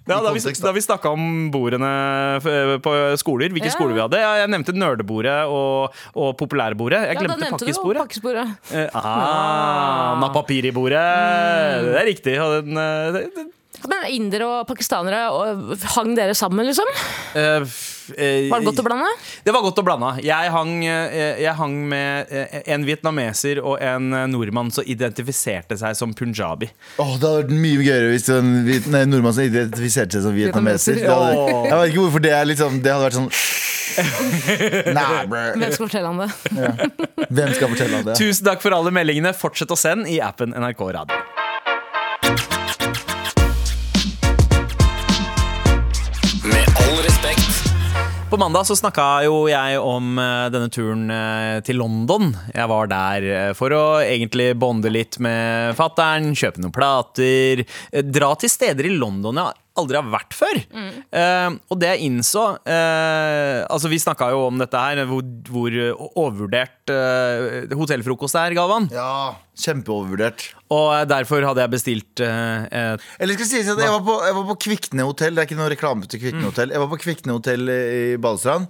Ja, 0.08 0.22
da 0.24 0.32
vi, 0.32 0.40
kontekst, 0.40 0.62
da 0.64 0.72
vi 0.72 0.80
snakka 0.80 1.10
om 1.12 1.50
bordene 1.52 1.90
på 2.84 2.92
skoler, 3.20 3.52
hvilke 3.52 3.68
Ja. 3.68 3.74
skoler 3.74 3.92
vi 3.94 4.00
hadde. 4.00 4.20
Ja, 4.22 4.30
jeg 4.40 4.48
nevnte 4.54 4.72
nerdebordet 4.72 5.36
og, 5.52 5.92
og 6.16 6.32
populærbordet. 6.40 7.02
Jeg 7.10 7.14
Ja, 7.14 7.20
da 7.20 7.34
glemte 7.36 7.50
jo 7.50 7.58
pakkisbordet. 7.58 8.02
pakkesporet. 8.08 8.56
Eh, 8.72 8.88
ah, 8.96 10.16
Napapiri-bordet. 10.22 11.04
Mm. 11.04 11.92
Det 11.92 12.00
er 12.00 12.08
riktig. 12.08 12.40
Og 12.40 12.64
den, 12.64 12.76
eh, 12.78 13.12
det- 13.12 13.46
Men 13.86 14.06
indere 14.10 14.46
og 14.48 14.66
pakistanere, 14.68 15.28
og 15.30 15.76
hang 15.94 16.14
dere 16.18 16.34
sammen, 16.36 16.66
liksom? 16.66 16.88
Uh, 17.34 17.62
eh, 18.16 18.48
Var 18.50 18.62
det 18.62 18.66
godt 18.66 18.82
å 18.82 18.86
blande? 18.86 19.10
Det 19.46 19.54
var 19.54 19.62
godt 19.62 19.78
å 19.78 19.84
blande. 19.86 20.10
Jeg 20.24 20.52
hang, 20.54 20.72
eh, 20.82 21.38
jeg 21.44 21.54
hang 21.60 21.76
med 21.92 22.32
en 22.64 22.86
vietnameser 22.88 23.62
og 23.62 23.78
en 23.84 24.10
nordmann 24.32 24.72
som 24.74 24.86
identifiserte 24.88 25.78
seg 25.78 25.94
som 25.98 26.14
punjabi. 26.16 26.70
Åh, 26.98 27.14
det 27.14 27.30
hadde 27.30 27.34
vært 27.44 27.54
mye 27.54 27.86
gøyere 27.86 28.10
hvis 28.14 28.28
en 28.34 28.52
nei, 28.66 29.04
nordmann 29.06 29.36
som 29.36 29.46
identifiserte 29.46 30.18
seg 30.18 30.26
som 30.26 30.36
vietnameser. 30.36 30.98
Det 30.98 31.12
hadde, 31.12 31.48
jeg 31.68 31.78
vet 31.78 31.94
ikke 31.94 32.04
hvorfor 32.06 32.24
det 32.24 32.34
er 32.34 32.48
liksom 32.48 32.82
Det 32.82 32.92
hadde 32.92 33.06
vært 33.06 33.18
sånn 33.18 33.32
Nei. 34.98 35.06
Hvem 35.58 35.72
skal 35.74 35.88
fortelle 35.88 36.12
ham 36.12 36.20
det? 36.22 36.28
Hvem 37.26 37.56
skal 37.56 37.72
fortelle 37.72 37.98
ham 37.98 38.06
det? 38.10 38.18
Tusen 38.20 38.46
takk 38.46 38.62
for 38.62 38.76
alle 38.76 38.94
meldingene. 38.94 39.34
Fortsett 39.36 39.74
å 39.74 39.78
sende 39.78 40.10
i 40.12 40.20
appen 40.22 40.54
NRK 40.54 40.86
Radio. 41.00 41.37
På 48.30 48.36
mandag 48.36 48.66
så 48.66 48.76
snakka 48.76 49.04
jo 49.24 49.36
jeg 49.48 49.78
om 49.80 50.18
eh, 50.20 50.50
denne 50.52 50.68
turen 50.68 51.06
eh, 51.08 51.60
til 51.64 51.78
London. 51.80 52.34
Jeg 52.52 52.68
var 52.68 52.90
der 52.90 53.24
eh, 53.24 53.52
for 53.56 53.72
å 53.72 53.84
egentlig 54.04 54.50
bonde 54.60 54.92
litt 54.92 55.16
med 55.24 55.72
fattern, 55.78 56.34
kjøpe 56.36 56.60
noen 56.60 56.74
plater. 56.76 57.64
Dra 58.04 58.28
til 58.36 58.52
steder 58.52 58.90
i 58.90 58.92
London 58.98 59.40
jeg 59.40 59.56
aldri 59.78 59.98
har 59.98 60.08
vært 60.10 60.36
før. 60.36 60.60
Eh, 60.68 61.56
og 61.68 61.80
det 61.80 61.90
jeg 61.92 62.08
innså 62.08 62.42
uh, 62.60 63.60
Altså 63.68 63.88
Vi 63.90 63.98
snakka 64.02 64.28
jo 64.34 64.42
om 64.48 64.58
dette 64.60 64.80
her, 64.80 65.00
hvor, 65.08 65.22
hvor 65.48 65.76
overvurdert 66.08 66.92
uh, 66.92 67.76
hotellfrokost 67.78 68.38
er, 68.40 68.56
Galvan. 68.58 68.88
Ja, 68.94 69.38
kjempeovervurdert. 69.58 70.50
Og 70.74 71.08
derfor 71.08 71.46
hadde 71.48 71.64
jeg 71.64 71.72
bestilt 71.72 72.20
Eller 72.20 73.32
skal 73.32 73.46
jeg 73.46 73.48
si 73.48 73.62
at 73.62 73.80
jeg 73.80 73.94
var 73.94 74.04
på, 74.04 74.18
jeg 74.26 74.36
var 74.36 74.44
på 74.50 74.58
Kvikne 74.66 75.08
hotell. 75.08 75.34
Det 75.34 75.44
er 75.44 75.48
ikke 75.48 75.60
noe 75.60 75.72
reklame 75.72 76.10
til 76.10 76.22
Kvikne 76.22 76.44
hotell. 76.50 76.74
Jeg 76.74 76.84
var 76.84 76.92
på 76.92 77.00
Kvikne 77.02 77.38
hotell 77.38 77.72
i 77.72 78.04
Balestrand. 78.20 78.68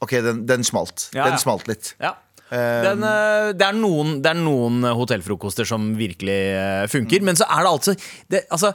Ok, 0.00 0.16
den, 0.24 0.44
den 0.48 0.64
smalt. 0.64 1.10
Ja, 1.12 1.26
ja. 1.26 1.30
Den 1.34 1.42
smalt 1.42 1.68
litt. 1.68 1.94
Ja. 2.00 2.16
Den, 2.50 3.04
det, 3.54 3.62
er 3.62 3.76
noen, 3.78 4.16
det 4.24 4.32
er 4.32 4.40
noen 4.40 4.82
hotellfrokoster 4.98 5.68
som 5.68 5.92
virkelig 5.94 6.38
funker, 6.90 6.96
funker, 6.96 7.26
men 7.28 7.38
så 7.38 7.46
er 7.46 7.62
det 7.62 7.70
altså, 7.70 7.94
det, 8.32 8.40
altså 8.50 8.72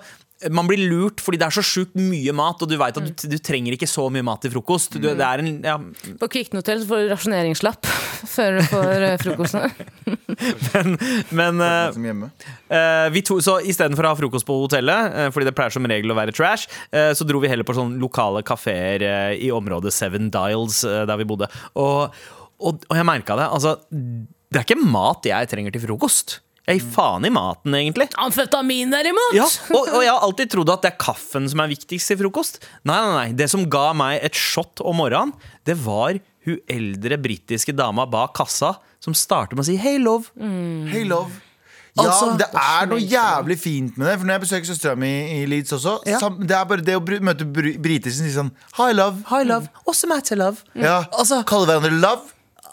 man 0.54 0.68
blir 0.70 0.82
lurt 0.90 1.22
fordi 1.24 1.40
det 1.42 1.48
er 1.48 1.56
så 1.56 1.64
sjukt 1.66 1.96
mye 1.98 2.34
mat, 2.36 2.62
og 2.62 2.70
du 2.70 2.76
vet 2.80 3.00
at 3.00 3.08
du, 3.08 3.28
du 3.32 3.38
trenger 3.44 3.76
ikke 3.76 3.90
så 3.90 4.08
mye 4.14 4.26
mat 4.26 4.44
til 4.44 4.54
frokost. 4.54 4.98
Du, 5.00 5.08
det 5.08 5.26
er 5.26 5.42
en, 5.42 5.52
ja, 5.66 5.76
På 6.22 6.30
Kvikkenhotell 6.32 6.86
får 6.88 7.06
du 7.06 7.12
rasjoneringslapp 7.14 7.90
før 8.36 8.60
du 8.60 8.64
får 8.70 9.06
eh, 9.08 9.16
frokosten. 9.22 9.74
men 11.40 11.66
eh, 11.66 11.98
uh, 11.98 12.30
eh, 12.70 13.08
vi 13.16 13.26
to, 13.26 13.40
så 13.44 13.58
istedenfor 13.66 14.08
å 14.08 14.14
ha 14.14 14.20
frokost 14.20 14.48
på 14.48 14.60
hotellet, 14.66 15.16
uh, 15.16 15.28
fordi 15.36 15.50
det 15.50 15.56
pleier 15.58 15.76
som 15.76 15.90
regel 15.90 16.14
å 16.14 16.18
være 16.18 16.36
trash, 16.36 16.70
så 16.92 17.26
dro 17.28 17.40
vi 17.44 17.50
heller 17.52 17.68
på 17.68 17.76
sånne 17.76 18.00
lokale 18.02 18.42
kafeer 18.46 19.04
i 19.36 19.50
området 19.54 19.94
Seven 19.94 20.30
Dials, 20.34 20.82
der 20.86 21.20
vi 21.20 21.28
bodde. 21.28 21.50
Og, 21.82 22.16
og, 22.60 22.86
og 22.88 22.98
jeg 22.98 23.08
merka 23.08 23.38
det. 23.40 23.48
Altså, 23.52 23.76
det 23.92 24.62
er 24.62 24.66
ikke 24.66 24.80
mat 24.82 25.28
jeg 25.28 25.52
trenger 25.52 25.76
til 25.76 25.84
frokost. 25.88 26.40
Jeg 26.66 26.80
gir 26.80 26.86
faen 26.96 27.26
i 27.28 27.30
maten, 27.30 27.76
egentlig. 27.78 28.08
Amfetamin, 28.18 28.90
derimot! 28.90 29.36
Ja, 29.38 29.46
og, 29.70 29.84
og 29.94 30.02
jeg 30.02 30.10
har 30.12 30.24
alltid 30.26 30.50
trodd 30.50 30.72
at 30.74 30.82
det 30.82 30.94
er 30.94 30.98
kaffen 31.04 31.46
som 31.52 31.62
er 31.62 31.70
viktigst 31.70 32.10
til 32.10 32.18
frokost. 32.24 32.58
Nei, 32.84 32.98
nei, 32.98 33.12
nei, 33.20 33.28
Det 33.38 33.50
som 33.52 33.68
ga 33.70 33.92
meg 33.94 34.20
et 34.26 34.34
shot 34.34 34.82
om 34.82 34.98
morgenen, 34.98 35.34
det 35.68 35.78
var 35.86 36.18
hun 36.46 36.58
eldre 36.70 37.18
britiske 37.22 37.74
dama 37.78 38.06
bak 38.10 38.34
kassa 38.38 38.76
som 39.02 39.14
starter 39.18 39.56
med 39.58 39.66
å 39.66 39.70
si 39.70 39.78
'hey, 39.78 39.98
love'. 40.02 40.30
Hey, 40.90 41.04
love. 41.06 41.32
Ja, 41.96 42.10
Altså- 42.10 42.36
det 42.38 42.48
er 42.52 42.88
noe 42.88 43.00
jævlig 43.00 43.58
fint 43.58 43.98
med 43.98 44.08
det. 44.08 44.18
For 44.20 44.26
når 44.28 44.34
jeg 44.34 44.42
besøker 44.42 44.68
søstera 44.68 44.98
mi 44.98 45.42
i 45.42 45.46
Leeds 45.46 45.72
også, 45.72 46.02
Ja. 46.06 46.20
sam, 46.20 46.40
det 46.46 46.52
er 46.52 46.66
bare 46.66 46.82
det 46.84 46.96
å 46.98 47.00
br 47.06 47.20
møte 47.24 47.46
br 47.46 47.78
briter 47.80 48.12
som 48.12 48.26
sier 48.26 48.36
sånn 48.44 48.52
Hi, 48.74 48.92
love. 48.92 49.24
Hi, 49.28 49.44
love. 49.44 49.70
What's 49.88 50.02
the 50.02 50.08
matter, 50.08 50.36
love? 50.36 50.64
Ja, 50.76 51.06
Altså- 51.14 51.46
Kalle 51.46 51.68
hverandre 51.68 52.02
love. 52.02 52.22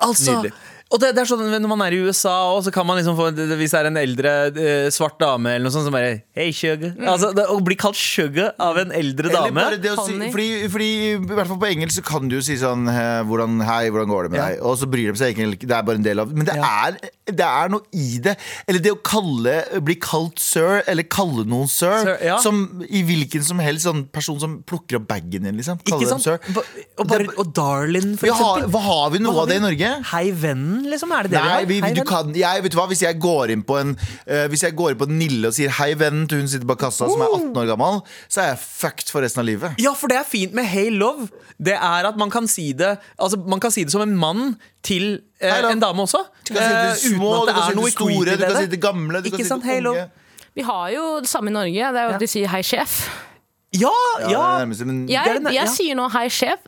Altså, 0.00 0.42
Nydelig. 0.42 0.52
Og 0.92 1.00
det, 1.02 1.08
det 1.16 1.22
er 1.22 1.28
sånn 1.30 1.42
Når 1.48 1.70
man 1.70 1.82
er 1.86 1.94
i 1.96 2.00
USA 2.04 2.32
også, 2.52 2.68
så 2.68 2.72
kan 2.74 2.86
man 2.88 2.98
liksom 3.00 3.16
få 3.18 3.30
Hvis 3.58 3.72
det 3.74 3.78
er 3.80 3.88
en 3.88 3.96
eldre 4.00 4.32
eh, 4.52 4.88
svart 4.92 5.16
dame 5.22 5.54
eller 5.56 5.66
noe 5.66 5.74
sånt 5.74 5.86
som 5.88 5.94
bare 5.96 6.10
Hey, 6.36 6.52
sugar. 6.56 6.92
Altså, 7.08 7.30
det, 7.36 7.44
å 7.52 7.58
bli 7.64 7.76
kalt 7.80 7.96
sugar 7.98 8.52
av 8.62 8.78
en 8.80 8.92
eldre 8.96 9.28
Eller 9.30 9.48
dame 9.48 9.56
bare 9.66 9.78
det 9.82 9.92
å 9.92 10.04
si, 10.06 10.16
fordi, 10.32 10.46
fordi 10.72 10.88
i 11.16 11.16
hvert 11.32 11.50
fall 11.50 11.60
på 11.62 11.68
engelsk 11.70 11.98
så 12.00 12.04
kan 12.06 12.28
du 12.30 12.36
jo 12.38 12.42
si 12.44 12.56
sånn 12.60 12.86
hvordan, 13.28 13.58
Hei, 13.68 13.90
hvordan 13.92 14.12
går 14.12 14.28
det 14.28 14.32
med 14.34 14.40
Ja. 14.40 14.46
deg? 14.52 14.62
Og 14.68 14.78
så 14.80 14.88
bryr 14.90 15.12
de 15.12 15.20
seg 15.20 15.32
egentlig 15.34 15.58
ikke. 15.60 15.68
Det 15.72 15.76
er 15.78 15.86
bare 15.88 16.00
en 16.00 16.06
del 16.06 16.22
av 16.24 16.32
Men 16.32 16.48
det, 16.48 16.56
er, 16.56 16.96
det 17.32 17.46
er 17.48 17.72
noe 17.72 17.84
i 17.96 18.18
det. 18.24 18.36
Eller 18.68 18.84
det 18.84 18.92
å 18.94 19.00
kalle 19.04 19.56
bli 19.84 19.96
kalt 20.02 20.40
sir, 20.42 20.80
eller 20.90 21.06
kalle 21.12 21.44
noen 21.48 21.68
sir, 21.70 21.98
Sir, 22.06 22.16
ja. 22.26 22.38
som 22.42 22.62
i 22.88 23.02
hvilken 23.06 23.44
som 23.46 23.60
helst 23.62 23.86
sånn 23.88 24.04
person 24.12 24.40
som 24.42 24.58
plukker 24.68 24.98
opp 25.00 25.06
bagen 25.12 25.44
din, 25.48 25.56
liksom. 25.60 25.80
Kalle 25.88 26.08
dem 26.12 26.22
sir. 26.22 26.38
Og, 26.98 27.04
bare, 27.08 27.28
og 27.38 27.52
darling, 27.56 28.14
for 28.20 28.28
Ja, 28.30 28.36
har, 28.40 28.62
eksempel. 28.62 28.72
hva 28.74 28.82
har 28.88 29.12
vi 29.14 29.22
noe 29.24 29.36
har 29.36 29.38
vi? 29.38 29.42
av 29.42 29.52
det 29.52 29.58
i? 29.60 29.64
Norge? 29.66 29.92
Hei, 30.12 30.24
vennen, 30.42 30.81
liksom? 30.90 31.12
Er 31.12 31.22
det 31.28 31.30
det 31.32 31.40
Nei, 31.42 31.64
vi, 31.64 31.74
vi 31.74 31.80
har? 31.80 31.88
Hei, 31.88 31.94
du 31.94 32.02
kan, 32.08 32.32
jeg, 32.36 32.62
vet 32.64 32.72
du 32.72 32.76
hva, 32.78 32.86
Hvis 32.90 33.02
jeg 33.02 33.18
går 33.22 33.50
inn 33.54 33.62
på 33.62 33.76
en 33.80 33.92
uh, 33.96 34.46
Hvis 34.52 34.62
jeg 34.66 34.74
går 34.78 34.94
inn 34.94 34.98
på 35.02 35.08
Nille 35.10 35.48
og 35.48 35.54
sier 35.56 35.70
'hei, 35.70 35.90
vennen' 35.98 36.28
til 36.28 36.38
hun 36.42 36.48
sitter 36.48 36.66
bak 36.66 36.78
kassa 36.82 37.08
som 37.10 37.20
er 37.20 37.30
18 37.32 37.56
år 37.62 37.66
gammel, 37.72 38.00
så 38.28 38.40
er 38.42 38.48
jeg 38.52 38.58
fucked 38.62 39.10
for 39.10 39.20
resten 39.22 39.40
av 39.40 39.46
livet. 39.46 39.74
Ja, 39.82 39.92
for 39.94 40.08
det 40.08 40.16
er 40.18 40.26
fint 40.28 40.54
med 40.54 40.64
hey 40.64 40.90
love. 40.90 41.28
Det 41.62 41.74
er 41.74 42.08
at 42.08 42.16
man 42.16 42.30
kan 42.30 42.48
si 42.48 42.72
det 42.72 42.96
Altså, 43.18 43.36
man 43.46 43.60
kan 43.60 43.70
si 43.70 43.84
det 43.84 43.92
som 43.92 44.02
en 44.02 44.16
mann 44.16 44.56
til 44.82 45.20
uh, 45.44 45.70
en 45.70 45.80
dame 45.80 46.02
også. 46.02 46.24
Du 46.48 46.54
kan 46.54 46.62
si 46.62 46.72
eh, 46.72 46.80
det 46.86 46.98
til 46.98 47.14
små, 47.16 47.30
uten 47.42 47.46
du 47.46 47.52
kan 47.52 47.62
si 47.62 47.74
det 47.76 47.84
til 47.84 47.92
store, 47.92 48.36
du 48.36 48.44
kan 48.44 48.56
si 48.56 48.62
det 48.66 48.70
til 48.70 48.80
gamle, 48.80 49.20
du 49.20 49.24
Ikke 49.30 49.36
kan 49.36 49.46
si 49.46 49.54
det 49.54 49.64
Hey, 49.64 49.74
til 49.74 49.82
love. 49.84 49.96
unge. 49.96 50.08
Vi 50.54 50.62
har 50.62 50.88
jo 50.90 51.04
det 51.20 51.28
samme 51.28 51.48
i 51.50 51.52
Norge. 51.52 51.72
Det 51.92 52.00
er 52.00 52.04
jo 52.04 52.14
at 52.16 52.20
de 52.20 52.26
sier 52.26 52.48
'hei, 52.48 52.60
sjef'. 52.62 53.08
Ja, 53.72 53.88
Ja, 54.20 54.28
ja. 54.28 54.28
det 54.28 54.34
er 54.36 54.58
nærmest, 54.66 54.84
men 54.86 55.08
Jeg, 55.08 55.40
jeg 55.44 55.54
ja. 55.54 55.66
sier 55.66 55.94
nå 55.96 56.08
'hei, 56.12 56.26
sjef' 56.28 56.66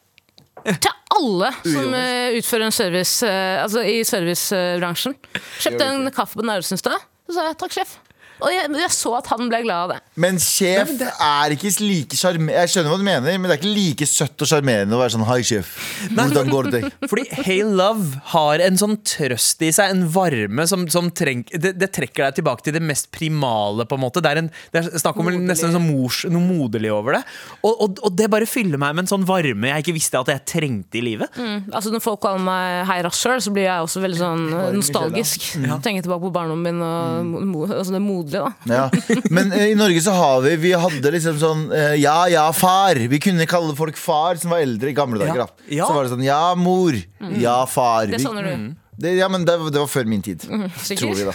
til 0.64 0.92
alle 1.14 1.50
som 1.62 1.94
eh, 1.98 2.37
utfører 2.38 2.66
en 2.68 2.74
service 2.74 3.27
uh, 3.27 3.62
Altså 3.62 3.85
i 3.87 4.00
servicebransjen. 4.07 5.16
Kjøpte 5.61 5.90
en 5.90 6.09
kaffe 6.14 6.40
på 6.40 6.46
Narvesen 6.46 6.79
i 6.79 6.83
stad. 6.83 6.96
Så 7.29 7.37
sa 7.37 7.46
jeg 7.48 7.59
'takk, 7.61 7.77
sjef'. 7.77 7.94
Og 8.42 8.51
jeg, 8.51 8.70
jeg 8.83 8.90
så 8.94 9.12
at 9.20 9.29
han 9.31 9.49
ble 9.51 9.61
glad 9.64 9.85
av 9.85 9.92
det. 9.94 9.99
Men 10.20 10.40
sjef 10.42 10.90
er 10.99 11.55
ikke 11.55 11.70
like 11.83 12.18
sjarmerende 12.18 12.64
Jeg 12.64 12.73
skjønner 12.73 12.92
hva 12.92 12.99
du 12.99 13.07
mener, 13.07 13.38
men 13.38 13.51
det 13.51 13.55
er 13.57 13.61
ikke 13.61 13.75
like 13.77 14.09
søtt 14.11 14.44
og 14.44 14.51
sjarmerende 14.51 14.97
å 14.97 15.01
være 15.01 15.14
sånn 15.14 15.27
Hei, 15.29 15.38
sjef. 15.47 15.70
Hvordan 16.11 16.51
går 16.51 16.68
det 16.68 16.73
deg? 16.75 16.97
Fordi 17.11 17.25
Hey 17.44 17.62
Love 17.64 18.20
har 18.35 18.64
en 18.64 18.81
sånn 18.81 18.99
trøst 19.07 19.62
i 19.64 19.70
seg, 19.75 19.94
en 19.94 20.05
varme 20.14 20.66
som, 20.70 20.87
som 20.92 21.11
treng, 21.14 21.44
det, 21.53 21.75
det 21.79 21.90
trekker 21.94 22.27
deg 22.27 22.40
tilbake 22.40 22.66
til 22.66 22.77
det 22.77 22.83
mest 22.85 23.11
primale, 23.14 23.87
på 23.88 23.99
en 23.99 24.05
måte. 24.05 24.23
Det 24.25 24.33
er, 24.33 24.42
en, 24.42 24.51
det 24.75 24.83
er 24.83 24.90
snakk 25.01 25.20
om 25.20 25.29
Moderlig. 25.31 25.49
nesten 25.53 25.75
sånn 25.75 25.87
mors, 25.87 26.25
noe 26.31 26.44
moderlig 26.44 26.92
over 26.94 27.18
det. 27.18 27.23
Og, 27.62 27.73
og, 27.73 28.03
og 28.05 28.18
det 28.18 28.29
bare 28.33 28.49
fyller 28.51 28.81
meg 28.83 28.97
med 28.97 29.07
en 29.07 29.12
sånn 29.14 29.27
varme 29.29 29.70
jeg 29.70 29.87
ikke 29.87 29.97
visste 29.97 30.20
at 30.20 30.33
jeg 30.33 30.44
trengte 30.51 31.01
i 31.01 31.05
livet. 31.05 31.40
Altså 31.73 31.92
Når 31.94 32.03
folk 32.05 32.23
kaller 32.25 32.42
meg 32.44 32.85
hei 32.90 32.99
rasshøl, 33.07 33.40
så 33.44 33.55
blir 33.55 33.68
jeg 33.68 33.87
også 33.87 34.03
veldig 34.05 34.20
sånn 34.20 34.44
nostalgisk. 34.77 35.49
nostalgisk. 35.55 35.85
Tenker 35.85 36.07
tilbake 36.07 36.27
på 36.27 36.35
barndommen 36.35 36.64
min 36.64 36.81
og 36.85 37.25
mm. 37.25 37.51
mo, 37.51 37.64
altså 37.68 37.94
det 37.94 38.03
moderlige. 38.25 38.55
da 38.67 38.75
Ja. 38.75 38.91
Men 39.31 39.53
eh, 39.53 39.71
i 39.73 39.75
Norge 39.79 40.01
så 40.05 40.13
har 40.17 40.41
vi 40.45 40.57
Vi 40.57 40.73
hadde 40.73 41.11
liksom 41.15 41.39
sånn 41.43 41.67
eh, 41.73 41.95
Ja, 42.03 42.27
ja, 42.33 42.47
far. 42.53 42.95
Vi 43.09 43.19
kunne 43.23 43.47
kalle 43.47 43.75
folk 43.77 43.97
far 44.01 44.37
som 44.41 44.51
var 44.51 44.65
eldre 44.65 44.91
i 44.91 44.97
gamle 44.97 45.19
dager. 45.21 45.45
Ja. 45.45 45.47
da 45.47 45.77
Ja. 45.81 45.87
Så 45.91 45.95
var 45.95 46.05
det 46.09 46.15
sånn 46.17 46.25
Ja, 46.25 46.55
mor. 46.55 46.95
Ja, 47.39 47.65
far. 47.67 48.07
Det 48.07 48.19
Vi- 48.19 48.25
savner 48.25 48.43
du. 48.57 48.75
det, 48.97 49.11
ja, 49.19 49.27
men 49.29 49.45
det, 49.45 49.57
det 49.73 49.81
var 49.81 49.89
før 49.91 50.05
min 50.07 50.23
tid. 50.23 50.41
sikker? 50.79 51.01
Tror 51.01 51.15
vi, 51.19 51.25
da. 51.25 51.33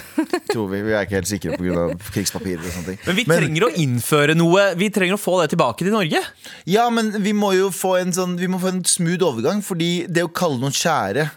Tror 0.52 0.68
vi. 0.70 0.80
vi 0.82 0.92
er 0.96 1.04
ikke 1.04 1.18
helt 1.18 1.28
sikre 1.28 1.58
pga. 1.58 1.88
krigspapirer 2.14 2.62
og 2.64 2.72
sånne 2.72 2.86
ting. 2.86 2.98
Men 3.06 3.16
vi 3.18 3.24
trenger 3.28 3.66
å 3.66 3.72
innføre 3.76 4.34
noe 4.38 4.74
Vi 4.80 4.88
trenger 4.90 5.14
å 5.18 5.20
få 5.20 5.40
det 5.42 5.50
tilbake 5.52 5.84
til 5.84 5.92
Norge. 5.92 6.22
Ja, 6.66 6.88
men 6.90 7.10
vi 7.22 7.32
må 7.36 7.52
jo 7.58 7.68
få 7.74 7.98
en 8.00 8.12
sånn 8.16 8.38
Vi 8.40 8.48
må 8.48 8.58
få 8.62 8.68
en 8.72 8.82
smooth 8.84 9.22
overgang, 9.28 9.60
fordi 9.62 10.06
det 10.08 10.24
å 10.24 10.32
kalle 10.32 10.58
noen 10.62 10.72
kjære 10.72 11.28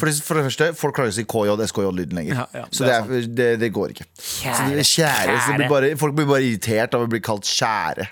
for 0.00 0.10
det, 0.10 0.14
for 0.26 0.38
det 0.38 0.44
første, 0.48 0.70
Folk 0.78 0.94
klarer 0.96 1.10
ikke 1.10 1.16
å 1.16 1.20
si 1.20 1.26
KJ, 1.32 1.66
SKJ-lyden 1.72 2.20
lenger. 2.20 2.38
Ja, 2.40 2.46
ja, 2.60 2.64
så 2.70 2.86
det 2.86 2.94
det, 3.10 3.18
er 3.18 3.28
det, 3.40 3.50
det 3.64 3.72
går 3.76 3.94
ikke. 3.96 4.06
Så 4.20 4.54
det 4.70 4.86
kjære, 4.86 4.86
kjære, 4.94 5.36
så 5.46 5.58
blir 5.58 5.70
bare, 5.72 5.92
Folk 6.00 6.16
blir 6.18 6.28
bare 6.30 6.46
irritert 6.46 6.96
av 6.98 7.04
å 7.06 7.10
bli 7.10 7.22
kalt 7.24 7.48
kjære. 7.48 8.08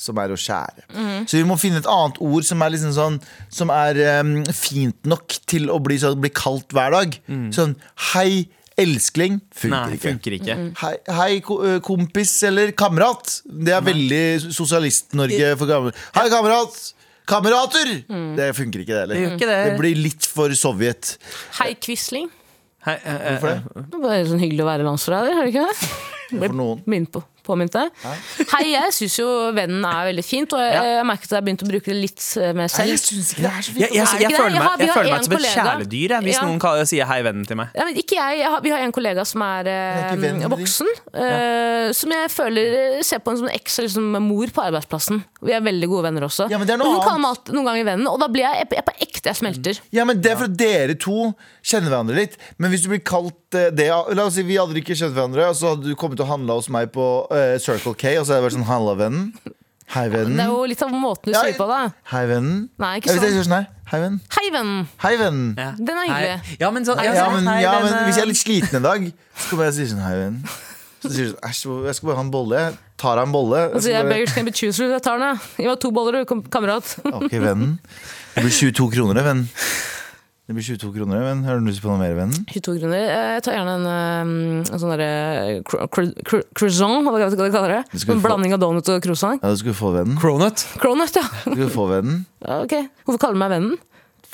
Som 0.00 0.18
er 0.18 0.32
å 0.34 0.36
skjære. 0.40 0.82
Så 1.30 1.38
vi 1.38 1.44
må 1.46 1.54
finne 1.60 1.78
et 1.78 1.86
annet 1.86 2.16
ord 2.26 2.42
som 2.42 2.62
er 2.64 2.72
liksom 2.74 2.90
sånn 2.96 3.18
Som 3.54 3.70
er 3.70 4.00
um, 4.18 4.32
fint 4.50 5.06
nok 5.06 5.36
til 5.46 5.68
å 5.70 5.76
bli, 5.84 6.00
sånn, 6.02 6.18
bli 6.24 6.32
kalt 6.34 6.74
hver 6.74 6.90
dag. 6.96 7.14
Sånn 7.54 7.76
hei, 8.14 8.48
elskling. 8.80 9.38
Funker 9.54 9.76
Nei, 9.76 9.94
ikke. 9.94 10.08
funker 10.08 10.36
ikke. 10.40 10.56
Hei, 10.80 10.92
hei 11.20 11.78
kompis 11.86 12.34
eller 12.48 12.74
kamerat. 12.74 13.36
Det 13.46 13.76
er 13.76 13.86
veldig 13.86 14.24
Sosialist-Norge 14.48 15.54
for 15.60 15.70
gamle. 15.70 15.94
Hei, 16.16 16.26
kamerat! 16.34 16.80
Kamerater! 17.24 17.90
Det 18.36 18.50
funker 18.56 18.82
ikke, 18.84 18.92
det 18.92 19.00
heller. 19.00 19.36
Det 19.38 19.46
det. 19.48 19.60
Det 19.70 19.76
blir 19.80 19.96
litt 19.96 20.26
for 20.28 20.52
Sovjet. 20.58 21.14
Hei, 21.60 21.70
Quisling. 21.80 22.28
Hei, 22.84 22.98
eh, 23.00 23.14
eh, 23.14 23.38
Hvorfor 23.38 23.48
det? 23.48 23.84
Det 23.88 23.96
er 23.96 24.02
bare 24.02 24.24
sånn 24.28 24.42
hyggelig 24.42 24.60
å 24.60 24.68
være 24.68 24.84
landsforræder, 24.84 25.38
er 25.38 25.46
det 25.46 25.54
ikke 25.54 25.68
det? 25.70 25.92
For 26.34 26.56
noen. 26.56 26.82
Minnet 26.90 27.12
på, 27.14 27.22
påminnet 27.46 27.74
deg. 27.76 27.90
Hei, 28.54 28.62
jeg 28.72 28.92
syns 28.96 29.16
jo 29.20 29.28
vennen 29.56 29.84
er 29.88 30.08
veldig 30.10 30.24
fint, 30.26 30.52
og 30.56 30.62
jeg, 30.64 30.88
jeg 30.94 31.06
merket 31.08 31.28
at 31.28 31.34
jeg 31.34 31.38
har 31.40 31.46
begynt 31.48 31.64
å 31.66 31.70
bruke 31.70 31.90
det 31.92 31.96
litt 31.98 32.24
eh, 32.40 32.50
mer 32.56 32.64
Nei, 32.64 32.68
selv. 32.72 32.92
jeg 32.94 33.02
syns 33.04 33.32
ikke 33.34 33.44
det 33.44 33.50
er 33.52 33.62
så 33.68 33.74
fint. 33.74 33.82
jeg, 33.84 33.92
jeg, 33.94 34.22
jeg, 34.24 34.34
føler 34.38 34.54
Jeg 34.54 34.62
har- 34.64 34.78
meg, 34.78 34.84
jeg 34.86 34.94
føler 34.94 35.10
meg 35.10 35.18
en 35.18 35.24
som 35.28 35.36
et 35.38 35.48
kjæledyr 35.54 36.14
jeg, 36.16 36.22
hvis 36.28 36.38
Ja. 36.40 36.44
noen 36.48 36.60
kaller, 36.64 36.88
sier 36.90 37.06
hei, 37.10 37.20
vennen 37.26 37.46
til 37.48 37.56
meg. 37.60 37.68
Ja, 37.78 37.84
men 37.88 38.00
ikke 38.00 38.16
jeg, 38.18 38.38
jeg 38.40 38.50
har, 38.54 38.60
Vi 38.64 38.70
har 38.74 38.84
en 38.84 38.92
kollega 38.96 39.24
som 39.28 39.42
er, 39.42 39.68
eh, 39.68 40.12
er 40.14 40.48
voksen. 40.54 40.88
eh, 41.14 41.92
som 41.92 42.10
jeg 42.16 42.30
føler 42.32 42.76
eh, 42.98 43.02
ser 43.04 43.20
på 43.24 43.30
en 43.34 43.38
som 43.42 43.48
en 43.48 43.54
eks 43.54 43.78
eller 43.82 43.92
som 43.92 44.10
mor 44.24 44.46
på 44.54 44.62
arbeidsplassen. 44.64 45.22
Vi 45.44 45.52
er 45.52 45.60
veldig 45.64 45.88
gode 45.90 46.06
venner 46.08 46.24
også. 46.26 46.48
Ja, 46.50 46.58
men 46.58 46.66
det 46.68 46.74
er 46.74 46.80
noe 46.80 46.94
hun 46.96 47.04
kaller 47.04 47.20
meg 47.24 47.52
noen 47.54 47.68
ganger 47.68 47.84
vennen, 47.90 48.08
og 48.10 48.18
da 48.22 48.28
blir 48.32 48.46
jeg, 48.46 48.68
jeg, 48.72 48.84
på 48.86 48.94
ekte 49.04 49.30
jeg 49.32 49.36
smelter. 49.42 49.80
Ja, 49.92 50.04
men 50.08 50.20
Det 50.24 50.32
er 50.32 50.36
for 50.40 50.48
at 50.48 50.56
dere 50.56 50.94
to 50.96 51.34
kjenner 51.64 51.90
hverandre 51.92 52.16
litt. 52.16 52.38
Men 52.58 52.70
hvis 52.72 52.82
du 52.84 52.88
blir 52.92 53.02
kalt 53.04 53.54
eh, 53.58 53.70
det 53.74 53.88
La 54.14 54.24
oss 54.26 54.34
si 54.38 54.42
vi 54.46 54.56
hadde 54.56 54.74
ikke 54.80 54.96
kjent 54.96 55.14
hverandre, 55.14 55.48
og 55.50 55.56
så 55.58 55.74
hadde 55.74 55.86
du 55.90 55.94
kommet 55.98 56.20
og 56.24 56.28
handla 56.30 56.56
hos 56.58 56.68
meg 56.72 56.90
på 56.94 57.04
eh, 57.36 57.58
Circle 57.62 57.94
K, 57.98 58.16
og 58.20 58.26
så 58.26 58.34
er 58.34 58.40
det 58.40 58.46
vært 58.48 58.56
sånn 58.58 58.66
Halla, 58.68 58.94
vennen. 58.98 59.28
Hei, 59.94 60.06
vennen. 60.08 60.38
Det 60.38 60.44
er 60.46 60.50
jo 60.50 60.64
litt 60.66 60.82
av 60.82 60.90
måten 60.96 61.28
du 61.28 61.34
Ja, 61.36 61.42
sier 61.44 61.56
på 61.58 61.66
det. 61.68 61.80
Hei, 62.10 62.22
vennen. 62.30 62.60
Nei, 62.80 62.92
ikke 62.98 63.12
jeg 63.12 63.20
sånn. 63.20 63.42
sånn 63.44 63.56
her, 63.58 63.66
Hei, 63.90 63.98
vennen. 64.00 64.20
Hei, 64.32 64.46
vennen. 64.54 64.86
Hei, 65.04 65.12
vennen. 65.20 65.50
Ja. 65.60 65.66
Den 65.76 65.98
er 66.00 66.06
hyggelig. 66.08 66.56
Ja, 66.62 66.70
men, 66.72 66.86
sånn, 66.88 67.02
ja, 67.04 67.12
Ja, 67.12 67.26
sånn, 67.26 67.34
men, 67.36 67.50
hei, 67.52 67.58
ja, 67.62 67.74
men 67.84 67.98
hvis 68.08 68.16
jeg 68.16 68.24
er 68.24 68.30
litt 68.30 68.40
sliten 68.40 68.78
en 68.80 68.86
dag, 68.86 69.04
så 69.36 69.50
kommer 69.50 69.68
jeg 69.68 69.74
og 69.74 69.76
sier 69.78 69.90
sånn 69.92 70.02
Hei, 70.06 70.14
vennen. 70.22 70.56
Så 71.04 71.10
sier 71.12 71.28
du 71.28 71.34
sånn 71.34 71.50
Æsj, 71.50 71.62
jeg 71.90 71.98
skal 71.98 72.08
bare 72.08 72.16
ha 72.16 72.24
en 72.24 72.32
bolle. 72.32 72.62
Jeg 72.64 72.78
tar 73.04 73.20
av 73.20 73.28
en 73.28 73.34
bolle. 73.36 73.60
Og 73.74 73.76
så 73.76 73.90
Jeg 73.90 73.92
jeg 73.92 74.00
skal 74.00 74.08
bare, 74.08 74.14
beggars 74.14 74.34
can 74.38 74.48
be 74.48 74.54
choosers. 74.56 74.94
Jeg 74.96 75.04
tar 75.04 75.20
den, 75.20 75.36
jeg. 75.36 75.68
Meg 75.68 75.80
to 75.84 75.90
boller, 75.92 76.16
du, 76.24 76.40
kamerat. 76.48 76.94
ok, 77.04 77.30
vennen. 77.44 77.76
Det 78.34 78.46
blir 78.46 78.56
22 78.56 78.88
kroner, 78.96 79.20
det, 79.20 79.24
venn. 79.28 79.44
Det 80.44 80.52
blir 80.52 80.64
22 80.76 80.90
kroner, 80.92 81.20
men 81.24 81.44
Har 81.48 81.56
du 81.56 81.64
lyst 81.64 81.80
på 81.80 81.88
noe 81.88 81.96
mer, 82.02 82.12
vennen? 82.18 82.42
22 82.52 82.74
kroner. 82.82 83.00
Eh, 83.00 83.28
Jeg 83.38 83.42
tar 83.46 83.54
gjerne 83.56 83.76
en, 83.78 83.86
eh, 83.88 84.72
en 84.74 84.80
sånn 84.82 84.92
derre 84.92 85.62
cro- 85.64 85.86
cro- 85.88 86.12
cro- 86.22 86.44
croissant, 86.52 87.00
hva 87.02 87.12
hva 87.16 87.30
de 87.30 87.36
kaller 87.50 87.72
det. 87.78 87.84
Det 87.92 88.08
En 88.12 88.20
blanding 88.20 88.52
av 88.52 88.60
donut 88.60 88.86
og 88.92 89.00
croissant. 89.02 89.40
Ja, 89.42 89.48
du 89.48 89.56
skulle 89.56 89.72
få, 89.74 89.94
vennen. 89.96 90.18
Cronut. 90.20 90.66
Cronut, 90.78 91.14
ja. 91.16 91.22
Du 91.46 91.50
skulle 91.56 91.70
få, 91.72 91.88
vennen. 91.88 92.26
Ok, 92.44 92.74
Hvorfor 93.06 93.18
kaller 93.18 93.32
du 93.32 93.38
meg 93.40 93.50
vennen? 93.56 93.78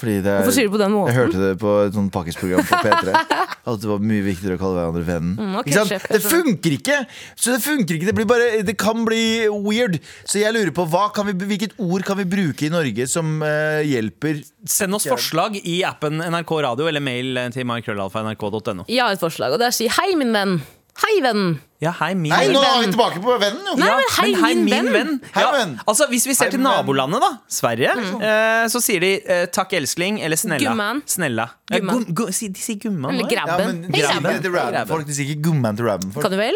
Fordi 0.00 0.16
det 0.24 0.30
er, 0.32 0.40
Hvorfor 0.40 0.56
sier 0.56 0.68
du 0.68 0.72
på 0.72 0.80
den 0.80 0.94
måten? 0.94 1.10
Jeg 1.12 1.18
hørte 1.18 1.40
det 1.42 1.50
på 1.60 1.72
et 1.84 1.96
sånt 1.96 2.12
pakkisprogram 2.14 2.64
på 2.64 2.78
P3. 2.86 3.14
At 3.70 3.82
det 3.82 3.90
var 3.90 4.00
mye 4.10 4.24
viktigere 4.24 4.56
å 4.56 4.60
kalle 4.62 4.78
hverandre 4.78 5.04
vennen. 5.04 5.34
Mm, 5.36 5.58
okay, 5.60 5.74
ikke 5.74 5.76
sant? 5.76 5.92
sjef, 5.92 6.06
det 6.08 6.20
funker 6.24 6.76
ikke! 6.78 6.96
Så 7.36 7.52
det 7.52 7.60
funker 7.64 7.98
ikke, 7.98 8.08
det, 8.08 8.16
blir 8.16 8.28
bare, 8.30 8.48
det 8.64 8.76
kan 8.80 9.04
bli 9.04 9.22
weird. 9.52 10.00
Så 10.24 10.40
jeg 10.40 10.56
lurer 10.56 10.72
på 10.76 10.88
hva 10.88 11.06
kan 11.16 11.28
vi, 11.28 11.36
hvilket 11.52 11.76
ord 11.84 12.06
kan 12.08 12.20
vi 12.22 12.28
bruke 12.32 12.66
i 12.66 12.72
Norge 12.72 13.08
som 13.10 13.38
uh, 13.44 13.84
hjelper 13.84 14.40
Send 14.68 14.96
oss 14.96 15.06
forslag 15.08 15.60
i 15.60 15.80
appen 15.88 16.20
NRK 16.20 16.56
Radio 16.64 16.88
eller 16.88 17.04
mail 17.04 17.38
til 17.54 17.68
markrøllalfa.nrk.no. 17.68 18.88
Jeg 18.88 19.04
har 19.04 19.16
et 19.16 19.22
forslag, 19.22 19.52
og 19.52 19.60
det 19.60 19.68
er 19.68 19.74
å 19.74 19.80
si 19.82 19.88
hei, 20.00 20.12
min 20.20 20.32
venn. 20.36 20.60
Hei, 21.00 21.20
vennen. 21.22 21.60
Ja, 21.80 21.92
hei, 21.96 22.10
min 22.14 22.28
Nei, 22.28 22.42
venn. 22.48 22.52
nå 22.58 22.60
er 22.60 22.80
vi 22.82 22.88
tilbake 22.92 23.20
på 23.24 23.36
vennen, 23.40 23.62
jo! 23.70 23.74
Nei, 23.80 23.86
Ja, 23.88 24.00
men 24.20 24.34
hei, 24.42 24.54
min 24.58 24.88
venn. 24.92 25.12
Hei, 25.32 25.42
Ja, 25.42 25.50
venn. 25.54 25.70
altså, 25.88 26.08
hvis 26.10 26.26
vi 26.26 26.34
ser 26.34 26.44
Hei, 26.50 26.50
til 26.50 26.60
nabolandet, 26.60 27.20
da, 27.24 27.30
Sverige, 27.48 27.94
eh, 28.20 28.66
så 28.68 28.82
sier 28.84 29.00
de 29.00 29.12
eh, 29.24 29.46
'takk, 29.46 29.72
elskling' 29.78 30.20
eller 30.20 30.36
'snella'. 30.36 30.66
Gumman. 30.74 31.02
snella. 31.06 31.48
Eh, 31.70 31.78
Gumman. 31.78 32.04
gum- 32.04 32.14
gu- 32.26 32.32
si- 32.32 32.48
de 32.48 32.58
sier 32.60 32.76
'gumman' 32.76 33.10
Eller 33.14 33.32
Ja, 33.32 33.46
men 33.46 33.82
Hei, 33.84 33.92
de 33.92 33.96
sier 33.96 34.20
grabben. 34.20 35.06
de 35.06 35.14
sier 35.14 35.26
ikke 35.30 35.42
gumman 35.42 35.76
til 35.76 35.86
Rabben-folk. 35.86 36.22
Kan 36.22 36.30
du 36.32 36.36
vel? 36.36 36.54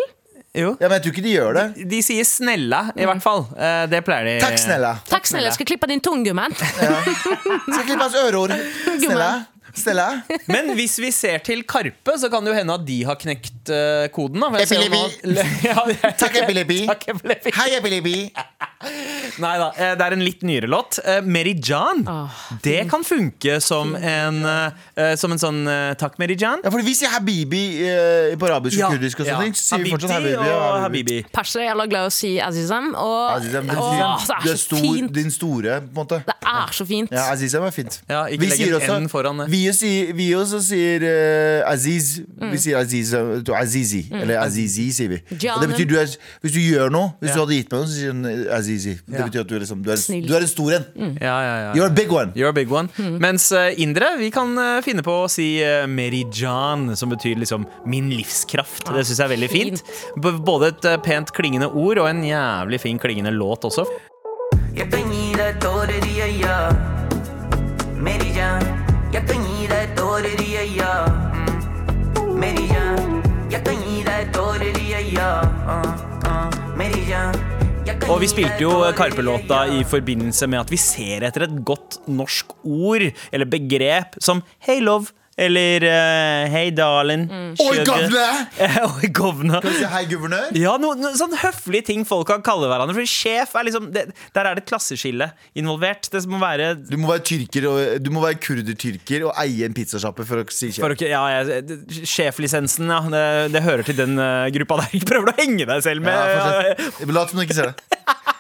Jo. 0.57 0.77
Ja, 0.79 0.89
men 0.89 1.01
jeg 1.01 1.03
tror 1.03 1.13
ikke 1.15 1.23
de 1.25 1.33
gjør 1.35 1.55
det. 1.55 1.89
De 1.89 2.03
sier 2.03 2.23
'snella', 2.23 2.93
i 2.97 3.05
hvert 3.07 3.23
fall. 3.23 3.49
Eh, 3.59 3.87
det 3.87 4.05
pleier 4.05 4.25
de. 4.25 4.41
Takk, 4.45 4.59
snella. 4.59 4.99
Takk, 5.09 5.25
snella. 5.27 5.51
Skal 5.53 5.67
klippe 5.67 5.87
din 5.89 6.01
tung, 6.01 6.23
gumman. 6.25 6.53
Skal 6.55 7.85
klippe 7.87 8.03
hans 8.03 8.15
øreord. 8.15 8.51
Snella. 9.01 9.47
Snella. 9.75 10.09
Men 10.47 10.73
hvis 10.79 10.99
vi 11.03 11.11
ser 11.15 11.43
til 11.45 11.65
Karpe, 11.69 12.15
så 12.21 12.31
kan 12.33 12.45
det 12.45 12.53
jo 12.55 12.59
hende 12.61 12.77
at 12.79 12.85
de 12.87 12.99
har 13.09 13.19
knekt 13.21 13.73
eh, 13.75 14.07
koden. 14.15 14.41
Da. 14.43 14.51
jo 14.85 14.91
Ja, 15.69 16.13
Takk, 16.21 16.39
Epilepi. 16.45 16.85
Takk, 16.91 17.09
Epilepi. 17.15 17.55
Hei, 17.59 17.71
Epilepi. 17.81 18.17
Nei 19.43 19.55
da, 19.59 19.69
eh, 19.77 19.95
det 19.99 20.05
er 20.07 20.15
en 20.17 20.23
litt 20.25 20.43
nyere 20.47 20.69
låt. 20.71 20.99
Eh, 21.05 21.21
Mary 21.27 21.55
Jan. 21.59 22.05
Det 22.63 22.85
kan 22.91 23.03
funke 23.07 23.57
som 23.63 23.95
en, 23.97 24.41
eh, 24.97 25.15
som 25.19 25.33
en 25.35 25.39
sånn 25.41 25.63
Takk, 25.99 26.19
Mary 26.19 26.37
John. 26.39 26.61
Ja, 26.65 26.71
for 26.71 26.83
vi 26.85 26.95
sier 26.95 27.11
habibi 27.15 27.63
på 28.39 28.49
arabisk 28.49 28.83
og 28.85 28.95
kurdisk 28.95 29.21
og 29.23 29.27
ja. 29.27 29.35
sånne 29.37 29.49
ting. 29.49 29.57
Så 29.59 29.65
sier 29.75 29.85
vi 29.85 29.91
fortsatt 29.95 30.15
habibi. 30.17 30.51
og 30.55 30.81
Habibi. 30.85 31.19
Persere 31.35 31.65
er 31.65 31.71
jævla 31.73 31.87
glad 31.91 32.07
i 32.09 32.11
å 32.11 32.15
si 32.15 32.33
Azizam. 32.41 32.91
Og, 32.95 33.31
Azizam, 33.39 33.71
Åh, 33.75 34.19
sier- 34.25 34.43
det 34.45 34.53
er 34.53 34.57
så 34.57 34.65
stor, 34.65 34.83
fint. 34.85 35.13
din 35.13 35.31
store, 35.31 35.81
på 35.81 35.89
en 35.89 36.01
måte. 36.05 36.21
Det 36.27 36.37
er 36.55 36.73
så 36.79 36.87
fint. 36.87 37.11
Ja, 37.13 37.27
Azizam 37.33 37.65
er 37.67 37.71
fint. 37.75 38.01
Ja, 38.09 38.25
ikke 38.27 38.41
vi 38.41 38.47
legg 38.53 38.59
sier 38.59 38.81
en 38.91 39.05
N 39.05 39.09
foran 39.09 39.39
det. 39.43 39.49
Vi, 39.51 39.65
sier, 39.73 40.13
vi 40.15 40.31
også 40.37 40.61
sier 40.63 41.03
uh, 41.09 41.71
Aziz. 41.73 42.21
Vi 42.41 42.59
sier 42.59 42.79
Aziz, 42.79 43.11
du, 43.45 43.53
Azizi. 43.55 44.05
Eller 44.13 44.39
Azizi, 44.43 44.91
sier 44.95 45.09
vi. 45.09 45.21
Og 45.51 45.61
det 45.61 45.71
betyr 45.73 45.89
du 45.89 45.97
er, 45.99 46.07
Hvis 46.45 46.53
du 46.55 46.61
gjør 46.61 46.91
noe, 46.95 47.13
hvis 47.21 47.31
Ja. 47.31 47.35
du 47.35 47.41
hadde 47.45 47.57
gitt 47.59 47.73
meg 47.73 47.81
noe, 47.81 47.89
så 47.89 47.95
sier 47.95 48.13
du 48.13 48.29
eh, 48.29 48.55
Azizi. 48.75 48.97
Det 49.07 49.27
betyr 49.29 49.45
at 49.45 49.51
du 49.51 49.55
er, 49.57 49.65
liksom, 49.65 49.83
du 49.85 49.91
er, 49.93 50.01
Snill. 50.01 50.27
du 50.29 50.35
er 50.35 50.45
en 50.45 50.51
stor 50.51 50.77
en. 50.77 50.87
Ja, 51.21 51.37
ja, 51.43 51.55
ja. 51.65 51.73
You're 51.75 51.91
a 51.91 51.95
big 51.95 52.13
one. 52.13 52.33
You're 52.35 52.51
a 52.51 52.57
big 52.57 52.73
one. 52.73 52.89
Mens 52.99 53.51
indere, 53.53 53.75
indre, 53.85 54.11
vi 54.19 54.31
kan 54.35 54.57
eh, 54.59 54.81
finne 54.85 55.05
på 55.07 55.15
å 55.25 55.29
si 55.31 55.49
uh, 55.63 55.85
Mary 55.91 56.25
som 56.95 57.13
betyr 57.13 57.39
liksom 57.39 57.67
min 57.87 58.11
livskraft. 58.11 58.89
Det 58.91 59.05
syns 59.07 59.21
jeg 59.21 59.27
er 59.27 59.35
veldig 59.35 59.51
fint. 59.53 59.85
Både 60.17 60.73
et 60.73 60.85
eh, 60.85 60.99
pent 61.03 61.31
klingende 61.33 61.71
ord 61.71 61.99
og 62.03 62.09
en 62.11 62.25
jævlig 62.25 62.81
fin 62.81 62.99
klingende 62.99 63.33
låt 63.35 63.65
også. 63.65 63.87
Jeg 64.75 64.91
kan 64.91 65.11
gi 65.11 65.31
deg 65.39 65.61
tårer 65.63 66.09
i 66.11 66.17
øya 66.29 66.57
Mary 68.03 68.33
Jeg 69.15 69.23
kan 69.29 69.47
gi 69.47 69.69
deg 69.71 69.95
tårer 69.97 70.43
i 70.43 70.51
øya 70.65 70.93
Mm. 72.45 73.23
Jeg 73.51 73.63
kan 73.65 73.77
gi 73.87 74.03
deg 74.05 74.33
tårer 74.35 74.79
i 74.81 74.95
øya 74.95 75.31
Og 78.05 78.19
vi 78.21 78.27
spilte 78.29 78.61
jo 78.61 78.83
Karpe-låta 78.93 79.63
i 79.73 79.79
forbindelse 79.89 80.45
med 80.53 80.61
at 80.61 80.73
vi 80.73 80.77
ser 80.81 81.25
etter 81.25 81.47
et 81.47 81.55
godt 81.65 82.03
norsk 82.13 82.53
ord 82.61 83.07
eller 83.33 83.49
begrep 83.49 84.19
som 84.21 84.43
hey 84.67 84.83
love 84.85 85.09
eller 85.37 85.83
eh, 85.89 86.49
Hei, 86.53 86.69
darling. 86.77 87.25
Oi, 87.59 87.77
sugar. 87.81 88.05
Oi, 89.01 89.09
govne! 89.15 89.59
Kan 89.61 89.73
du 89.73 89.79
si 89.81 89.89
hei, 89.91 90.05
guvernør? 90.11 90.51
Ja, 90.59 90.77
noen 90.79 91.01
no, 91.03 91.11
sånn 91.19 91.35
høflige 91.41 91.89
ting 91.91 92.05
folk 92.07 92.29
kan 92.31 92.45
kalle 92.47 92.69
hverandre. 92.71 92.95
For 93.01 93.09
sjef 93.11 93.57
er 93.59 93.67
liksom 93.69 93.89
det, 93.95 94.05
Der 94.37 94.47
er 94.51 94.55
det 94.59 94.65
et 94.65 94.71
klasseskille 94.71 95.31
involvert. 95.59 96.07
Det 96.13 96.23
må 96.31 96.39
være 96.43 96.73
Du 96.87 96.95
må 97.01 97.11
være 97.11 97.25
tyrker 97.31 97.67
og, 97.71 97.81
Du 98.05 98.13
må 98.15 98.23
være 98.25 98.39
kurder-tyrker 98.45 99.27
og 99.31 99.35
eie 99.43 99.67
en 99.67 99.75
pizzasjappe 99.77 100.27
for 100.29 100.45
å 100.45 100.47
si 100.55 100.71
for 100.77 100.95
å, 100.95 100.99
ikke- 100.99 101.11
ja, 101.11 101.25
det- 101.45 101.81
Sjeflisensen, 102.07 102.91
ja. 102.91 103.01
Det, 103.15 103.25
det 103.55 103.65
hører 103.67 103.83
til 103.91 103.99
den 103.99 104.19
eh, 104.19 104.49
gruppa 104.55 104.83
der. 104.85 104.95
Ikke 105.01 105.09
prøver 105.15 105.31
du 105.31 105.35
å 105.35 105.41
henge 105.43 105.67
deg 105.73 105.83
selv 105.87 106.05
med 106.07 106.15
Ja, 106.15 106.39
fortsett. 106.75 107.13
Lat 107.15 107.31
som 107.35 107.39
du 107.43 107.47
ikke 107.47 107.59
ser 107.59 107.73
det. 107.73 108.01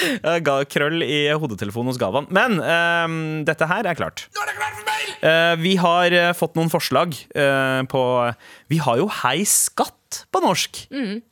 Ga 0.46 0.56
krøll 0.70 1.04
i 1.04 1.24
hodetelefonen 1.32 1.92
hos 1.92 2.00
Gavan. 2.00 2.28
Men 2.32 2.58
um, 2.58 3.16
dette 3.48 3.68
her 3.70 3.88
er 3.88 3.98
klart. 3.98 4.26
Eh, 5.22 5.54
vi 5.62 5.76
har 5.78 6.14
uh, 6.16 6.30
fått 6.34 6.56
noen 6.58 6.70
forslag 6.72 7.14
uh, 7.38 7.82
på 7.86 8.02
Vi 8.72 8.78
har 8.82 8.98
jo 8.98 9.06
Hei 9.22 9.42
skatt 9.46 10.24
på 10.34 10.42
norsk. 10.42 10.86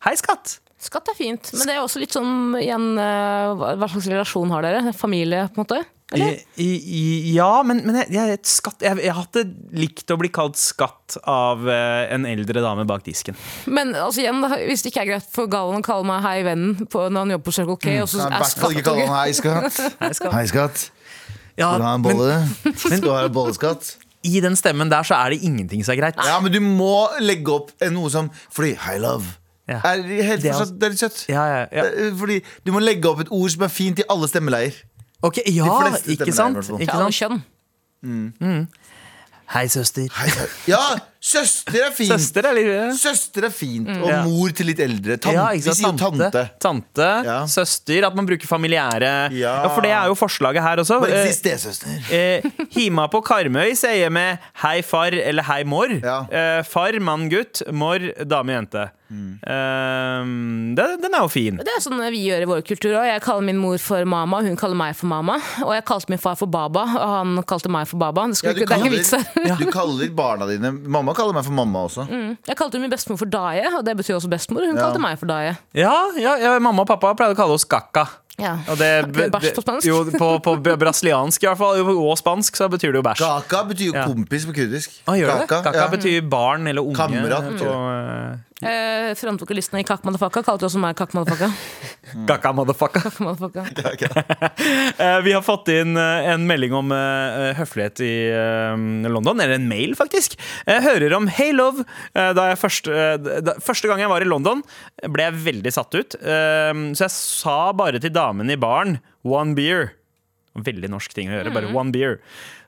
Hei 0.07 0.13
skatt. 0.19 0.61
Skatt 0.81 1.11
er 1.13 1.17
fint, 1.19 1.51
men 1.53 1.69
det 1.69 1.75
er 1.75 1.83
også 1.83 2.01
litt 2.01 2.15
sånn 2.17 2.55
igjen 2.57 2.95
hva 2.97 3.85
slags 3.85 4.07
relasjon 4.09 4.49
har 4.55 4.65
dere? 4.65 4.95
Familie, 4.97 5.43
på 5.53 5.61
en 5.61 5.67
måte? 5.67 5.81
Eller? 6.13 6.41
I, 6.59 6.67
i, 6.67 7.03
ja, 7.37 7.63
men, 7.63 7.85
men 7.87 8.01
jeg, 8.01 8.11
jeg, 8.17 8.39
skatt, 8.51 8.83
jeg, 8.83 8.99
jeg 9.05 9.15
hadde 9.15 9.45
likt 9.79 10.11
å 10.11 10.17
bli 10.19 10.31
kalt 10.35 10.59
skatt 10.59 11.17
av 11.31 11.63
eh, 11.71 12.11
en 12.17 12.27
eldre 12.27 12.65
dame 12.65 12.83
bak 12.89 13.05
disken. 13.07 13.37
Men 13.71 13.93
altså 13.95 14.25
igjen, 14.25 14.41
da, 14.43 14.49
hvis 14.59 14.83
det 14.83 14.91
ikke 14.91 15.05
er 15.05 15.11
greit 15.13 15.29
for 15.31 15.51
Galvan 15.53 15.85
å 15.85 15.87
kalle 15.87 16.09
meg 16.11 16.25
hei 16.27 16.41
vennen 16.49 16.89
på, 16.91 17.05
når 17.07 17.27
han 17.27 17.35
jobber 17.37 17.47
på 17.47 17.55
Circle 17.61 17.79
K, 17.85 17.97
og 18.03 18.11
så 18.11 18.25
er 18.27 18.35
i 18.35 18.43
hvert 18.43 18.63
fall 18.65 18.75
ikke 18.75 18.87
kalle 18.91 19.07
han 19.07 19.17
hei, 19.21 19.33
skatt. 19.39 19.81
Hei, 20.03 20.13
skatt. 20.19 20.35
Hei, 20.35 20.45
skatt. 20.51 20.87
Ja, 21.61 21.71
Skal 21.75 21.81
du 21.83 21.87
ha 21.87 21.95
en 21.95 22.03
men- 22.03 22.17
bolle? 22.19 22.75
Skal 22.81 23.03
du 23.05 23.11
ha 23.15 23.25
en 23.27 23.35
bolleskatt? 23.35 23.97
i 24.21 24.37
den 24.45 24.53
stemmen 24.53 24.91
der 24.93 25.01
så 25.09 25.17
er 25.17 25.33
det 25.33 25.39
ingenting 25.49 25.81
som 25.81 25.95
er 25.95 25.97
greit. 26.03 26.19
Ja, 26.29 26.35
men 26.45 26.53
du 26.53 26.59
må 26.61 27.07
legge 27.25 27.55
opp 27.55 27.71
eh, 27.81 27.89
noe 27.89 28.11
som 28.13 28.27
Fordi 28.53 28.75
'hei, 28.77 28.99
love 29.01 29.25
Ja. 29.71 29.79
er 29.81 30.03
helt 30.03 30.43
Det 30.43 30.51
er 30.51 30.59
fortsatt, 30.59 30.75
det 30.77 30.87
er 30.87 30.93
litt 30.93 31.01
søtt. 31.01 31.21
Ja, 31.31 31.45
ja, 31.49 31.63
ja. 31.73 31.85
Eh, 31.89 32.11
Fordi 32.19 32.37
du 32.67 32.73
må 32.75 32.83
legge 32.85 33.09
opp 33.09 33.23
et 33.25 33.31
ord 33.33 33.49
som 33.55 33.63
er 33.65 33.73
fint 33.73 33.99
i 34.03 34.05
alle 34.13 34.29
stemmeleier. 34.29 34.77
Ok, 35.23 35.37
ja, 35.47 35.67
fleste 35.91 36.13
ikke 36.13 36.33
sant? 36.33 36.55
der, 36.57 36.63
i 36.63 36.65
hvert 36.65 36.65
fall. 36.65 36.81
Ikke 36.81 36.93
Til 36.93 37.01
sant? 37.21 37.43
kjønn. 38.03 38.69
Hei, 39.51 39.67
søster. 39.69 40.07
Hei, 40.17 40.29
hei. 40.31 40.47
Ja, 40.71 40.79
søster 41.21 41.77
er 41.87 41.91
fint. 41.93 42.09
Søster 42.15 42.47
er 42.49 42.55
litt 42.57 42.97
Søster 43.01 43.45
er 43.45 43.51
fint. 43.53 43.89
Og 43.91 44.09
Ja. 44.09 44.23
mor 44.25 44.49
til 44.57 44.67
litt 44.67 44.79
eldre. 44.81 45.17
Tante, 45.21 45.35
ja, 45.37 45.49
ikke 45.53 45.65
vi 45.69 45.75
sier 45.83 45.97
tante. 45.99 46.51
Tante, 46.61 47.09
Ja. 47.27 47.39
søster, 47.47 48.07
at 48.07 48.15
man 48.17 48.27
bruker 48.27 48.47
familiære 48.49 49.33
Ja. 49.33 49.63
ja. 49.63 49.69
For 49.69 49.81
det 49.83 49.91
er 49.91 50.07
jo 50.09 50.15
forslaget 50.15 50.63
her 50.63 50.77
også. 50.79 51.01
Bare 51.01 51.13
Eh, 51.25 51.33
si 51.33 51.41
stesøster. 51.43 51.89
Eh, 52.11 52.43
Hima 52.73 53.07
på 53.09 53.23
Karmøy 53.23 53.75
sier 53.77 54.11
med 54.11 54.39
'hei, 54.63 54.81
far' 54.83 55.13
eller 55.15 55.43
'hei, 55.43 55.63
mor'. 55.65 56.03
Ja. 56.03 56.25
Eh, 56.31 56.63
far, 56.63 56.99
mann, 57.01 57.29
gutt. 57.29 57.63
Mor, 57.73 57.99
dame, 58.25 58.53
jente. 58.53 58.91
Eh, 59.11 60.23
den, 60.25 60.75
den 61.03 61.15
er 61.15 61.21
jo 61.25 61.29
fin. 61.29 61.57
Det 61.57 61.67
er 61.77 61.81
sånn 61.83 61.99
vi 62.13 62.21
gjør 62.29 62.43
i 62.43 62.49
vår 62.51 62.63
kultur 62.67 62.95
òg. 62.95 63.07
Jeg 63.11 63.23
kaller 63.25 63.43
min 63.43 63.59
mor 63.59 63.77
for 63.79 64.05
mama, 64.05 64.41
hun 64.43 64.57
kaller 64.57 64.77
meg 64.79 64.95
for 64.97 65.07
mama. 65.11 65.39
Og 65.65 65.73
jeg 65.75 65.85
kalte 65.85 66.09
min 66.13 66.19
far 66.23 66.37
for 66.37 66.47
baba, 66.47 66.81
og 66.81 67.11
han 67.19 67.43
kalte 67.43 67.69
meg 67.73 67.89
for 67.91 67.99
baba. 67.99 68.27
Det, 68.31 68.43
Ja, 68.45 68.53
du, 68.53 68.61
ikke- 68.61 68.69
det 68.69 68.77
er 68.79 68.85
ikke 68.85 68.97
vits 68.97 69.11
her. 69.11 69.57
du 69.59 69.67
kaller 69.71 70.09
barna 70.15 70.47
dine 70.47 70.71
Mamma 70.73 71.10
kaller 71.17 71.33
meg 71.35 71.45
for 71.45 71.53
mamma 71.53 71.85
også. 71.89 72.07
Jeg 72.47 72.57
kalte 72.57 72.79
min 72.81 72.91
bestemor 72.91 73.19
for 73.19 73.27
Daje, 73.27 73.67
og 73.79 73.85
det 73.87 73.97
betyr 73.97 74.15
også 74.19 74.29
bestemor. 74.31 74.67
Hun 74.67 74.77
Ja. 74.77 74.83
kalte 74.89 74.99
meg 75.01 75.19
for 75.19 75.27
Daje. 75.27 75.57
Ja, 75.75 75.95
ja, 76.19 76.37
ja, 76.37 76.59
mamma 76.59 76.83
og 76.83 76.89
pappa 76.89 77.15
pleide 77.15 77.35
å 77.35 77.37
kalle 77.37 77.53
oss 77.55 77.65
kakka. 77.65 78.07
Ja. 78.41 78.55
Og 78.73 78.79
det, 78.81 79.13
det 79.13 79.27
bæsj 79.33 79.51
på 79.55 79.61
spansk? 79.61 79.85
Jo, 79.87 79.99
på, 80.17 80.29
på 80.41 80.55
brasiliansk 80.81 81.43
i 81.45 81.47
hvert 81.47 81.59
fall, 81.61 81.81
og 81.93 82.17
spansk, 82.17 82.57
så 82.57 82.69
betyr 82.73 82.93
det 82.95 83.03
jo 83.03 83.03
bæsj. 83.05 83.19
Kaka 83.21 83.65
betyr 83.69 83.87
jo 83.91 83.93
Ja. 83.99 84.05
kompis 84.09 84.47
på 84.49 84.55
kurdisk. 84.57 84.91
Ah, 85.07 85.13
gjør 85.21 85.27
det? 85.43 85.49
Kaka, 85.49 85.63
Kaka 85.73 85.79
ja. 85.85 85.89
betyr 85.93 86.29
barn 86.31 86.67
eller 86.67 86.81
unge. 86.83 86.97
Kamerat 86.97 87.45
betyr 87.53 87.69
det. 87.69 87.75
og, 87.75 88.39
Eh, 88.61 89.15
Frontvokalisten 89.17 89.79
i 89.81 89.85
Kakk 89.89 90.03
Madafaka 90.05 90.43
kalte 90.45 90.67
også 90.69 90.81
meg 90.83 90.97
Kakk 90.99 91.15
Madafaka. 91.17 91.47
eh, 91.49 92.25
Kaka 92.29 92.51
motherfucker. 92.53 93.01
Kakk 93.07 93.21
Madafaka. 93.25 93.65
Eh, 95.01 95.21
Vi 95.25 95.33
har 95.33 95.41
fått 95.47 95.71
inn 95.73 95.97
eh, 95.97 96.29
en 96.35 96.45
melding 96.49 96.75
om 96.77 96.93
eh, 96.93 97.55
høflighet 97.57 98.03
i 98.05 98.11
eh, 98.29 99.09
London, 99.09 99.41
eller 99.41 99.57
en 99.57 99.69
mail, 99.71 99.95
faktisk. 99.97 100.37
Jeg 100.69 100.85
hører 100.85 101.15
om 101.17 101.31
Hey 101.33 101.55
Love. 101.57 101.87
Eh, 102.13 102.33
Da 102.37 102.51
jeg 102.51 102.61
først, 102.61 102.91
eh, 102.93 103.17
da, 103.41 103.55
første 103.65 103.89
gang 103.89 104.03
jeg 104.05 104.13
var 104.13 104.21
i 104.21 104.29
London, 104.29 104.61
ble 105.09 105.31
jeg 105.31 105.41
veldig 105.47 105.73
satt 105.79 105.97
ut. 105.97 106.19
Eh, 106.21 106.85
Så 106.93 107.07
jeg 107.07 107.15
sa 107.17 107.59
bare 107.73 107.99
til 108.03 108.13
damen 108.13 108.51
i 108.53 108.61
baren 108.61 108.99
one 109.25 109.57
beer. 109.57 109.95
Veldig 110.61 110.91
norsk 110.91 111.13
ting 111.17 111.31
å 111.31 111.37
gjøre, 111.39 111.53
bare 111.55 111.73
one 111.73 111.93
beer. 111.95 112.19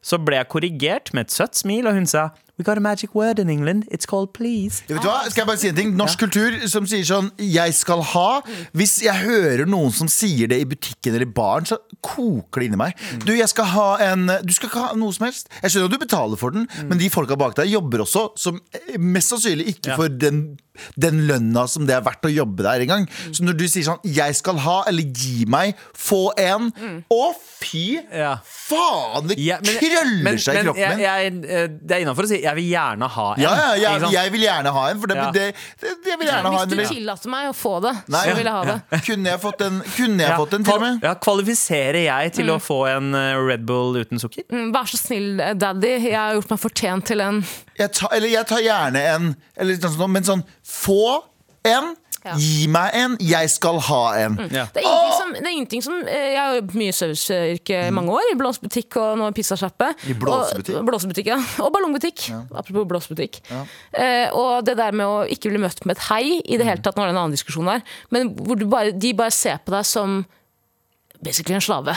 Så 0.03 0.18
ble 0.18 0.36
jeg 0.36 0.48
korrigert 0.48 1.12
med 1.14 1.26
et 1.28 1.30
søtt 1.32 1.55
smil, 1.55 1.86
og 1.86 1.94
hun 1.94 2.07
sa 2.07 2.30
We 2.59 2.64
got 2.64 2.76
a 2.76 2.80
magic 2.84 3.14
word 3.14 3.38
in 3.38 3.48
England. 3.48 3.86
It's 3.90 4.05
called 4.07 4.34
please. 4.34 4.82
Vet 4.86 5.00
du 5.00 5.09
hva? 5.09 5.22
Skal 5.30 5.40
jeg 5.40 5.46
bare 5.48 5.57
si 5.59 5.68
en 5.70 5.74
ting? 5.78 5.94
Norsk 5.96 6.18
kultur 6.20 6.68
som 6.68 6.84
sier 6.86 7.03
sånn 7.03 7.30
'jeg 7.40 7.72
skal 7.74 8.03
ha'. 8.03 8.42
Hvis 8.76 9.00
jeg 9.03 9.14
hører 9.24 9.64
noen 9.66 9.90
som 9.90 10.07
sier 10.07 10.46
det 10.48 10.61
i 10.61 10.64
butikken 10.68 11.14
eller 11.14 11.22
i 11.26 11.32
baren, 11.32 11.64
så 11.64 11.78
koker 12.05 12.61
det 12.61 12.66
inni 12.68 12.76
meg. 12.76 12.92
Du, 13.24 13.32
jeg 13.32 13.48
skal 13.48 13.64
ha 13.64 13.96
en 14.12 14.26
Du 14.44 14.53
skal 14.53 14.68
ikke 14.68 14.86
ha 14.88 14.94
noe 14.94 15.12
som 15.12 15.24
helst. 15.26 15.48
Jeg 15.62 15.70
skjønner 15.70 15.84
at 15.86 15.90
du 15.98 15.98
betaler 16.07 16.36
for 16.36 16.50
den, 16.50 16.68
men 16.88 16.98
de 16.98 17.09
folka 17.09 17.36
bak 17.38 17.55
deg 17.57 17.70
jobber 17.72 17.98
også, 18.05 18.36
som 18.36 18.61
eh, 18.74 18.98
mest 18.98 19.30
sannsynlig 19.32 19.66
ikke 19.78 19.88
Ja. 19.88 19.96
får 19.96 20.18
den, 20.18 20.59
den 20.98 21.26
lønna 21.26 21.66
som 21.68 21.86
det 21.86 21.96
er 21.96 22.03
verdt 22.03 22.22
å 22.22 22.32
jobbe 22.36 22.62
der 22.62 22.80
engang. 22.84 23.09
Så 23.32 23.42
når 23.42 23.57
du 23.57 23.64
sier 23.66 23.82
sånn 23.84 24.00
'jeg 24.05 24.36
skal 24.36 24.59
ha', 24.59 24.84
eller 24.86 25.03
'gi 25.03 25.46
meg', 25.46 25.74
få 25.96 26.32
en 26.36 26.70
Å, 27.11 27.34
fy 27.61 27.98
Ja. 28.12 28.36
faen! 28.44 29.26
Det 29.28 29.38
Ja, 29.38 29.57
men- 29.64 29.78
krøller 29.93 30.22
men- 30.26 30.38
seg 30.38 30.53
i 30.53 30.57
men 30.59 30.64
kroppen 30.66 30.88
min. 30.93 30.99
jeg, 31.03 31.22
jeg, 31.22 31.51
eh, 31.62 31.66
det 31.82 31.97
er 31.97 32.01
innafor 32.05 32.24
å 32.24 32.28
si 32.32 32.38
jeg 32.43 32.55
vil 32.59 32.68
gjerne 32.72 33.09
ha 33.16 33.26
en. 33.34 33.40
Ja, 33.43 33.53
ja, 33.53 33.68
Ikke 33.72 33.80
jeg, 33.82 34.01
sant? 34.03 34.12
jeg 34.16 34.32
vil 34.32 34.40
gjerne 34.47 34.72
ha 34.76 34.84
en, 34.90 35.01
for 35.01 35.07
det, 35.12 35.16
Ja. 35.16 35.30
det, 35.32 35.47
det, 35.80 35.93
jeg 36.07 36.18
vil 36.18 36.26
gjerne 36.28 36.43
ha 36.43 36.53
Hvis 36.53 36.62
en. 36.62 36.68
du 36.68 36.74
eller- 36.76 36.93
tillater 36.95 37.28
meg 37.34 37.49
å 37.49 37.55
få 37.57 37.74
det, 37.82 37.95
Nei, 38.09 38.22
så 38.26 38.36
vil 38.36 38.45
jeg 38.45 38.53
ha 38.53 38.64
det. 38.64 39.03
Kunne 39.07 39.26
jeg 39.32 39.40
fått 39.40 39.61
en, 39.68 39.80
kunne 39.97 40.18
jeg 40.22 40.28
Ja, 40.32 40.36
fått 40.38 40.55
en 40.55 40.64
til 40.64 40.74
og 40.74 40.80
med? 40.80 41.01
Ja, 41.03 41.14
kvalifiserer 41.14 42.03
jeg 42.05 42.32
til 42.32 42.47
å 42.51 42.59
få 42.62 42.78
en 42.97 43.14
eh, 43.14 43.34
Red 43.36 43.66
Bull 43.66 43.97
uten 43.97 44.18
sukker? 44.18 44.45
Mm, 44.51 44.72
Vær 44.72 44.84
så 44.90 44.97
snill, 44.99 45.40
eh, 45.40 45.55
daddy. 45.55 45.93
Jeg 46.11 46.14
har 46.16 46.34
gjort 46.34 46.51
meg 46.51 46.59
fortjent 46.61 47.05
til 47.07 47.20
en 47.20 47.45
Jeg 47.78 47.93
tar, 47.93 48.09
eller 48.12 48.28
jeg 48.28 48.47
tar 48.47 48.59
gjerne 48.61 48.97
en, 49.14 49.36
eller 49.57 49.74
sånn, 49.76 49.97
sånn, 49.99 50.11
men 50.12 50.22
sånn 50.24 50.45
Få 50.64 51.22
en, 51.64 51.95
Ja. 52.22 52.36
gi 52.38 52.68
meg 52.70 52.94
en, 52.94 53.16
jeg 53.18 53.50
skal 53.50 53.80
ha 53.88 54.00
en. 54.22 54.36
Ja. 54.54 54.68
Det 54.74 54.84
er 54.86 55.14
som, 55.18 55.32
det 55.34 55.42
er 55.42 55.50
ingenting 55.50 55.82
som 55.82 55.96
eh, 56.06 56.28
Jeg 56.32 56.38
har 56.38 56.58
jobbet 56.60 56.76
mye 56.78 56.92
i 56.92 56.94
serviceyrke 56.94 57.80
i 57.88 57.94
mange 57.94 58.14
år. 58.14 58.28
I 58.30 58.36
blåsebutikk 58.38 58.98
og 59.02 59.16
nå 59.18 59.30
i 59.32 59.34
pizzasjappe. 59.36 59.88
I 60.06 60.14
blåsebutikk? 60.18 60.76
Og, 60.78 60.86
blåsebutikk, 60.86 61.32
ja. 61.32 61.40
Og 61.64 61.72
ballongbutikk. 61.74 62.28
Apropos 62.54 62.86
blåsebutikk. 62.92 63.40
Eh, 63.50 64.28
og 64.38 64.62
det 64.68 64.76
der 64.78 64.94
med 64.94 65.08
å 65.08 65.24
ikke 65.26 65.50
bli 65.50 65.62
møtt 65.62 65.82
med 65.88 65.98
et 65.98 66.06
hei 66.12 66.24
i 66.46 66.60
det 66.60 66.68
hele 66.68 66.84
tatt, 66.84 66.94
nå 66.98 67.04
er 67.04 67.10
det 67.10 67.16
en 67.16 67.24
annen 67.24 67.34
diskusjon 67.34 67.68
der, 67.72 67.82
men 68.14 68.30
hvor 68.38 68.60
du 68.60 68.68
bare, 68.70 68.94
de 68.94 69.12
bare 69.18 69.34
ser 69.34 69.58
på 69.64 69.74
deg 69.74 69.86
som 69.88 70.22
basically 71.22 71.58
en 71.58 71.64
slave. 71.64 71.96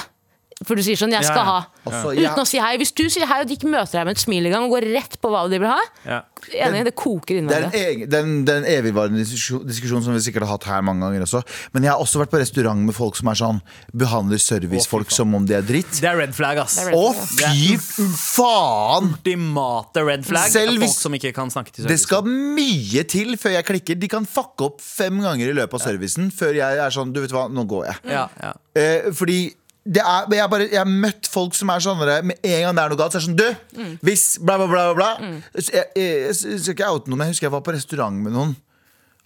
For 0.63 0.73
du 0.75 0.81
sier 0.81 0.95
sånn 0.95 1.11
'jeg 1.11 1.25
skal 1.25 1.35
Ja, 1.35 1.43
ja. 1.43 1.51
ha'. 1.51 1.65
Også, 1.85 2.15
Uten 2.15 2.39
å 2.39 2.47
si 2.47 2.57
hei. 2.57 2.77
Hvis 2.77 2.93
du 2.95 3.03
sier 3.09 3.25
hei 3.27 3.41
og 3.41 3.47
de 3.47 3.55
ikke 3.57 3.67
møter 3.69 3.91
deg 3.99 4.05
med 4.05 4.15
et 4.15 4.23
smil 4.23 4.45
engang 4.47 4.63
og 4.63 4.71
går 4.71 4.93
rett 4.95 5.17
på 5.21 5.27
hva 5.29 5.49
de 5.49 5.59
vil 5.59 5.67
ha, 5.67 5.79
Ja. 6.05 6.21
enig, 6.53 6.85
det 6.85 6.95
koker 6.95 7.35
inni 7.37 7.49
deg. 7.49 8.09
Den, 8.09 8.45
den, 8.45 8.63
evigvarende 8.63 9.19
diskusjon, 9.19 9.67
diskusjon 9.67 10.01
som 10.01 10.13
vi 10.13 10.19
sikkert 10.23 10.47
har 10.47 10.55
hatt 10.57 10.63
her 10.63 10.81
mange 10.81 11.01
ganger 11.03 11.21
også. 11.27 11.43
Men 11.73 11.83
jeg 11.83 11.91
har 11.91 11.99
også 11.99 12.19
vært 12.23 12.31
på 12.31 12.39
restaurant 12.39 12.79
med 12.85 12.95
folk 12.95 13.17
som 13.17 13.27
er 13.27 13.33
sånn 13.35 13.61
behandler 13.93 14.39
servicefolk 14.39 15.11
som 15.11 15.35
om 15.35 15.45
de 15.45 15.55
er 15.55 15.61
dritt. 15.61 15.91
Det 15.99 16.05
er 16.07 16.15
red 16.15 16.33
flag, 16.33 16.57
ass. 16.57 16.77
Er 16.79 16.91
Å, 16.93 17.13
fy 17.13 17.75
faen! 17.75 19.11
Ultimate 19.19 20.05
red 20.05 20.25
flag 20.25 20.49
Selv 20.49 20.77
hvis- 20.79 20.89
folk 20.95 21.01
som 21.03 21.11
ikke 21.13 21.33
kan 21.33 21.49
snakke 21.49 21.71
til 21.73 21.85
Det 21.85 21.99
skal 21.99 22.23
mye 22.23 23.03
til 23.07 23.35
før 23.35 23.51
jeg 23.59 23.65
klikker. 23.65 23.99
De 23.99 24.07
kan 24.07 24.25
fucke 24.25 24.61
opp 24.65 24.79
fem 24.81 25.19
ganger 25.19 25.49
i 25.49 25.53
løpet 25.53 25.73
av 25.73 25.81
servicen 25.81 26.31
før 26.31 26.53
jeg 26.55 26.77
er 26.79 26.89
sånn 26.89 27.11
Du 27.13 27.19
vet 27.21 27.31
hva, 27.31 27.49
nå 27.51 27.67
går 27.67 27.85
jeg. 27.87 27.95
ja, 28.11 28.27
ja. 28.41 28.53
Eh, 28.75 29.11
fordi 29.11 29.53
det 29.85 30.01
er, 30.01 30.29
jeg, 30.33 30.49
bare, 30.49 30.65
jeg 30.65 30.81
har 30.81 30.89
møtt 30.89 31.27
folk 31.29 31.53
som 31.53 31.69
er 31.69 31.83
sånn 31.85 31.99
Med 32.01 32.39
en 32.41 32.61
gang 32.63 32.77
det 32.77 32.83
er 32.83 32.93
noe 32.93 32.97
galt, 32.97 33.13
så 33.13 33.19
er 33.19 33.21
det 33.21 33.27
sånn 33.27 33.37
Du, 33.37 33.97
hvis 34.07 34.23
bla, 34.41 34.57
bla, 34.57 34.65
bla, 34.65 34.85
bla, 34.97 35.09
mm. 35.21 35.35
jeg, 35.61 35.83
jeg, 35.93 36.37
skal 36.39 36.73
ikke 36.73 36.93
oute 36.95 37.11
noe, 37.11 37.19
men 37.19 37.29
jeg 37.29 37.35
husker 37.35 37.47
jeg 37.49 37.53
var 37.53 37.65
på 37.67 37.75
restaurant 37.75 38.23
med 38.25 38.33
noen. 38.33 38.55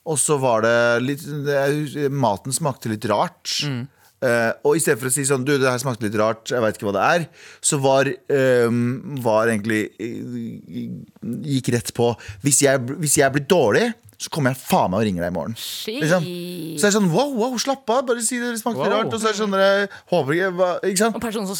Og 0.09 0.19
så 0.19 0.35
var 0.41 0.65
det 0.65 0.75
litt 1.05 1.23
det, 1.45 2.09
Maten 2.11 2.55
smakte 2.55 2.91
litt 2.91 3.07
rart. 3.07 3.55
Eh, 4.19 4.51
og 4.67 4.75
i 4.75 4.81
stedet 4.83 4.99
for 4.99 5.07
å 5.07 5.13
si 5.15 5.23
sånn 5.23 5.45
Du, 5.47 5.53
det 5.55 5.69
her 5.69 5.79
smakte 5.79 6.03
litt 6.03 6.17
rart, 6.19 6.49
jeg 6.51 6.59
veit 6.59 6.75
ikke 6.75 6.89
hva 6.89 6.95
det 6.97 7.03
er, 7.07 7.25
så 7.63 7.77
var, 7.79 8.09
um, 8.67 8.81
var 9.23 9.47
egentlig 9.47 9.93
eh, 9.95 10.89
Gikk 11.53 11.69
rett 11.71 11.93
på 11.95 12.09
Hvis 12.43 12.59
jeg, 12.65 12.83
hvis 12.99 13.15
jeg 13.21 13.31
blir 13.31 13.45
dårlig, 13.47 13.85
så 14.19 14.27
kommer 14.35 14.51
jeg 14.51 14.59
faen 14.59 14.91
meg 14.91 14.99
og 14.99 15.05
ringer 15.07 15.23
deg 15.23 15.31
i 15.31 15.35
morgen. 15.37 15.53
Liksom. 15.55 16.25
Så 16.75 16.83
er 16.83 16.89
det 16.91 16.95
sånn 16.97 17.09
wow, 17.13 17.29
wow, 17.39 17.53
slapp 17.61 17.87
av, 17.95 18.01
bare 18.09 18.21
si 18.25 18.37
det 18.41 18.49
smakte 18.59 18.81
Wow. 18.83 18.91
rart. 18.91 19.13
Og 19.15 19.21
så 19.21 19.29
er 19.29 19.31
det 19.31 19.39
sånn 19.39 19.53
dere, 19.55 19.87
håper 20.11 20.33
jeg, 20.35 20.51
hva- 20.59 20.79
Ikke 20.83 20.97
sant? 20.97 21.15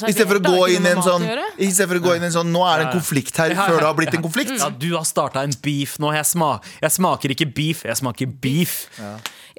Istedenfor 0.09 0.41
å 0.41 0.43
gå 0.43 0.69
inn 0.75 0.85
i 0.85 0.91
en 0.91 1.01
sånn. 1.05 1.23
I 1.57 1.71
for 1.71 1.95
å 1.95 2.03
gå 2.03 2.15
inn 2.17 2.23
i 2.23 2.29
en 2.29 2.35
sånn 2.35 2.51
Nå 2.51 2.61
er 2.67 2.79
det 2.83 2.87
en 2.89 2.99
konflikt 2.99 3.37
her, 3.39 3.49
Ja, 3.53 3.55
ja, 3.63 3.67
før 3.69 3.77
det 3.79 3.87
har 3.87 3.95
blitt 3.95 4.13
en 4.13 4.23
konflikt. 4.27 4.51
Ja, 4.59 4.69
du 4.69 4.89
har 4.97 5.03
starta 5.07 5.41
en 5.43 5.55
beef 5.63 5.97
nå. 5.99 6.11
Jeg, 6.13 6.25
smak, 6.25 6.63
jeg 6.81 6.91
smaker 6.91 7.29
ikke 7.35 7.47
beef, 7.55 7.83
jeg 7.87 7.95
smaker 7.95 8.27
beef. 8.41 8.89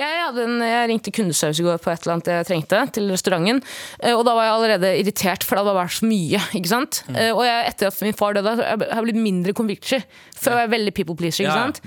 Jeg, 0.00 0.16
hadde 0.24 0.44
en, 0.46 0.60
jeg 0.64 0.88
ringte 0.88 1.12
kundeservice 1.12 1.60
i 1.60 1.64
går 1.66 1.80
på 1.82 1.90
et 1.92 2.00
eller 2.06 2.14
annet 2.14 2.28
jeg 2.30 2.46
trengte 2.48 2.78
til 2.94 3.10
restauranten. 3.10 3.58
eh, 4.00 4.12
Og 4.16 4.24
da 4.24 4.32
var 4.34 4.44
jeg 4.46 4.54
allerede 4.54 4.92
irritert, 5.00 5.44
for 5.44 5.56
det 5.56 5.64
hadde 5.66 5.76
vært 5.76 5.96
så 5.98 6.06
mye. 6.08 6.40
ikke 6.56 6.68
sant? 6.72 7.02
Mm. 7.08 7.16
Eh, 7.16 7.32
Og 7.36 7.44
jeg, 7.44 7.66
etter 7.74 7.86
at 7.90 8.00
min 8.02 8.12
far 8.16 8.32
døde, 8.34 8.54
har 8.56 8.76
jeg 8.78 8.92
har 8.94 9.02
blitt 9.04 9.16
mindre 9.20 9.52
konfliktsky. 9.52 10.02
Før 10.40 10.52
var 10.56 10.62
jeg 10.68 10.70
veldig 10.76 10.94
people 10.94 11.16
pleaser. 11.16 11.44
ikke 11.44 11.52
Ja, 11.52 11.66
ja. 11.66 11.72
sant? 11.72 11.80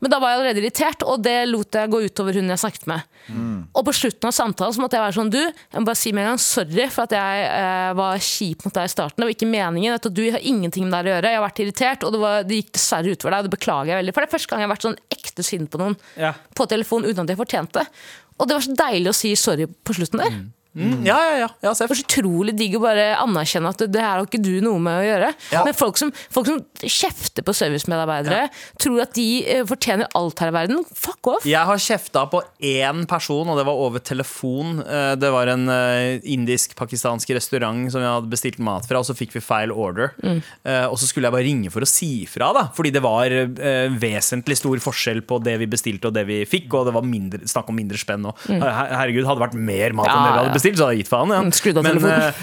Men 0.00 0.10
da 0.10 0.18
var 0.22 0.30
jeg 0.32 0.38
allerede 0.38 0.57
irritert, 0.58 1.04
og 1.06 1.22
det 1.24 1.36
lot 1.48 1.78
jeg 1.78 1.90
gå 1.92 2.00
utover 2.04 2.36
hun 2.38 2.52
jeg 2.52 2.60
snakket 2.62 2.86
med. 2.90 3.06
Mm. 3.28 3.56
Og 3.76 3.84
på 3.88 3.94
slutten 3.96 4.30
av 4.30 4.34
samtalen 4.36 4.74
så 4.76 4.82
måtte 4.82 4.96
jeg 4.96 5.04
være 5.04 5.16
sånn 5.18 5.30
Du, 5.32 5.40
jeg 5.40 5.82
må 5.82 5.84
bare 5.88 6.00
si 6.00 6.12
med 6.16 6.24
en 6.24 6.30
gang 6.32 6.42
sorry 6.42 6.86
for 6.94 7.04
at 7.04 7.14
jeg 7.16 7.48
eh, 7.48 7.90
var 7.98 8.22
kjip 8.24 8.64
mot 8.64 8.78
deg 8.78 8.88
i 8.88 8.92
starten. 8.92 9.20
Det 9.20 9.28
var 9.28 9.34
ikke 9.36 9.50
meningen. 9.50 9.96
Vet 9.96 10.10
du, 10.16 10.22
har 10.32 10.46
ingenting 10.52 10.88
med 10.88 10.96
deg 10.96 11.10
å 11.10 11.14
gjøre. 11.16 11.32
Jeg 11.34 11.40
har 11.40 11.46
vært 11.46 11.62
irritert, 11.64 12.06
og 12.08 12.14
det, 12.14 12.22
var, 12.22 12.46
det 12.48 12.60
gikk 12.62 12.72
dessverre 12.78 13.14
utover 13.16 13.34
deg. 13.34 13.40
Og 13.42 13.48
det 13.48 13.54
beklager 13.56 13.92
jeg 13.92 14.02
veldig. 14.02 14.14
For 14.16 14.24
det 14.24 14.30
er 14.30 14.36
første 14.36 14.52
gang 14.52 14.62
jeg 14.64 14.68
har 14.68 14.74
vært 14.74 14.86
sånn 14.88 15.00
ekte 15.18 15.46
sint 15.46 15.72
på 15.72 15.82
noen 15.82 15.98
Ja. 16.18 16.32
på 16.56 16.68
telefon 16.70 17.04
uten 17.08 17.24
at 17.24 17.34
jeg 17.34 17.40
fortjente. 17.40 17.84
Og 18.38 18.46
det 18.48 18.56
var 18.56 18.64
så 18.64 18.78
deilig 18.78 19.12
å 19.12 19.18
si 19.18 19.34
sorry 19.38 19.66
på 19.66 19.96
slutten 19.98 20.22
der. 20.22 20.34
Mm, 20.34 20.46
ja, 20.76 21.16
ja, 21.16 21.34
ja. 21.42 21.48
ja 21.64 21.72
Det 21.74 21.88
var 21.90 21.96
så 21.98 22.04
utrolig 22.04 22.52
digg 22.58 22.76
å 22.76 22.80
bare 22.82 23.06
anerkjenne 23.18 23.70
at 23.72 23.80
det, 23.90 23.98
her 24.00 24.18
har 24.20 24.26
ikke 24.28 24.40
du 24.42 24.60
noe 24.62 24.78
med 24.78 25.00
å 25.00 25.04
gjøre. 25.06 25.30
Ja. 25.52 25.62
Men 25.66 25.74
folk 25.74 25.96
som, 25.98 26.12
folk 26.30 26.46
som 26.50 26.60
kjefter 26.84 27.42
på 27.46 27.54
servicemedarbeidere, 27.56 28.44
tror 28.78 29.00
at 29.02 29.14
de 29.16 29.26
eh, 29.44 29.64
fortjener 29.66 30.06
alt 30.18 30.38
her 30.44 30.52
i 30.52 30.54
verden. 30.54 30.84
Fuck 30.94 31.30
off! 31.32 31.46
Jeg 31.48 31.64
har 31.66 31.80
kjefta 31.82 32.26
på 32.30 32.42
én 32.60 33.04
person, 33.10 33.48
og 33.50 33.58
det 33.58 33.64
var 33.66 33.80
over 33.88 33.98
telefon. 34.04 34.78
Eh, 34.84 35.14
Det 35.18 35.30
var 35.34 35.50
en 35.54 35.66
eh, 35.72 36.20
indisk-pakistansk 36.36 37.32
restaurant 37.36 37.88
som 37.92 38.02
jeg 38.04 38.12
hadde 38.18 38.30
bestilt 38.32 38.60
mat 38.62 38.86
fra, 38.88 39.00
og 39.02 39.08
så 39.08 39.16
fikk 39.18 39.34
vi 39.38 39.42
feil 39.44 39.72
order. 39.74 40.12
Eh, 40.22 40.84
Og 40.88 40.98
så 41.00 41.08
skulle 41.10 41.26
jeg 41.28 41.34
bare 41.38 41.46
ringe 41.48 41.72
for 41.74 41.82
å 41.82 41.88
si 41.90 42.22
ifra, 42.26 42.52
da, 42.54 42.66
fordi 42.76 42.92
det 42.94 43.02
var 43.04 43.32
vesentlig 43.98 44.56
stor 44.58 44.78
forskjell 44.82 45.22
på 45.28 45.38
det 45.44 45.56
vi 45.62 45.66
bestilte 45.70 46.08
og 46.10 46.14
det 46.16 46.24
vi 46.28 46.40
fikk, 46.48 46.70
og 46.78 46.88
det 46.88 46.94
var 46.96 47.06
mindre, 47.06 47.40
snakk 47.48 47.68
om 47.72 47.76
mindre 47.78 47.98
spenn. 48.00 48.26
Og, 48.28 48.38
her- 48.48 48.92
herregud, 48.94 49.26
hadde 49.28 49.40
det 49.40 49.46
vært 49.48 49.58
mer 49.68 49.96
mat 49.98 50.08
enn 50.12 50.22
det 50.24 50.32
vi 50.32 50.38
hadde 50.38 50.52
ja. 50.52 50.57
Bestilt, 50.58 50.78
så 50.78 50.86
hadde 50.86 50.98
jeg 50.98 51.04
gitt 51.04 51.12
faen. 51.12 51.32
Ja. 51.32 51.40
Mm, 51.42 51.52
skrudd 51.56 51.80
av 51.80 51.86
Men, 51.86 52.04
eh, 52.04 52.42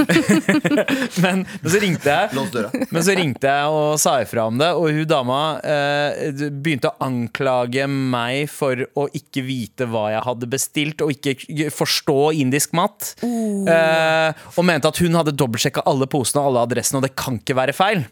men, 1.24 1.44
men 1.46 1.74
så 1.74 1.82
ringte 1.84 2.16
jeg 2.16 2.86
Men 2.90 3.06
så 3.06 3.16
ringte 3.18 3.52
jeg 3.52 3.76
og 3.76 4.00
sa 4.02 4.18
ifra 4.24 4.48
om 4.50 4.60
det, 4.62 4.72
og 4.76 4.90
hun 4.96 5.06
dama 5.10 5.40
eh, 5.62 6.32
begynte 6.50 6.92
å 6.92 6.98
anklage 7.06 7.88
meg 7.92 8.50
for 8.52 8.86
å 8.98 9.08
ikke 9.16 9.46
vite 9.46 9.90
hva 9.92 10.08
jeg 10.16 10.26
hadde 10.26 10.52
bestilt, 10.52 11.06
og 11.06 11.14
ikke 11.14 11.70
forstå 11.74 12.20
indisk 12.42 12.76
mat. 12.78 13.14
Eh, 13.22 14.46
og 14.56 14.68
mente 14.68 14.90
at 14.90 15.02
hun 15.04 15.18
hadde 15.20 15.36
dobbeltsjekka 15.36 15.86
alle 15.90 16.10
posene 16.12 16.42
og 16.42 16.52
alle 16.52 16.68
adressene, 16.70 17.02
og 17.02 17.08
det 17.08 17.16
kan 17.20 17.40
ikke 17.42 17.58
være 17.58 17.76
feil. 17.76 18.06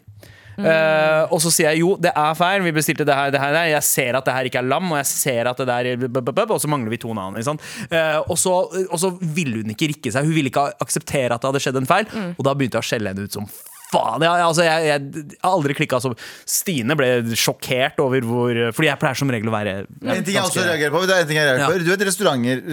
Eh, 0.58 1.32
og 1.34 1.40
så 1.42 1.50
sier 1.50 1.70
jeg 1.72 1.80
jo, 1.82 1.96
det 1.98 2.12
er 2.14 2.34
feil, 2.38 2.62
vi 2.62 2.72
bestilte 2.76 3.06
det 3.08 3.14
her, 3.16 3.30
det 3.34 3.40
her, 3.42 3.50
det 3.56 3.60
her. 3.64 3.72
Jeg 3.74 3.82
ser 3.88 4.18
at 4.20 4.24
det 4.28 4.34
her 4.36 4.48
ikke 4.50 4.60
er 4.62 4.68
lam, 4.70 4.92
og 4.92 4.98
jeg 5.00 5.06
ser 5.10 5.50
at 5.50 5.58
det 5.62 5.66
der 5.66 5.90
er 5.92 5.96
b- 6.06 6.12
b- 6.14 6.34
b- 6.34 6.50
Og 6.54 6.60
så 6.62 6.68
mangler 6.70 6.90
vi 6.94 7.00
to 7.02 7.12
navn. 7.16 7.36
Eh, 7.40 8.18
og, 8.28 8.36
så, 8.38 8.54
og 8.90 8.98
så 9.00 9.10
ville 9.20 9.62
hun 9.64 9.70
ikke 9.74 9.90
rikke 9.94 10.12
seg. 10.14 10.24
Hun 10.28 10.34
ville 10.36 10.52
ikke 10.52 10.68
akseptere 10.80 11.34
at 11.34 11.42
det 11.42 11.50
hadde 11.50 11.64
skjedd 11.64 11.80
en 11.82 11.86
feil, 11.90 12.06
og 12.38 12.44
da 12.46 12.54
begynte 12.54 12.78
jeg 12.78 12.84
å 12.86 12.90
skjelle 12.92 13.14
henne 13.14 13.26
ut 13.26 13.32
som 13.40 13.46
faen. 13.50 13.70
Jeg, 13.94 14.30
altså, 14.44 14.64
jeg, 14.66 14.86
jeg, 14.88 15.04
jeg 15.14 15.38
har 15.44 15.54
aldri 15.54 15.76
klikka 15.78 16.00
så 16.02 16.10
Stine 16.48 16.96
ble 16.98 17.08
sjokkert 17.38 18.00
over 18.04 18.24
hvor 18.26 18.58
Fordi 18.74 18.88
jeg 18.90 19.00
pleier 19.02 19.18
som 19.20 19.30
regel 19.32 19.50
å 19.50 19.54
være 19.54 19.74
En 19.84 20.24
ting 20.26 20.34
jeg 20.36 20.42
også 20.42 20.64
reagerer 20.66 20.94
på, 20.94 21.02
det 21.08 21.14
er 21.16 21.24
en 21.24 21.30
ting 21.30 21.38
jeg 21.40 21.48
reagerer 21.50 21.64
Ja. 21.64 21.68
på. 21.70 21.84
Du 21.84 21.92
vet 21.92 22.04
restauranter 22.08 22.64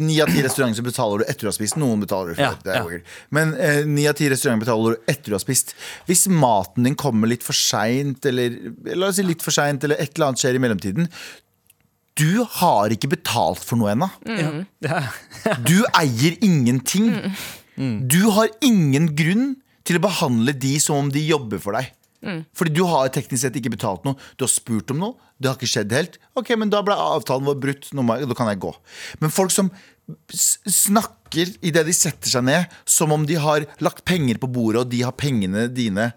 Ni 0.00 0.16
av 0.24 0.32
ti 0.32 0.42
restauranter 0.46 0.80
så 0.80 0.86
betaler 0.86 1.22
du 1.22 1.26
etter 1.30 1.46
du 1.46 1.50
har 1.50 1.56
spist. 1.58 1.76
Noen 1.80 2.02
betaler 2.04 2.38
før. 2.38 2.46
Ja, 2.48 2.54
det 2.64 2.78
ja. 2.80 3.02
Men 3.36 3.52
eh, 3.60 3.82
ni 3.88 4.06
av 4.10 4.16
ti 4.18 4.30
restauranter 4.32 4.64
betaler 4.66 4.96
du 4.96 5.12
etter 5.12 5.32
du 5.32 5.36
har 5.36 5.42
spist. 5.44 5.74
Hvis 6.08 6.26
maten 6.32 6.86
din 6.88 6.96
kommer 6.98 7.30
litt 7.30 7.44
for 7.46 7.56
seint, 7.56 8.24
eller 8.30 8.56
la 8.96 9.10
oss 9.12 9.20
si 9.20 9.24
litt 9.26 9.44
for 9.44 9.54
seint, 9.54 9.84
eller 9.86 10.00
et 10.00 10.14
eller 10.16 10.30
annet 10.32 10.42
skjer 10.42 10.58
i 10.58 10.62
mellomtiden 10.66 11.08
du 12.20 12.42
har 12.58 12.92
ikke 12.92 13.08
betalt 13.14 13.62
for 13.64 13.80
noe 13.80 13.94
ennå. 13.94 14.08
Du 15.64 15.78
eier 15.96 16.34
ingenting. 16.44 17.14
Du 18.10 18.18
har 18.36 18.50
ingen 18.66 19.06
grunn 19.16 19.46
til 19.86 19.98
å 19.98 20.04
behandle 20.04 20.54
de 20.56 20.74
som 20.82 21.00
om 21.00 21.10
de 21.12 21.22
jobber 21.24 21.62
for 21.62 21.76
deg. 21.78 21.92
Fordi 22.56 22.74
du 22.76 22.82
har 22.84 23.08
teknisk 23.12 23.46
sett 23.46 23.56
ikke 23.56 23.72
betalt 23.72 24.04
noe. 24.04 24.18
Du 24.36 24.44
har 24.44 24.52
spurt 24.52 24.92
om 24.92 25.00
noe, 25.00 25.30
det 25.40 25.48
har 25.48 25.56
ikke 25.56 25.70
skjedd 25.72 25.94
helt. 25.96 26.18
Ok, 26.36 26.52
men 26.60 26.72
da 26.72 26.82
ble 26.84 26.96
avtalen 26.96 27.48
vår 27.48 27.60
brutt. 27.62 27.88
Nå 27.96 28.04
må 28.04 28.18
jeg, 28.18 28.28
da 28.28 28.36
kan 28.36 28.50
jeg 28.52 28.60
gå. 28.60 28.74
Men 29.22 29.32
folk 29.32 29.54
som 29.54 29.70
snakker 30.30 31.54
idet 31.64 31.86
de 31.86 31.94
setter 31.96 32.32
seg 32.32 32.44
ned, 32.44 32.72
som 32.84 33.14
om 33.14 33.24
de 33.26 33.38
har 33.40 33.64
lagt 33.80 34.04
penger 34.08 34.40
på 34.42 34.50
bordet, 34.52 34.84
og 34.84 34.92
de 34.92 35.04
har 35.06 35.16
pengene 35.16 35.68
dine 35.72 36.10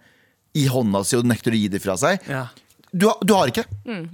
i 0.57 0.67
hånda 0.69 1.01
si 1.07 1.17
og 1.17 1.25
nekter 1.29 1.55
å 1.55 1.59
gi 1.61 1.69
det 1.71 1.81
fra 1.81 1.95
seg. 1.99 2.21
Ja. 2.29 2.47
Du, 2.93 3.07
har- 3.09 3.17
du 3.25 3.33
har 3.33 3.47
ikke. 3.49 3.63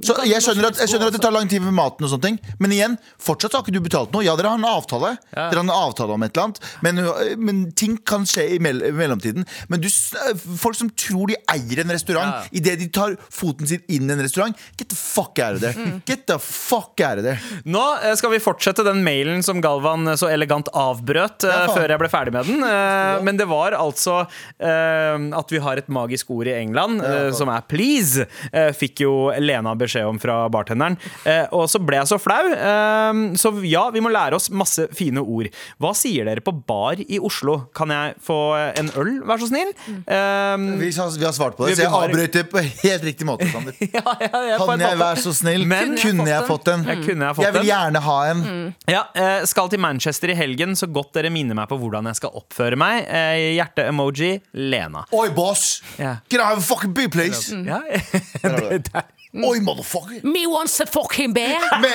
Så 0.01 0.15
jeg 0.25 0.39
skjønner, 0.41 0.69
at, 0.71 0.77
jeg 0.80 0.88
skjønner 0.88 1.07
at 1.11 1.15
det 1.17 1.21
tar 1.21 1.34
lang 1.36 1.49
tid 1.51 1.59
med 1.61 1.73
maten, 1.75 2.05
og 2.05 2.09
sånne 2.13 2.23
ting 2.30 2.38
men 2.59 2.71
igjen, 2.71 2.93
fortsatt 3.19 3.53
har 3.57 3.61
ikke 3.65 3.73
du 3.75 3.82
betalt 3.84 4.13
noe. 4.15 4.23
Ja, 4.23 4.36
dere 4.39 4.53
har 4.53 4.57
en 4.61 4.63
avtale, 4.69 5.17
Ja. 5.36 5.49
Dere 5.51 5.59
har 5.59 5.65
en 5.65 5.73
avtale 5.75 6.15
om 6.15 6.23
et 6.23 6.32
eller 6.38 6.45
annet 6.47 6.59
men, 6.82 7.01
men 7.43 7.59
ting 7.73 7.97
kan 8.07 8.23
skje 8.30 8.45
i, 8.55 8.59
mell 8.63 8.80
mellomtiden. 8.95 9.45
Men 9.69 9.82
du, 9.84 9.88
øh, 9.89 10.39
folk 10.57 10.75
som 10.80 10.89
tror 10.95 11.27
de 11.27 11.36
eier 11.51 11.82
en 11.84 11.91
restaurant 11.91 12.32
Ja. 12.34 12.43
idet 12.61 12.77
de 12.80 12.88
tar 12.88 13.17
foten 13.30 13.67
sin 13.67 13.84
inn 13.89 14.09
i 14.09 14.13
en 14.15 14.21
restaurant, 14.23 14.55
get 14.77 14.88
the 14.89 14.95
fuck 14.95 15.38
out 15.43 15.55
of 15.55 15.61
there. 15.61 15.73
Mm. 15.75 16.01
Get 16.07 16.25
the 16.27 16.39
fuck 16.39 16.99
out 17.03 17.19
of 17.19 17.23
there. 17.27 17.39
Nå 17.65 17.84
eh, 18.03 18.15
skal 18.15 18.32
vi 18.32 18.39
fortsette 18.39 18.84
den 18.88 19.03
mailen 19.03 19.43
som 19.43 19.59
Galvan 19.61 20.07
eh, 20.07 20.15
så 20.19 20.32
elegant 20.32 20.71
avbrøt 20.73 21.43
eh, 21.43 21.49
Ja, 21.67 21.67
før 21.75 21.89
jeg 21.89 21.99
ble 21.99 22.09
ferdig 22.09 22.34
med 22.34 22.45
den. 22.47 22.63
Eh, 22.63 23.21
Men 23.27 23.38
det 23.38 23.47
var 23.51 23.75
altså 23.77 24.21
eh, 24.59 25.38
at 25.39 25.51
vi 25.51 25.59
har 25.63 25.77
et 25.82 25.88
magisk 25.91 26.32
ord 26.32 26.47
i 26.47 26.55
England, 26.61 27.01
eh, 27.03 27.32
som 27.36 27.49
er 27.49 27.61
'please', 27.67 28.25
eh, 28.53 28.68
fikk 28.76 29.01
jo 29.05 29.13
Lena 29.39 29.76
beskjed 29.76 30.05
om 30.07 30.20
fra 30.20 30.47
bartenderen. 30.49 30.97
Eh, 31.26 31.45
Og 31.51 31.67
så 31.70 31.80
ble 31.84 31.97
jeg 31.97 32.07
så 32.11 32.20
flau. 32.20 32.41
Eh, 32.53 33.36
Så 33.39 33.51
ja, 33.65 33.89
vi 33.91 33.99
må 34.01 34.09
lære 34.11 34.36
oss 34.36 34.49
masse 34.49 34.88
fine 34.93 35.20
ord. 35.22 35.47
Hva 35.80 35.93
sier 35.95 36.26
dere 36.26 36.41
på 36.41 36.51
bar 36.65 36.95
i 36.99 37.20
Oslo? 37.20 37.70
Kan 37.76 37.89
jeg 37.89 38.15
få 38.26 38.38
en 38.78 38.89
øl, 38.95 39.22
vær 39.26 39.38
så 39.41 39.47
snill? 39.49 39.74
Eh, 40.07 40.57
Vi, 40.80 40.91
har- 40.91 41.17
vi 41.17 41.26
har 41.26 41.34
svart 41.34 41.57
på 41.57 41.65
Vi- 41.65 41.72
det, 41.72 41.78
så 41.78 41.84
jeg 41.84 41.89
har- 41.91 42.09
avbrøt 42.09 42.49
på 42.51 42.59
helt 42.84 43.03
riktig 43.03 43.26
måte. 43.26 43.45
Sander. 43.53 43.74
ja, 43.80 44.01
ja, 44.22 44.41
ja, 44.53 44.57
Kan 44.57 44.80
jeg 44.80 44.97
være 44.97 45.17
så 45.24 45.34
snill? 45.34 45.65
Men- 45.65 45.97
kunne 45.97 46.28
jeg 46.28 46.43
fått 46.47 46.65
den? 46.65 46.84
Jeg 46.86 46.97
jeg 47.20 47.36
fått 47.36 47.43
Jeg 47.45 47.53
vil 47.53 47.63
gjerne 47.70 47.99
ha 48.01 48.17
en. 48.32 48.76
Ja, 48.88 49.03
eh, 49.15 49.45
Skal 49.45 49.70
til 49.70 49.80
Manchester 49.80 50.30
i 50.30 50.36
helgen, 50.36 50.76
så 50.76 50.88
godt 50.91 51.13
dere 51.13 51.30
minner 51.30 51.55
meg 51.55 51.67
på 51.70 51.78
hvordan 51.80 52.05
jeg 52.05 52.15
skal 52.15 52.30
oppføre 52.36 52.78
meg. 52.78 53.05
Eh, 53.07 53.55
Hjerte-emoji 53.57 54.41
Lena. 54.53 55.05
Oi, 55.11 55.30
boss! 55.30 55.82
Yeah. 55.99 56.17
Can 56.30 56.41
I 56.41 56.43
have 56.43 56.57
a 56.59 56.61
fucking 56.61 56.93
big 56.93 57.11
place? 57.11 57.49
Ja, 57.51 57.80
det. 57.89 58.59
Oi, 59.49 59.60
motherfucker! 59.60 60.24
Me 60.24 60.47
wants 60.47 60.80
a 60.80 60.86
fucking 60.86 61.34
bear. 61.34 61.60
Me, 61.82 61.89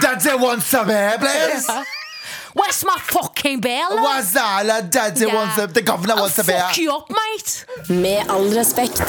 daddy 0.00 0.34
wants 0.38 0.72
a 0.74 0.84
bear, 0.84 1.18
please! 1.18 1.68
Where's 2.54 2.84
my 2.84 2.96
fucking 3.00 3.60
bear? 3.60 3.88
love? 3.90 4.00
What's 4.02 4.32
that? 4.32 4.90
Daddy 4.90 5.24
Yeah. 5.26 5.34
wants 5.34 5.58
a, 5.58 5.66
the 5.66 5.82
governor 5.82 6.14
I'll 6.14 6.20
wants 6.22 6.38
a 6.38 6.44
bear. 6.44 6.60
fuck 6.68 6.78
you 6.78 6.92
up, 6.92 7.08
mate. 7.10 7.64
Med 7.88 8.28
all 8.28 8.48
respekt. 8.56 9.00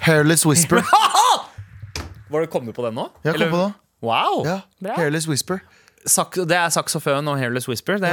Hairless 0.00 0.44
whisper. 0.46 0.82
Var 2.30 2.40
du 2.40 2.46
kommet 2.46 2.74
på 2.74 2.82
den 2.86 2.94
nå? 2.94 3.08
Jeg 3.24 3.34
kom 3.38 3.50
på 3.50 3.56
den. 3.64 3.74
Wow! 4.02 4.44
Ja, 4.46 4.94
Hairless 4.96 5.26
whisper. 5.28 5.58
Sak 6.06 6.34
det 6.36 6.52
er 6.56 6.68
saksofon 6.68 7.28
og 7.32 7.38
hairless 7.40 7.64
whisper. 7.68 7.96
Det, 8.02 8.10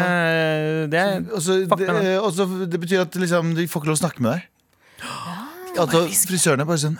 det 0.94 1.00
er 1.00 1.18
også, 1.36 1.58
det, 1.68 2.20
også, 2.22 2.46
det. 2.46 2.70
det 2.72 2.80
betyr 2.80 3.02
at 3.04 3.16
liksom, 3.20 3.50
de 3.58 3.66
får 3.68 3.82
ikke 3.82 3.90
lov 3.92 3.98
å 3.98 4.02
snakke 4.06 4.24
med 4.24 4.38
deg. 4.38 4.48
Altså, 5.82 6.02
frisørene 6.28 6.66
bare 6.68 6.82
sånn 6.82 6.98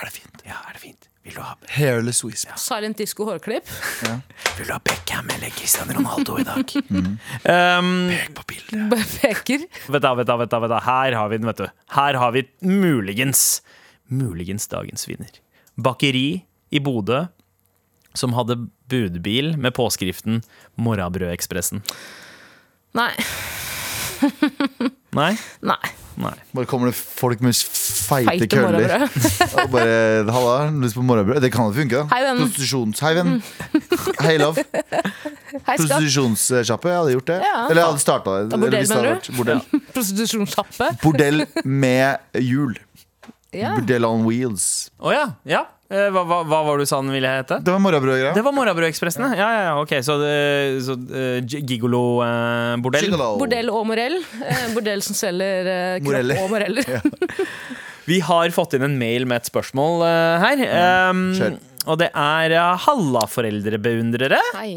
Er 0.00 0.08
det 0.08 0.14
fint? 0.16 0.42
Ja, 0.46 0.56
er 0.68 0.76
det 0.76 0.80
fint? 0.80 1.08
Vil 1.20 1.34
du 1.36 1.42
ha, 1.44 1.52
Hairless 1.76 2.22
whisper. 2.24 2.56
Silent 2.56 2.96
disco 2.98 3.26
hårklipp. 3.28 3.68
vil 4.56 4.66
du 4.66 4.72
ha 4.72 4.78
Beckham 4.80 5.28
eller 5.34 5.52
Christian 5.52 5.90
Ronaldo 5.92 6.38
i 6.40 6.46
dag? 6.48 6.72
um, 6.96 7.90
Pek 8.08 8.30
på 8.38 8.46
bildet. 8.54 9.10
Peker. 9.20 9.66
Vet 9.92 10.06
du, 10.06 10.08
vet 10.22 10.30
du, 10.30 10.36
vet 10.40 10.54
da. 10.54 10.62
vet 10.64 10.72
du. 10.72 10.78
Her 10.86 11.18
har 11.18 11.28
vi 11.28 11.40
den, 11.42 11.50
vet 11.50 11.60
du. 11.60 11.68
Her 11.98 12.20
har 12.22 12.32
vi 12.36 12.46
muligens 12.64 13.60
Muligens 14.10 14.64
dagens 14.66 15.04
vinner. 15.06 15.36
Bakeri 15.78 16.42
i 16.74 16.80
Bodø 16.82 17.28
som 18.18 18.32
hadde 18.34 18.56
budbil 18.90 19.52
med 19.54 19.76
påskriften 19.76 20.40
'Morrabrødekspressen'. 20.74 21.84
Nei. 22.98 23.12
Nei? 25.14 25.36
Nei. 25.62 25.92
Nei. 26.18 26.32
Bare 26.56 26.66
kommer 26.66 26.90
det 26.90 26.96
folk 26.96 27.40
med 27.44 27.54
feite, 27.54 28.26
Feite 28.26 28.48
køller. 28.50 29.06
Og 29.62 29.70
bare 29.70 30.24
'Halla, 30.26 30.56
har 30.58 30.70
du 30.70 30.80
lyst 30.82 30.94
på 30.98 31.04
morgenbrød?' 31.06 31.40
Det 31.40 31.52
kan 31.52 31.70
jo 31.70 31.72
funke, 31.72 32.02
da. 32.02 32.04
Hei, 32.10 32.20
venn. 32.26 32.42
Prostitusjons... 32.42 33.00
Hei, 33.00 33.14
venn. 33.14 33.42
Hei, 34.26 34.36
love. 34.42 34.64
Hei, 35.66 35.76
skatt. 35.76 35.86
Prostitusjonssjappe. 35.86 36.88
Jeg 36.90 36.98
hadde 36.98 37.16
gjort 37.16 37.30
det. 37.30 37.40
Ja. 37.46 37.56
Eller 37.70 37.82
jeg 37.82 37.88
hadde 37.90 38.04
starta 38.04 38.36
det. 38.36 38.50
Da 38.50 38.56
bordell, 38.56 38.68
Eller 38.68 38.78
hvis 38.78 38.88
det 38.88 38.96
hadde 38.96 39.08
mener 39.08 39.18
vært 39.18 39.36
Bordell. 39.38 39.90
Prostitusjonssjappe. 39.94 40.90
Bordell 41.02 41.44
med 41.64 42.40
hjul. 42.42 42.78
Ja. 43.54 43.74
Bordell 43.78 44.06
on 44.06 44.26
wheels. 44.28 44.90
Å 45.02 45.14
ja. 45.14 45.26
ja. 45.48 45.64
Eh, 45.90 46.06
Hva, 46.14 46.22
hva, 46.22 46.40
hva 46.46 46.60
var 46.66 46.78
det 46.78 46.86
du 46.86 46.90
sa 46.90 47.00
den 47.02 47.10
ville 47.10 47.30
hete? 47.34 47.58
Det 47.66 47.72
var 47.74 47.82
morrabrødgreia. 47.82 48.32
Det 48.36 48.44
var 48.46 48.54
Morrabrødekspressen, 48.54 49.24
ja. 49.34 49.38
ja, 49.40 49.62
ja, 49.66 49.72
ok, 49.82 49.96
Så, 50.06 50.16
så 50.86 50.94
uh, 50.94 51.40
gigolo-bordell. 51.42 53.10
Uh, 53.10 53.24
Bordell 53.40 53.72
og 53.74 53.88
morell. 53.90 54.20
Uh, 54.38 54.66
bordell 54.76 55.02
som 55.02 55.18
selger 55.18 55.66
uh, 55.66 55.96
kropp 56.06 56.44
og 56.44 56.52
moreller. 56.54 56.86
Vi 58.10 58.18
har 58.24 58.50
fått 58.54 58.74
inn 58.78 58.86
en 58.86 58.96
mail 58.98 59.26
med 59.28 59.42
et 59.42 59.50
spørsmål 59.50 60.02
eh, 60.06 60.44
her. 60.44 60.62
Um, 61.10 61.58
og 61.86 61.98
det 62.00 62.08
er 62.16 62.54
uh, 62.56 62.72
Halla, 62.86 63.26
foreldrebeundrere. 63.30 64.40
Hei. 64.56 64.72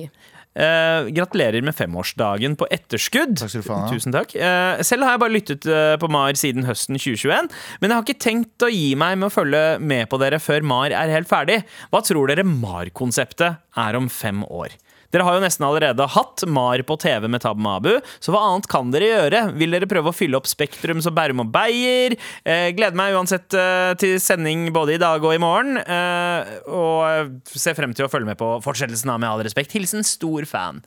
Eh, 0.53 1.07
gratulerer 1.09 1.65
med 1.65 1.73
femårsdagen 1.73 2.53
på 2.59 2.67
etterskudd. 2.69 3.39
Takk 3.41 3.49
skal 3.49 3.63
du 3.63 3.65
faen 3.65 3.87
ja. 3.87 3.93
Tusen 3.95 4.13
takk. 4.13 4.35
Eh, 4.37 4.83
selv 4.85 5.07
har 5.07 5.15
jeg 5.15 5.23
bare 5.23 5.33
lyttet 5.33 5.65
eh, 5.65 5.95
på 5.97 6.09
MAR 6.13 6.37
siden 6.37 6.67
høsten 6.67 6.99
2021, 6.99 7.49
men 7.81 7.89
jeg 7.89 7.97
har 7.97 8.05
ikke 8.05 8.25
tenkt 8.27 8.65
å 8.65 8.69
gi 8.69 8.91
meg 8.99 9.17
med 9.17 9.31
å 9.31 9.33
følge 9.33 9.63
med 9.81 10.05
på 10.11 10.21
dere 10.21 10.41
før 10.43 10.65
MAR 10.69 10.93
er 10.93 11.13
helt 11.15 11.31
ferdig. 11.31 11.63
Hva 11.89 12.03
tror 12.05 12.29
dere 12.29 12.45
MAR-konseptet 12.45 13.63
er 13.81 13.97
om 13.97 14.11
fem 14.13 14.45
år? 14.45 14.77
Dere 15.13 15.25
har 15.27 15.35
jo 15.37 15.43
nesten 15.43 15.65
allerede 15.67 16.07
hatt 16.09 16.41
MAR 16.49 16.81
på 16.89 16.95
TV 16.97 17.27
med 17.29 17.43
Tab 17.43 17.59
Mabu, 17.61 17.91
så 18.19 18.33
hva 18.33 18.41
annet 18.49 18.65
kan 18.71 18.89
dere 18.93 19.11
gjøre? 19.11 19.43
Vil 19.61 19.75
dere 19.75 19.89
prøve 19.89 20.09
å 20.09 20.15
fylle 20.15 20.39
opp 20.39 20.49
Spektrum 20.49 21.03
så 21.05 21.13
Bærum 21.13 21.43
og 21.45 21.51
Beyer? 21.53 22.15
Eh, 22.41 22.71
gleder 22.73 22.97
meg 22.97 23.13
uansett 23.13 23.53
eh, 23.53 23.93
til 24.01 24.17
sending 24.23 24.71
både 24.73 24.95
i 24.97 25.01
dag 25.01 25.21
og 25.23 25.35
i 25.35 25.41
morgen, 25.43 25.77
eh, 25.77 26.55
og 26.65 27.37
ser 27.53 27.77
frem 27.77 27.93
til 27.93 28.07
å 28.07 28.11
følge 28.11 28.31
med 28.31 28.41
på 28.41 28.55
fortsettelsen 28.65 29.13
av 29.13 29.21
Med 29.23 29.29
all 29.29 29.45
respekt. 29.45 29.71
Hilsen 29.77 30.01
stor 30.03 30.49
fan. 30.49 30.81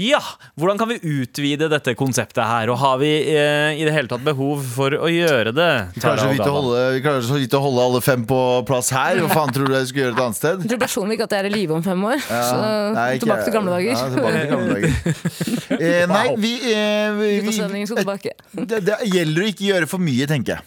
Ja, 0.00 0.20
hvordan 0.56 0.78
kan 0.80 0.88
vi 0.88 0.96
utvide 1.02 1.66
dette 1.68 1.92
konseptet 1.98 2.40
her, 2.46 2.70
og 2.72 2.78
har 2.80 2.96
vi 3.02 3.08
eh, 3.34 3.76
i 3.76 3.84
det 3.84 3.92
hele 3.92 4.08
tatt 4.08 4.22
behov 4.24 4.62
for 4.74 4.94
å 4.96 5.10
gjøre 5.12 5.52
det? 5.52 5.66
Vi 5.96 6.00
klarer 6.00 6.22
så 6.22 6.30
vidt 6.30 6.46
å 6.46 6.54
holde, 6.54 6.78
vi 6.94 7.02
klarer 7.04 7.26
så 7.26 7.36
vidt 7.36 7.56
å 7.58 7.60
holde 7.60 7.84
alle 7.84 8.00
fem 8.04 8.22
på 8.28 8.38
plass 8.68 8.88
her. 8.96 9.20
Hva 9.20 9.28
faen 9.34 9.52
tror 9.52 9.68
du 9.68 9.76
jeg 9.76 9.90
skulle 9.90 10.06
gjøre 10.06 10.16
et 10.16 10.22
annet 10.24 10.38
sted? 10.40 10.64
Jeg 10.64 10.72
tror 10.72 10.80
personlig 10.86 11.18
ikke 11.18 11.26
at 11.28 11.36
jeg 11.36 11.44
er 11.44 11.50
i 11.50 11.52
live 11.52 11.76
om 11.76 11.84
fem 11.84 12.06
år. 12.12 12.22
Så 12.24 12.56
Nei, 12.96 13.06
ikke- 13.18 13.26
tilbake 13.26 13.44
til 13.44 13.56
gamle 13.60 13.76
dager. 13.76 13.94
Ja, 13.94 14.08
tilbake 14.16 14.42
til 14.42 14.50
gamle 14.56 14.74
dager. 14.74 14.90
Eh, 15.80 16.02
nei, 16.10 16.24
vi, 16.42 16.50
eh, 16.74 17.12
vi, 17.14 17.28
vi 17.46 17.52
skal 17.54 18.00
tilbake. 18.02 18.32
det, 18.52 18.80
det 18.88 18.96
gjelder 19.06 19.44
å 19.44 19.48
ikke 19.52 19.68
gjøre 19.68 19.88
for 19.88 20.02
mye, 20.02 20.26
tenker 20.28 20.56
jeg. 20.58 20.66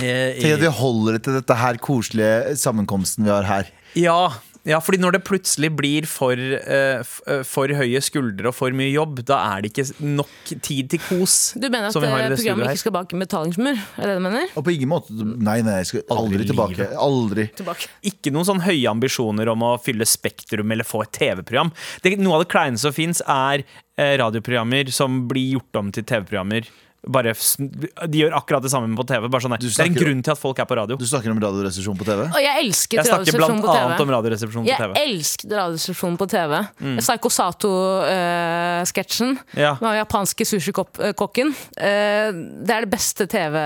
Eh, 0.00 0.36
Tenk 0.40 0.58
at 0.58 0.62
vi 0.62 0.72
holder 0.80 1.16
det 1.16 1.22
til 1.26 1.36
dette 1.38 1.56
her 1.60 1.80
koselige 1.82 2.54
sammenkomsten 2.60 3.26
vi 3.26 3.32
har 3.32 3.48
her. 3.48 3.72
Ja, 3.98 4.20
Ja, 4.68 4.76
fordi 4.84 4.98
når 5.00 5.16
det 5.16 5.22
plutselig 5.24 5.70
blir 5.72 6.06
for, 6.08 6.36
eh, 6.36 7.00
eh, 7.00 7.42
for 7.48 7.72
høye 7.72 8.00
skuldre 8.04 8.50
og 8.50 8.54
for 8.54 8.74
mye 8.76 8.90
jobb, 8.92 9.22
da 9.24 9.38
er 9.56 9.62
det 9.62 9.72
ikke 9.72 9.86
nok 10.04 10.52
tid 10.60 10.90
til 10.92 11.00
kos. 11.06 11.54
Du 11.54 11.68
mener 11.70 11.88
at 11.88 11.94
som 11.94 12.04
vi 12.04 12.10
har 12.12 12.20
i 12.20 12.26
eh, 12.26 12.28
det 12.34 12.40
programmet 12.42 12.68
her. 12.68 12.76
ikke 12.76 12.84
skal 12.84 12.92
bak 12.92 13.14
betalingsmur? 13.22 13.80
Er 13.96 14.02
det 14.02 14.10
det 14.10 14.18
du 14.18 14.26
mener? 14.26 14.52
Og 14.54 14.66
på 14.66 14.74
ingen 14.74 14.92
måte 14.92 15.08
Nei, 15.20 15.60
nei, 15.64 15.78
jeg 15.80 15.86
skal 15.86 16.02
aldri 16.10 16.40
Aldri 16.40 16.48
tilbake. 16.50 16.88
Aldri. 17.00 17.46
Tilbake. 17.56 17.88
Ikke 18.04 18.32
noen 18.34 18.48
sånn 18.48 18.62
høye 18.64 18.90
ambisjoner 18.90 19.48
om 19.48 19.64
å 19.64 19.72
fylle 19.80 20.04
Spektrum 20.08 20.70
eller 20.70 20.84
få 20.84 21.02
et 21.06 21.12
TV-program. 21.16 21.72
Noe 22.20 22.36
av 22.36 22.44
det 22.44 22.52
kleineste 22.52 22.88
som 22.88 22.96
fins, 22.96 23.22
er 23.24 23.64
radioprogrammer 23.96 24.88
som 24.92 25.26
blir 25.28 25.56
gjort 25.56 25.80
om 25.80 25.90
til 25.92 26.04
TV-programmer. 26.04 26.68
Bare, 27.08 27.32
de 27.32 28.18
gjør 28.20 28.34
akkurat 28.36 28.60
det 28.60 28.68
samme 28.70 28.92
på 28.92 29.00
TV. 29.08 29.24
Bare 29.32 29.40
sånn, 29.40 29.54
snakker, 29.56 29.72
det 29.72 29.80
er 29.80 29.88
en 29.88 29.94
grunn 29.96 30.18
til 30.26 30.32
at 30.34 30.40
folk 30.40 30.58
er 30.60 30.66
på 30.68 30.76
radio. 30.76 30.98
Du 31.00 31.06
snakker 31.08 31.32
om 31.32 31.38
Radioresepsjonen 31.40 31.96
på 31.96 32.04
TV? 32.04 32.26
Og 32.28 32.36
jeg 32.44 32.60
elsker 32.60 32.98
Jeg 33.00 33.08
snakker 33.08 33.32
blant 33.38 33.62
på 33.64 33.72
annet 33.72 33.96
om 34.04 34.08
TV. 34.10 34.14
Radioresepsjonen 34.18 34.66
på 34.66 34.68
Jeg 34.68 34.76
elsker 34.84 35.00
elsket 35.08 35.48
Radioresepsjonen 35.56 36.18
på 36.20 36.26
TV. 36.34 36.52
Mm. 36.84 36.98
Psycho 37.00 37.28
Sato-sketsjen 37.38 39.32
Ja. 39.56 39.72
med 39.80 39.88
den 39.90 39.96
japanske 40.02 40.44
sushikokken. 40.44 41.54
Uh, 41.80 42.28
det 42.68 42.72
er 42.76 42.80
det 42.84 42.90
beste 42.92 43.24
TV, 43.26 43.56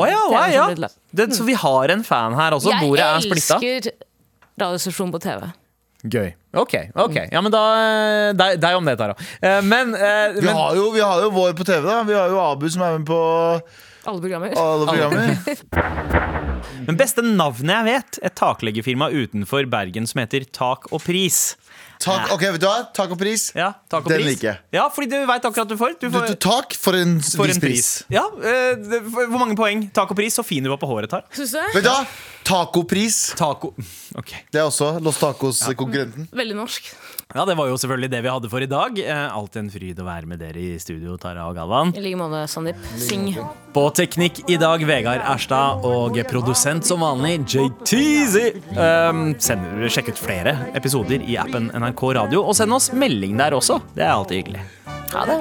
Oh, 0.00 0.08
ja, 0.08 0.24
TV 0.32 0.48
ja. 0.54 0.64
lagd. 0.86 0.96
Det, 1.14 1.28
så 1.36 1.44
vi 1.44 1.52
har 1.54 1.88
en 1.94 2.02
fan 2.04 2.32
her 2.34 2.52
også. 2.56 2.70
Jeg 2.72 2.80
Bordet 2.80 3.04
er 3.04 3.20
splitta. 3.28 3.54
elsker 3.60 3.92
Radioresepsjonen 4.58 5.12
på 5.12 5.18
TV. 5.20 5.52
Gøy. 6.04 6.34
Ok, 6.54 6.74
ok. 7.00 7.14
Ja, 7.32 7.40
men 7.40 7.50
da 7.54 7.60
eh, 7.80 8.32
Deg, 8.36 8.58
deg 8.60 8.76
om 8.76 8.84
det, 8.84 8.98
Tara. 9.00 9.14
Eh, 9.40 9.60
Men, 9.64 9.94
eh, 9.96 10.34
Vi 10.36 10.44
men 10.44 10.54
har, 10.54 10.74
jo, 10.76 10.90
vi 10.92 11.00
har 11.00 11.22
jo 11.24 11.30
vår 11.32 11.54
på 11.56 11.64
TV, 11.64 11.80
da. 11.88 12.02
Vi 12.04 12.12
har 12.12 12.28
jo 12.28 12.40
Abu 12.44 12.68
som 12.68 12.82
er 12.84 12.98
med 12.98 13.06
på 13.08 13.18
Alle 14.04 14.20
programmer. 14.20 14.52
alle 14.52 14.86
programmer. 14.86 16.34
Men 16.84 16.96
beste 17.00 17.22
navnet 17.24 17.72
jeg 17.72 17.84
vet, 17.88 18.18
et 18.28 18.34
takleggerfirma 18.36 19.08
utenfor 19.14 19.64
Bergen 19.72 20.06
som 20.08 20.20
heter 20.20 20.44
Tak 20.52 20.90
og 20.92 21.00
Pris. 21.04 21.54
Tak, 22.04 22.28
ok, 22.34 22.42
vet 22.52 22.60
du 22.60 22.66
hva? 22.66 22.82
Tak 22.92 23.12
og 23.14 23.18
pris. 23.20 23.46
Ja, 23.56 23.70
tak 23.88 24.04
og 24.04 24.10
Den 24.12 24.24
liker 24.26 24.48
jeg. 24.50 24.58
Ja, 24.74 24.88
fordi 24.92 25.06
du 25.08 25.22
veit 25.28 25.44
akkurat 25.46 25.70
du 25.70 25.76
får. 25.78 25.94
Du 26.02 26.08
får 26.12 26.26
du, 26.28 26.34
tak 26.42 26.74
for 26.76 26.98
en 26.98 27.14
for 27.22 27.48
en 27.48 27.60
pris. 27.62 27.62
pris. 27.62 27.90
Ja, 28.12 28.24
eh, 28.44 28.74
det- 28.76 29.00
for- 29.08 29.30
Hvor 29.30 29.38
mange 29.40 29.56
poeng? 29.56 29.86
Tak 29.94 30.10
og 30.10 30.16
pris, 30.18 30.34
så 30.36 30.42
fin 30.44 30.62
du 30.62 30.68
var 30.68 30.76
på 30.76 30.86
håret, 30.90 31.08
Tar. 31.08 31.22
Synes 31.32 31.52
du? 31.54 31.60
Vet 31.78 31.84
du 31.86 31.88
hva? 31.88 32.02
Tacopris. 32.44 33.34
Taco 33.38 33.72
Okay. 34.14 34.44
Det 34.52 34.60
er 34.60 34.68
også 34.68 35.00
Los 35.02 35.16
Tacos-konkurrenten. 35.18 36.28
Veldig 36.30 36.54
norsk. 36.54 36.92
Ja, 37.34 37.42
det 37.48 37.56
var 37.58 37.66
jo 37.66 37.74
selvfølgelig 37.80 38.10
det 38.12 38.20
vi 38.22 38.30
hadde 38.30 38.50
for 38.52 38.62
i 38.62 38.68
dag. 38.70 38.98
Eh, 39.00 39.34
Alltid 39.34 39.62
en 39.64 39.70
fryd 39.72 39.98
å 39.98 40.04
være 40.06 40.28
med 40.30 40.38
dere 40.38 40.60
i 40.60 40.76
studio, 40.78 41.16
Tara 41.18 41.48
og 41.48 41.56
Galvan. 41.58 41.90
I 41.96 42.02
like 42.04 42.18
måte, 42.20 42.44
Sandeep. 42.52 42.78
Sing. 43.00 43.32
På 43.74 43.88
teknikk 43.96 44.42
i 44.46 44.58
dag, 44.60 44.84
Vegard 44.86 45.24
Erstad 45.32 45.82
og 45.88 46.20
produsent 46.30 46.86
som 46.86 47.02
vanlig, 47.02 47.40
JTZ. 47.56 48.36
Um, 48.76 49.34
sjekk 49.40 50.12
ut 50.12 50.20
flere 50.20 50.54
episoder 50.78 51.24
i 51.26 51.34
appen 51.40 51.72
NRK 51.74 52.06
Radio, 52.20 52.44
og 52.44 52.54
send 52.54 52.76
oss 52.76 52.92
melding 52.94 53.34
der 53.40 53.56
også. 53.58 53.80
Det 53.96 54.06
er 54.06 54.14
alltid 54.14 54.44
hyggelig. 54.44 54.62
Ha 55.14 55.26
det. 55.26 55.38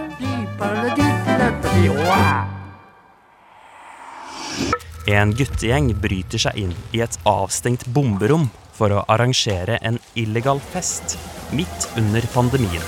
En 5.12 5.34
guttegjeng 5.36 5.89
bryter 5.99 6.39
seg 6.39 6.56
inn 6.62 6.72
i 6.95 7.01
et 7.04 7.16
avstengt 7.28 7.84
bomberom 7.91 8.45
for 8.72 8.93
å 8.95 9.01
arrangere 9.12 9.76
en 9.84 9.97
illegal 10.16 10.62
fest 10.72 11.18
midt 11.51 11.89
under 11.99 12.24
pandemien. 12.32 12.86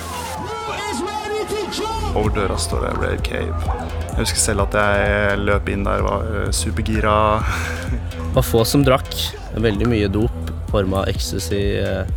Over 2.16 2.32
døra 2.32 2.56
står 2.56 2.86
det 2.86 2.94
Rare 3.02 3.20
Cave. 3.28 3.76
Jeg 4.14 4.22
husker 4.22 4.40
selv 4.40 4.64
at 4.70 4.78
jeg 4.80 5.44
løp 5.44 5.68
inn 5.68 5.84
der 5.84 6.06
og 6.06 6.08
var 6.08 6.32
eh, 6.46 6.52
supergira. 6.56 7.16
Det 7.92 8.32
var 8.38 8.48
få 8.48 8.64
som 8.64 8.86
drakk. 8.88 9.12
Veldig 9.60 9.92
mye 9.92 10.08
dop. 10.08 10.54
Form 10.72 10.96
av 10.96 11.10
ecstasy, 11.12 11.66
eh, 11.84 12.08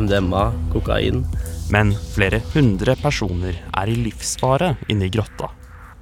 MDMA, 0.00 0.48
kokain. 0.72 1.26
Men 1.72 1.92
flere 2.14 2.40
hundre 2.54 2.96
personer 3.04 3.60
er 3.68 3.92
i 3.92 4.00
livsfare 4.00 4.78
inne 4.88 5.10
i 5.10 5.12
grotta. 5.12 5.52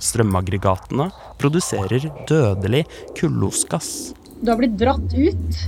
Strømaggregatene 0.00 1.10
produserer 1.40 2.08
dødelig 2.28 2.86
kullosgass. 3.18 4.14
Du 4.40 4.50
har 4.52 4.60
blitt 4.60 4.78
dratt 4.80 5.12
ut 5.12 5.60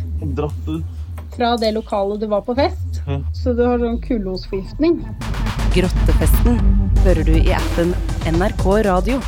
fra 1.36 1.54
det 1.60 1.72
lokalet 1.76 2.20
du 2.20 2.26
var 2.32 2.44
på 2.46 2.56
fest. 2.56 3.02
Så 3.36 3.52
du 3.56 3.64
har 3.66 3.80
sånn 3.82 4.00
kullosforgiftning. 4.04 5.00
Grottefesten 5.72 6.60
hører 7.04 7.24
du 7.28 7.34
i 7.38 7.52
appen 7.56 7.94
NRK 8.28 8.66
Radio. 8.88 9.20